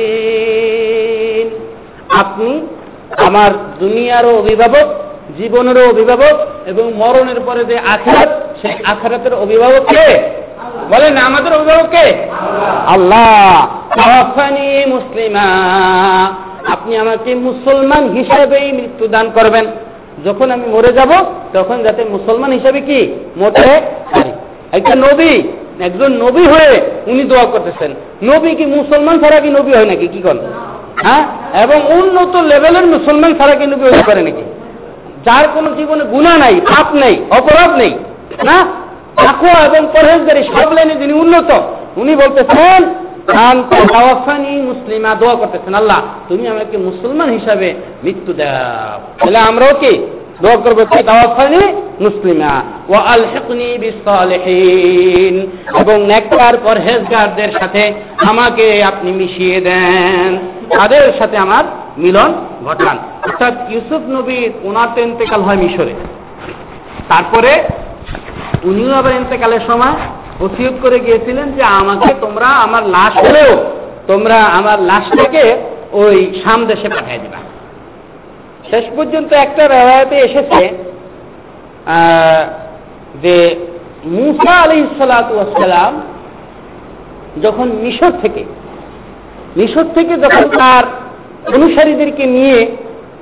بالصالحين 0.08 0.68
আপনি 2.22 2.50
আমার 3.18 3.50
দুনিয়ারও 3.80 4.30
অভিভাবক 4.38 4.86
জীবনেরও 5.38 5.84
অভিভাবক 5.90 6.36
এবং 6.66 6.84
মরণের 6.92 7.40
পরে 7.40 7.62
যে 7.64 7.76
আখেরাত 7.94 8.30
সেই 8.62 8.76
আখেরাতের 8.84 9.34
অভিভাবক 9.34 9.82
কে 9.92 10.06
বলেন 10.89 11.17
আমাদের 11.17 11.53
অভিভাবক 11.53 11.89
কে? 11.89 12.29
আল্লাহ। 12.87 13.67
মুসলিমা 14.89 15.43
আপনি 16.71 16.97
আমাকে 16.97 17.35
মুসলমান 17.35 18.09
হিসাবেই 18.09 18.71
মৃত্যু 18.71 19.07
দান 19.07 19.29
করবেন। 19.35 19.65
যখন 20.25 20.51
আমি 20.51 20.67
মরে 20.67 20.93
যাব 20.93 21.09
তখন 21.53 21.83
যাতে 21.83 22.03
মুসলমান 22.03 22.51
হিসাবে 22.51 22.81
কি? 22.81 23.13
মরতে 23.37 23.81
পারি। 24.11 24.31
একটা 24.71 24.95
নবী 24.95 25.43
একজন 25.79 26.11
নবী 26.13 26.45
হয়ে 26.45 26.81
উনি 27.07 27.23
দোয়া 27.23 27.45
করতেছেন। 27.45 27.91
নবী 28.23 28.55
কি 28.55 28.65
মুসলমান 28.65 29.19
ছাড়া 29.19 29.39
কি 29.39 29.49
নবী 29.49 29.73
হয় 29.73 29.85
নাকি? 29.85 30.07
কি 30.07 30.21
করেন 30.21 30.37
হ্যাঁ? 31.03 31.27
এবং 31.63 31.93
উন্নত 31.93 32.35
লেভেলের 32.35 32.85
মুসলমান 32.85 33.35
ছাড়া 33.37 33.55
কি 33.55 33.65
নবী 33.65 33.85
হতে 33.85 34.03
পারে 34.07 34.21
নাকি? 34.21 34.43
যার 35.25 35.45
কোনো 35.53 35.75
জীবনে 35.75 36.03
গুণা 36.03 36.37
নাই 36.37 36.55
পাপ 36.55 36.95
নেই 36.95 37.25
অপরাধ 37.29 37.75
নেই 37.75 37.93
না? 38.43 38.82
তাকুয়া 39.15 39.65
এবং 39.65 39.87
পরহেজগারি 39.93 40.43
সব 40.43 40.71
লাইনে 40.71 40.95
যিনি 40.95 41.13
উন্নত, 41.13 41.51
উনি 41.97 42.15
বলতেছেন 42.15 43.03
মুসলিমা, 44.63 45.15
দোয়া 45.15 45.35
করতেছেন, 45.35 45.73
আল্লাহ, 45.73 46.01
তুমি 46.27 46.47
আমাকে 46.47 46.77
মুসলমান 46.77 47.29
হিসাবে 47.29 47.73
মৃত্যু 48.03 48.33
দাও। 48.33 49.35
আমরাও 49.37 49.73
কি 49.73 50.07
দোয়া 50.41 50.55
করব 50.55 50.83
কি? 50.83 51.03
তাওয়াফানি 51.03 51.81
মুসলিমা। 52.01 52.61
ও 52.89 52.93
আলহিকনি 52.93 53.77
বিসলিহিন 53.77 55.51
এবং 55.79 56.05
নেককার 56.05 56.53
পরহেজগারদের 56.63 57.51
সাথে 57.59 57.93
আমাকে 58.17 58.83
আপনি 58.83 59.11
মিশিয়ে 59.11 59.61
দেন। 59.61 60.37
তাদের 60.77 61.13
সাথে 61.17 61.37
আমার 61.37 61.63
মিলন 61.97 62.33
ঘটান। 62.65 62.97
অর্থাৎ 63.23 63.53
ইউসুফ 63.69 64.09
নবীর 64.09 64.51
ওনার 64.63 64.87
তো 64.95 65.01
ইন্তেকাল 65.01 65.41
হয় 65.41 65.55
মিশরে। 65.55 65.93
তারপরে 67.09 67.63
উনিও 68.63 68.93
আবার 68.93 69.11
ইন্তেকালের 69.11 69.59
সময় 69.67 69.93
ওসিয়ত 70.39 70.73
করে 70.81 70.99
গিয়েছিলেন 70.99 71.51
যে 71.51 71.63
আমাকে 71.63 72.13
তোমরা 72.21 72.45
আমার 72.45 72.87
লাশ 72.87 73.17
হলেও 73.17 73.71
তোমরা 74.07 74.35
আমার 74.35 74.81
লাশটাকে 74.81 75.57
ওই 75.91 76.41
শাম 76.45 76.65
দেশে 76.65 76.89
পাঠিয়ে 76.89 77.19
দিবা। 77.19 77.37
শেষ 78.69 78.85
পর্যন্ত 78.95 79.33
একটা 79.33 79.67
রেওয়ায়তে 79.67 80.15
এসেছে 80.15 80.69
যে 83.21 83.55
মুসা 84.05 84.51
আলি 84.51 84.87
সালাম 84.97 86.01
যখন 87.41 87.67
মিশর 87.67 88.11
থেকে 88.21 88.45
মিশর 89.55 89.83
থেকে 89.95 90.17
যখন 90.17 90.49
তার 90.57 90.83
অনুসারীদেরকে 91.55 92.25
নিয়ে 92.25 92.77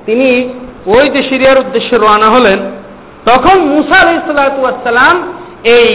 তিনি 0.06 0.48
ওই 0.86 1.08
যে 1.08 1.58
উদ্দেশ্যে 1.58 1.98
রওনা 1.98 2.30
হলেন 2.30 2.58
তখন 3.26 3.56
মুসা 3.74 3.96
আলাইসালাম 4.02 5.16
এই 5.76 5.88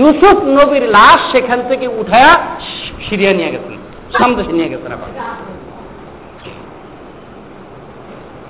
ইউসুফ 0.00 0.36
নবীর 0.58 0.84
লাশ 0.96 1.20
সেখান 1.32 1.60
থেকে 1.68 1.86
উঠায়া 2.00 2.32
সিরিয়া 3.06 3.32
নিয়ে 3.38 3.52
গেছেন 3.54 3.74
সামদেশে 4.18 4.52
নিয়ে 4.58 4.70
গেছেন 4.72 4.90
আবার। 4.96 5.10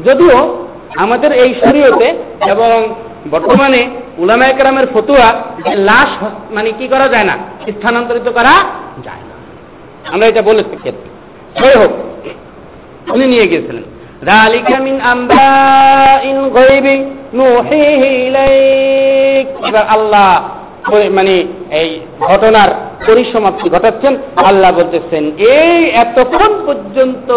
যদিও 0.07 0.37
আমাদের 1.05 1.31
এই 1.43 1.51
শরীয়তে 1.63 2.09
এবং 2.53 2.75
বর্তমানে 3.35 3.81
উলামা 4.23 4.45
একরামের 4.47 4.87
ফতুয়া 4.95 5.29
লাশ 5.91 6.11
মানে 6.57 6.69
কি 6.79 6.87
করা 6.89 7.07
যায় 7.09 7.27
না, 7.31 7.37
স্থানান্তরিত 7.77 8.29
করা 8.39 8.55
যায় 9.07 9.25
না। 9.29 9.35
আমরা 10.13 10.27
এটা 10.27 10.43
বলেছি 10.51 10.75
ক্ষেত্রে 10.83 11.09
হয়ে 11.61 11.77
হোক, 11.81 11.93
উনি 13.15 13.25
নিয়ে 13.33 13.47
গিয়েছিলেন। 13.51 13.85
রালিকামিন 14.33 14.97
আম্বা 15.13 15.49
ইন 16.31 16.39
গরিবী 16.57 16.97
এবার 19.69 19.87
আল্লাহ 19.87 20.49
মানে 21.11 21.45
এই 21.71 22.01
ঘটনার 22.21 22.69
পরিসমাপ্তি 23.07 23.71
ঘটাচ্ছেন। 23.71 24.17
আল্লাহ 24.37 24.73
বলতেছেন, 24.73 25.25
এই 25.39 25.91
এতক্ষণ 25.91 26.53
পর্যন্ত 26.67 27.29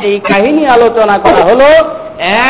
যেই 0.00 0.20
কাহিনী 0.20 0.66
আলোচনা 0.66 1.18
করা 1.18 1.42
হলো, 1.44 1.68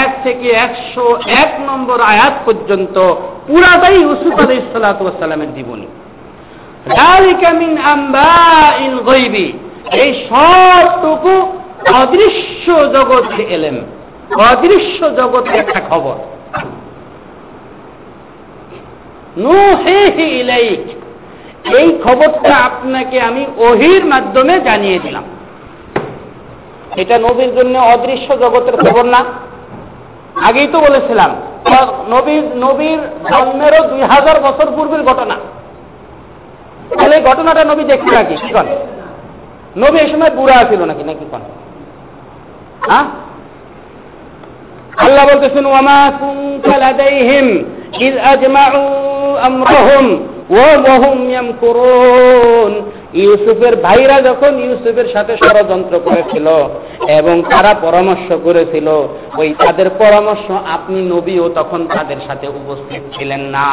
এক 0.03 0.11
থেকে 0.25 0.49
একশো 0.51 1.19
এক 1.43 1.51
নম্বর 1.67 2.01
আয়াত 2.01 2.35
পর্যন্ত 2.45 3.15
পুরাটাই 3.47 3.97
ইউসুফ 4.01 4.35
আলী 4.41 4.61
সালাতামের 4.73 5.55
জীবনী। 5.55 5.87
এই 9.93 10.25
সবটুকু 10.29 11.53
অদৃশ্য 11.93 12.67
জগতে 12.85 13.43
এলেন 13.43 13.77
অদৃশ্য 14.51 15.11
জগতে 15.11 15.59
একটা 15.59 15.81
খবর। 15.91 16.17
এই 21.79 21.99
খবরটা 22.05 22.57
আপনাকে 22.57 23.21
আমি 23.21 23.47
ওহির 23.57 24.05
মাধ্যমে 24.05 24.61
জানিয়ে 24.61 24.99
দিলাম। 24.99 25.23
এটা 26.97 27.19
নবীর 27.19 27.55
জন্য 27.55 27.79
অদৃশ্য 27.79 28.39
জগতের 28.39 28.77
খবর 28.77 29.05
না। 29.05 29.25
আগেই 30.45 30.67
তো 30.67 30.81
বলেছিলাম, 30.81 31.37
নবীর 32.11 32.43
নবীর 32.57 32.99
জন্মেরও 33.31 33.89
দুই 33.89 34.03
হাজার 34.03 34.41
বছর 34.41 34.67
পূর্বের 34.77 35.03
ঘটনা। 35.03 35.37
তাহলে 36.99 37.21
ঘটনাটা 37.21 37.65
নবী 37.65 37.85
দেখতে 37.85 38.15
নাকি 38.15 38.35
কি 38.35 38.49
কন? 38.53 38.67
নবী 39.77 39.99
এই 39.99 40.09
সময় 40.09 40.31
বুড়া 40.31 40.65
ছিল 40.65 40.85
নাকি 40.85 41.05
নাকি 41.05 41.25
কন? 41.31 41.41
হ্যাঁ? 42.89 43.05
আল্লাহ 44.97 45.25
বলতেছেন 45.27 45.67
ওয়ামা 45.67 46.13
লাদাইহিম 46.79 47.65
ইয 48.01 48.19
আজমাউ 48.19 49.14
আমরাহুম 49.39 50.07
ইউসুফের 53.15 53.77
ভাইরা 53.77 54.21
যখন 54.21 54.59
ইউসুফের 54.59 55.09
সাথে 55.13 55.37
ষড়যন্ত্র 55.37 56.01
করেছিল 56.05 56.47
এবং 57.09 57.43
তারা 57.51 57.75
পরামর্শ 57.83 58.33
করেছিল, 58.45 59.09
ওই 59.37 59.55
তাদের 59.59 59.91
পরামর্শ 59.91 60.51
আপনি 60.51 61.01
নবীও 61.03 61.49
তখন 61.49 61.87
তাদের 61.87 62.17
সাথে 62.27 62.49
উপস্থিত 62.49 63.03
ছিলেন 63.19 63.41
না। 63.41 63.69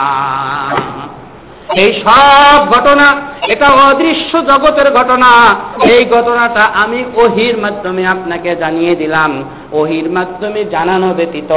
এই 1.84 1.92
সব 2.04 2.60
ঘটনা, 2.74 3.08
এটা 3.54 3.68
অদৃশ্য 3.88 4.32
জগতের 4.50 4.90
ঘটনা। 4.98 5.30
এই 5.94 6.02
ঘটনাটা 6.16 6.64
আমি 6.84 7.00
ওহির 7.22 7.56
মাধ্যমে 7.58 8.04
আপনাকে 8.16 8.50
জানিয়ে 8.64 8.94
দিলাম। 8.96 9.32
ওহির 9.80 10.08
মাধ্যমে 10.18 10.62
জানানো 10.76 11.08
ব্যতীত 11.18 11.52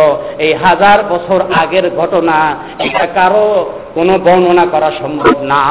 এই 0.45 0.53
হাজার 0.65 0.99
বছর 1.13 1.41
আগের 1.63 1.87
ঘটনা, 1.97 2.37
এটা 2.87 3.05
কারও 3.17 3.47
কোনো 3.97 4.15
বর্ণনা 4.27 4.65
করা 4.73 4.91
সম্ভব 5.01 5.35
না। 5.53 5.63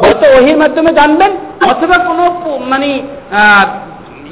হয়তো 0.00 0.24
ওহির 0.36 0.56
মাধ্যমে 0.62 0.90
জানবেন, 1.00 1.32
অথবা 1.70 1.96
কোনো 2.08 2.24
মানে 2.72 2.88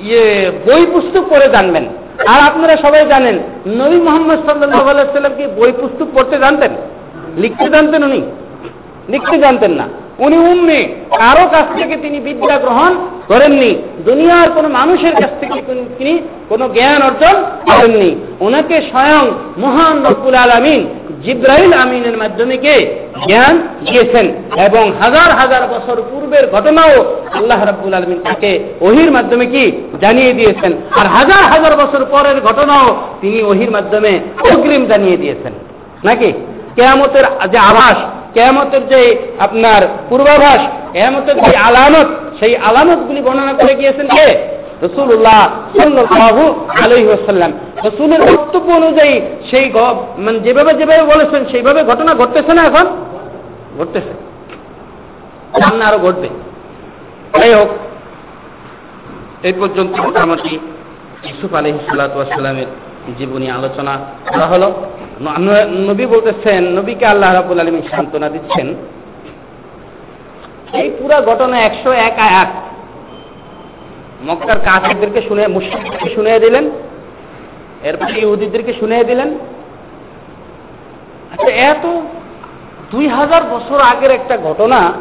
ইয়ে 0.07 0.25
বই 0.67 0.83
পুস্তক 0.95 1.25
করে 1.33 1.47
জানবেন। 1.57 1.85
আর 2.33 2.41
আপনারা 2.49 2.75
সবাই 2.85 3.03
জানেন, 3.15 3.37
নবী 3.81 3.99
মোহাম্মদ 4.07 4.39
সাল্লাহ 4.47 4.83
সাল্লাম 5.15 5.35
কি 5.39 5.45
বই 5.59 5.73
পুস্তক 5.81 6.09
পড়তে 6.15 6.37
জানতেন? 6.45 6.73
লিখতে 7.37 7.69
জানতেন 7.69 8.05
উনি। 8.05 8.23
লিখতে 9.09 9.39
জানতেন 9.39 9.71
না। 9.71 9.89
উনি 10.19 10.39
উম্মে, 10.39 10.89
কারও 11.11 11.49
কাছ 11.49 11.65
থেকে 11.77 11.97
তিনি 11.97 12.21
বিদ্যা 12.21 12.59
গ্রহণ 12.59 12.97
করেননি। 13.29 13.83
দুনিয়ার 14.05 14.51
কোন 14.51 14.67
মানুষের 14.67 15.13
কাছ 15.13 15.31
থেকে 15.41 15.63
তিনি 15.99 16.19
কোনো 16.49 16.69
জ্ঞান 16.69 17.03
অর্জন 17.03 17.43
করেননি। 17.43 18.17
ওনাকে 18.41 18.83
স্বয়ং 18.83 19.31
মহান 19.59 20.07
রব্বুল 20.07 20.35
আলমিন 20.35 20.87
জিব্রাহিল 21.23 21.73
আমিনের 21.73 22.19
মাধ্যমে 22.19 22.57
কে? 22.57 23.01
জ্ঞান 23.27 23.59
দিয়েছেন। 23.59 24.27
এবং 24.67 24.93
হাজার 25.01 25.31
হাজার 25.33 25.63
বছর 25.67 26.03
পূর্বের 26.11 26.51
ঘটনাও 26.51 27.17
আল্লাহ 27.35 27.65
রাব্বুল 27.65 27.95
আলমিন 27.95 28.23
তাকে 28.23 28.59
ওহির 28.81 29.13
মাধ্যমে 29.13 29.47
কি? 29.47 29.73
জানিয়ে 30.01 30.33
দিয়েছেন। 30.33 30.73
আর 30.91 31.07
হাজার 31.07 31.45
হাজার 31.45 31.77
বছর 31.77 32.05
পরের 32.05 32.41
ঘটনাও 32.41 32.97
তিনি 33.21 33.43
ওহির 33.43 33.71
মাধ্যমে 33.71 34.21
অগ্রিম 34.53 34.87
জানিয়ে 34.87 35.17
দিয়েছেন। 35.17 35.53
নাকি? 36.05 36.33
কেয়ামতের 36.77 37.25
যে 37.53 37.59
আভাস, 37.59 37.99
কেয়ামতের 38.35 38.89
যে 38.89 39.01
আপনার 39.39 39.83
পূর্বাভাস, 40.09 40.61
কেয়ামতের 40.93 41.37
যে 41.37 41.57
আলামত, 41.57 42.09
সেই 42.41 42.57
আলামতগুলি 42.57 43.23
বর্ণনা 43.23 43.53
করে 43.53 43.75
গিয়েছেন 43.75 44.07
কে? 44.07 44.55
রসুল্লাহ 44.83 45.49
সাল্লাহু 45.79 46.67
আলহি 46.85 47.05
রসুলের 47.85 48.23
বক্তব্য 48.23 48.73
অনুযায়ী 48.73 49.21
সেই 49.51 49.73
মানে 50.19 50.39
যেভাবে 50.39 50.75
যেভাবে 50.75 51.03
বলেছেন, 51.03 51.45
সেইভাবে 51.51 51.85
ঘটনা 51.85 52.15
ঘটতেছে 52.15 52.55
না 52.55 52.63
এখন? 52.63 52.87
ঘটতেছে। 53.79 54.13
সামনে 55.61 55.85
আরও 55.85 55.99
ঘটবে। 55.99 56.29
যাই 57.39 57.55
হোক 57.55 57.69
এই 59.43 59.53
পর্যন্ত 59.53 60.01
মোটামুটি 60.01 60.59
ইসুফ 61.25 61.55
আলহি 61.55 61.79
সাল্লামের 61.87 62.67
জীবনী 63.19 63.47
আলোচনা 63.51 63.99
করা 64.33 64.47
হলো। 64.47 64.73
নবী 65.89 66.07
বলতেছেন, 66.07 66.63
নবীকে 66.79 67.07
আল্লাহ 67.07 67.33
রাবুল 67.33 67.61
আলমী 67.61 67.81
সান্ত্বনা 67.91 68.29
দিচ্ছেন। 68.29 68.75
এই 70.81 70.91
পুরা 70.99 71.21
ঘটনা 71.21 71.59
একশো 71.61 71.91
এক 71.93 72.19
আয়াত। 72.19 72.49
মক্কার 74.27 74.59
কাফেরদেরকে 74.67 75.21
শুনে 75.29 75.49
মুসলিমদেরকে 75.49 76.15
শুনিয়ে 76.15 76.41
দিলেন, 76.41 76.71
এরপরে 77.83 78.13
ইহুদিদেরকে 78.21 78.73
শুনিয়ে 78.81 79.05
দিলেন। 79.05 79.29
আচ্ছা 81.33 81.51
এত 81.51 81.85
দুই 82.93 83.09
হাজার 83.09 83.43
বছর 83.45 83.81
আগের 83.81 84.11
একটা 84.11 84.37
ঘটনা, 84.37 84.93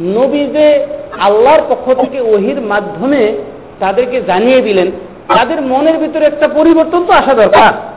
নবী 0.00 0.46
যে 0.46 0.86
আল্লাহর 1.20 1.62
পক্ষ 1.68 1.94
থেকে 2.02 2.20
ওহির 2.20 2.60
মাধ্যমে 2.60 3.32
তাদেরকে 3.80 4.22
জানিয়ে 4.22 4.60
দিলেন, 4.60 4.90
তাদের 5.28 5.62
মনের 5.62 5.98
ভিতরে 5.98 6.24
একটা 6.26 6.48
পরিবর্তন 6.48 7.06
তো 7.06 7.12
আসা 7.12 7.34
দরকার। 7.34 7.89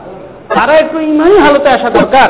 তারা 0.48 0.72
একটু 0.72 1.00
ইমানি 1.00 1.38
হালতে 1.38 1.68
আসা 1.68 1.90
দরকার। 1.90 2.28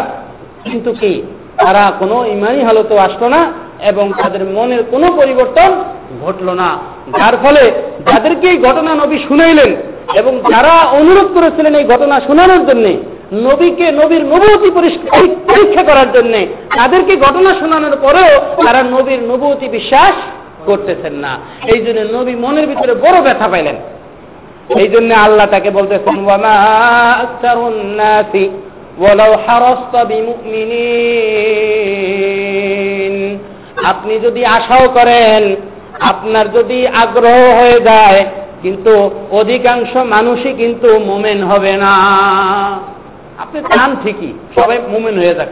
কিন্তু 0.65 0.93
কি? 0.93 1.23
তারা 1.57 1.93
কোনো 1.99 2.25
ইমানি 2.25 2.63
হালতে 2.63 2.99
আসলো 2.99 3.29
না 3.29 3.53
এবং 3.87 4.13
তাদের 4.23 4.45
মনের 4.45 4.83
কোনো 4.91 5.13
পরিবর্তন 5.13 5.85
ঘটল 6.23 6.51
না। 6.51 6.77
যার 7.19 7.37
ফলে 7.43 7.73
যাদেরকে 8.13 8.49
এই 8.49 8.59
ঘটনা 8.59 8.95
নবী 8.95 9.19
শুনাইলেন 9.29 9.77
এবং 10.15 10.41
যারা 10.51 10.73
অনুরোধ 10.73 11.29
করেছিলেন 11.35 11.75
এই 11.75 11.85
ঘটনা 11.85 12.21
শোনানোর 12.21 12.67
জন্য, 12.67 12.87
নবীকে 13.33 13.93
নবীর 13.93 14.25
নবতী 14.25 14.71
পরীক্ষা 14.71 15.83
করার 15.83 16.13
জন্য, 16.13 16.35
তাদেরকে 16.77 17.17
ঘটনা 17.17 17.55
শোনানোর 17.55 17.97
পরেও 18.03 18.41
তারা 18.67 18.83
নবীর 18.83 19.23
নবতী 19.23 19.69
বিশ্বাস 19.69 20.13
করতেছেন 20.67 21.13
না। 21.13 21.39
এই 21.75 21.81
জন্য 21.81 22.19
নবী 22.19 22.35
মনের 22.35 22.67
ভিতরে 22.67 22.95
বড় 22.95 23.23
ব্যথা 23.23 23.49
পাইলেন। 23.49 23.77
এই 24.69 24.89
জন্য 24.89 25.15
আল্লাহ 25.15 25.47
তাকে 25.47 25.71
বলতেছেন 25.71 26.27
আপনি 33.85 34.19
যদি 34.19 34.45
আশাও 34.45 34.89
করেন, 34.89 35.57
আপনার 36.01 36.53
যদি 36.53 36.87
আগ্রহ 36.87 37.61
হয়ে 37.61 37.81
যায়, 37.81 38.27
কিন্তু 38.63 39.11
অধিকাংশ 39.31 39.97
মানুষই 39.97 40.53
কিন্তু 40.53 40.99
মোমেন 40.99 41.45
হবে 41.45 41.73
না। 41.73 41.95
আপনি 43.39 43.61
চান 43.61 43.97
ঠিকই, 44.03 44.33
সবাই 44.55 44.79
মোমেন 44.89 45.19
হয়ে 45.19 45.35
যাক। 45.35 45.49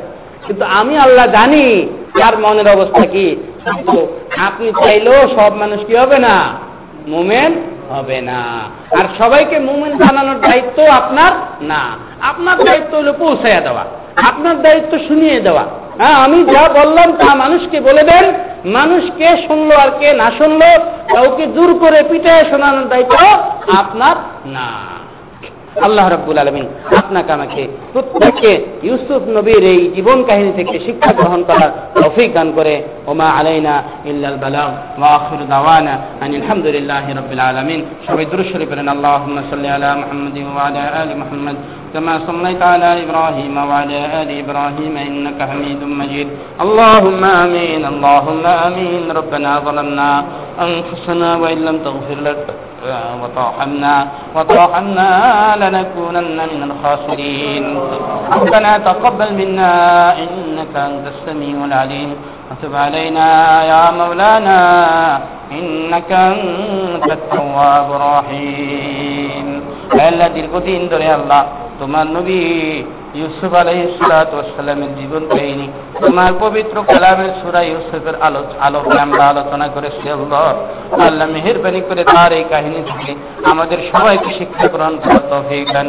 কিন্তু 0.46 0.64
আমি 0.64 0.98
আল্লাহ 0.98 1.26
জানি 1.26 1.86
তার 2.20 2.38
মনের 2.38 2.68
অবস্থা 2.68 3.06
কি। 3.06 3.36
কিন্তু 3.64 4.06
আপনি 4.36 4.72
চাইলেও 4.72 5.28
সব 5.28 5.54
মানুষ 5.56 5.84
কি 5.86 5.96
হবে 5.96 6.18
না? 6.18 6.58
মোমেন 7.08 7.54
হবে 7.92 8.20
না। 8.20 8.40
আর 8.98 9.04
সবাইকে 9.18 9.58
মুমিন 9.58 9.96
বানানোর 9.96 10.40
দায়িত্ব 10.40 10.86
আপনার 10.86 11.32
না। 11.62 11.82
আপনার 12.20 12.64
দায়িত্ব 12.64 12.98
হলো 12.98 13.12
পৌঁছাইয়া 13.18 13.60
দেওয়া। 13.60 13.84
আপনার 14.28 14.62
দায়িত্ব 14.62 14.98
শুনিয়ে 15.08 15.40
দেওয়া। 15.40 15.64
হ্যাঁ 15.98 16.14
আমি 16.14 16.44
যা 16.44 16.68
বললাম 16.68 17.12
তা 17.12 17.34
মানুষকে 17.34 17.80
বলে 17.80 18.02
দেন। 18.02 18.34
মানুষ 18.64 19.02
কে 19.18 19.36
শুনলো 19.46 19.74
আর 19.78 19.88
কে 19.98 20.12
না 20.12 20.30
শুনলো, 20.38 20.80
কাউকে 21.14 21.46
দূর 21.46 21.78
করে 21.80 22.02
পিটায় 22.02 22.44
শোনানোর 22.50 22.88
দায়িত্ব 22.88 23.16
আপনার 23.78 24.16
না। 24.46 24.68
আল্লাহ 25.87 26.05
রব্বুল 26.07 26.37
আলমিন 26.43 26.65
আপনাকে 26.99 27.31
আমাকে 27.37 27.61
প্রত্যেককে 27.93 28.51
ইউসুফ 28.87 29.21
নবীর 29.37 29.63
এই 29.73 29.81
জীবন 29.95 30.17
কাহিনী 30.27 30.51
থেকে 30.59 30.75
শিক্ষা 30.85 31.11
গ্রহণ 31.19 31.41
করার 31.49 31.71
তৌফিক 31.95 32.29
দান 32.33 32.47
করে 32.57 32.73
ওমা 33.11 33.27
আলাইনা 33.39 33.73
ইল্লাল 34.09 34.37
বালাগ 34.43 34.69
ওয়া 34.99 35.09
আখিরু 35.17 35.43
দাওয়ানা 35.53 35.93
আনিল 36.23 36.43
হামদুলিল্লাহি 36.49 37.09
রাব্বিল 37.19 37.43
আলামিন 37.49 37.79
সবাই 38.07 38.25
দুরূদ 38.31 38.47
শরীফ 38.53 38.67
পড়েন 38.71 38.89
আল্লাহুম্মা 38.95 39.41
সাল্লি 39.51 39.69
আলা 39.75 39.89
মুহাম্মাদিন 40.01 40.45
ওয়া 40.49 40.63
আলা 40.67 40.83
আলি 41.01 41.13
মুহাম্মাদ 41.21 41.57
كما 41.93 42.15
صليت 42.27 42.61
على 42.63 42.89
إبراهيم 43.03 43.55
وعلى 43.69 43.99
آل 44.21 44.29
إبراهيم 44.43 44.93
إنك 44.99 45.39
حميد 45.51 45.81
مجيد 45.99 46.27
اللهم 46.65 47.21
آمين 47.43 47.81
اللهم 47.85 48.43
آمين 48.67 49.03
ربنا 49.11 49.51
ظلمنا 49.59 50.09
أنفسنا 50.67 51.29
وإن 51.41 51.59
لم 51.67 51.77
تغفر 51.85 52.17
لنا 52.25 52.53
وطاحمنا 53.22 53.94
وطاحمنا 54.36 55.10
لنكونن 55.62 56.38
من 56.52 56.60
الخاسرين. 56.68 57.64
ربنا 58.32 58.78
تقبل 58.78 59.30
منا 59.34 59.72
إنك 60.18 60.74
أنت 60.76 61.04
السميع 61.14 61.56
العليم. 61.64 62.10
وتب 62.50 62.74
علينا 62.74 63.28
يا 63.64 63.90
مولانا 63.90 64.60
إنك 65.52 66.10
أنت 66.12 67.06
التواب 67.18 67.88
الرحيم. 67.98 69.46
الذي 69.94 70.40
القدين 70.44 70.88
دري 70.88 71.14
الله. 71.14 71.42
তোমার 71.82 72.06
নবী 72.06 72.38
ইউসুফ 73.14 73.54
আলাইসালামের 73.54 74.96
জীবন 74.96 75.28
কাহিনী 75.28 75.68
তোমার 76.00 76.32
পবিত্র 76.40 76.82
কালামের 76.82 77.30
সুরা 77.42 77.62
ইউসুফের 77.62 78.14
আলো 78.20 78.44
আলোকে 78.60 79.00
আমরা 79.00 79.24
আলোচনা 79.26 79.68
করে 79.68 79.88
আল্লাহ। 81.02 81.28
মেহরবানি 81.28 81.80
করে 81.80 82.04
তার 82.04 82.32
এই 82.32 82.44
কাহিনী 82.50 82.80
থেকে 82.82 83.14
আমাদের 83.44 83.78
সবাইকে 83.92 84.30
শিক্ষা 84.38 84.68
গ্রহণ 84.68 84.94
করার 84.96 85.24
তৌফিক 85.30 85.72
দান 85.72 85.88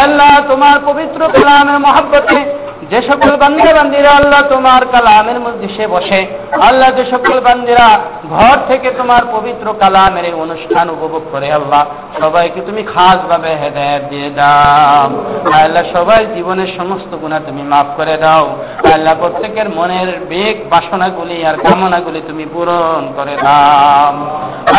আল্লাহ 0.00 0.32
তোমার 0.48 0.78
পবিত্র 0.86 1.20
কালামের 1.28 1.78
মহাব্বতে 1.78 2.63
যে 2.90 3.02
সকল 3.02 3.36
বান্দিরা 3.36 3.74
বান্দিরা, 3.74 4.10
আল্লাহ 4.10 4.42
তোমার 4.48 4.82
কালামের 4.92 5.40
মধ্যে 5.40 5.68
সে 5.76 5.86
বসে। 5.86 6.26
আল্লাহ 6.60 6.90
যে 6.90 7.04
সকল 7.10 7.40
বান্দিরা 7.40 7.98
ঘর 8.30 8.56
থেকে 8.68 8.90
তোমার 8.90 9.22
পবিত্র 9.32 9.74
কালামের 9.80 10.24
এই 10.24 10.32
অনুষ্ঠান 10.32 10.90
উপভোগ 10.90 11.22
করে, 11.32 11.52
আল্লাহ 11.52 11.84
সবাইকে 12.20 12.60
তুমি 12.60 12.82
খাস 12.82 13.18
ভাবে 13.30 13.48
হেদায়ত 13.48 14.02
দিয়ে 14.10 14.30
দাও। 14.30 15.08
আল্লাহ 15.52 15.82
সবাই 15.92 16.26
জীবনের 16.34 16.66
সমস্ত 16.76 17.16
গুণা 17.16 17.40
তুমি 17.46 17.62
মাফ 17.62 17.86
করে 17.96 18.16
দাও। 18.16 18.56
আল্লাহ 18.92 19.14
প্রত্যেকের 19.20 19.68
মনের 19.70 20.20
বেগ, 20.28 20.56
বাসনাগুলি 20.70 21.46
আর 21.46 21.56
কামনাগুলি 21.56 22.22
তুমি 22.26 22.46
পূরণ 22.52 23.12
করে 23.16 23.36
দাও। 23.42 24.12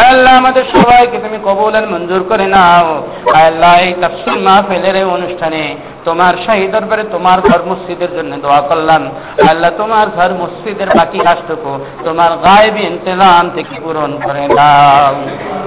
আল্লাহ 0.09 0.37
আমাদের 0.37 0.63
সবাইকে 0.71 1.17
তুমি 1.17 1.37
কবুলের 1.45 1.87
মঞ্জুর 1.87 2.23
করে 2.29 2.47
নাও। 2.47 3.03
আল্লাহ 3.33 3.79
এই 3.79 3.93
তাফসিল 4.01 4.39
মাহফিলের 4.43 5.05
অনুষ্ঠানে 5.05 5.75
তোমার 6.04 6.34
শাহী 6.44 6.66
দরবারে 6.66 7.04
তোমার 7.14 7.38
ঘর 7.40 7.61
মসজিদের 7.70 8.11
জন্য 8.16 8.32
দোয়া 8.36 8.61
করলাম 8.61 9.02
আল্লাহ 9.50 9.70
তোমার 9.78 10.06
ঘর 10.16 10.30
মসজিদের 10.42 10.90
বাকি 10.96 11.18
কাজটুকু 11.18 11.72
তোমার 12.04 12.30
গায়েবী 12.44 12.82
ইন্তজাম 12.82 13.44
থেকে 13.56 13.74
পূরণ 13.84 14.12
করে 14.24 14.44
দাও 14.56 15.14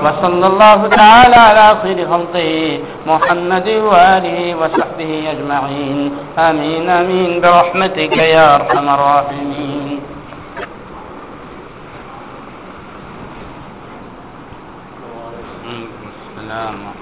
وصلى 0.03 0.47
الله 0.47 0.79
تعالى 0.89 1.39
على 1.49 1.67
خير 1.81 1.99
خلقه 2.07 2.51
محمد 3.07 3.67
وآله 3.69 4.39
وصحبه 4.55 5.11
أجمعين 5.31 5.99
آمين 6.39 6.83
آمين 6.91 7.31
برحمتك 7.41 8.15
يا 8.35 8.45
أرحم 8.55 8.85
الراحمين 8.89 9.99
السلام 16.15 16.96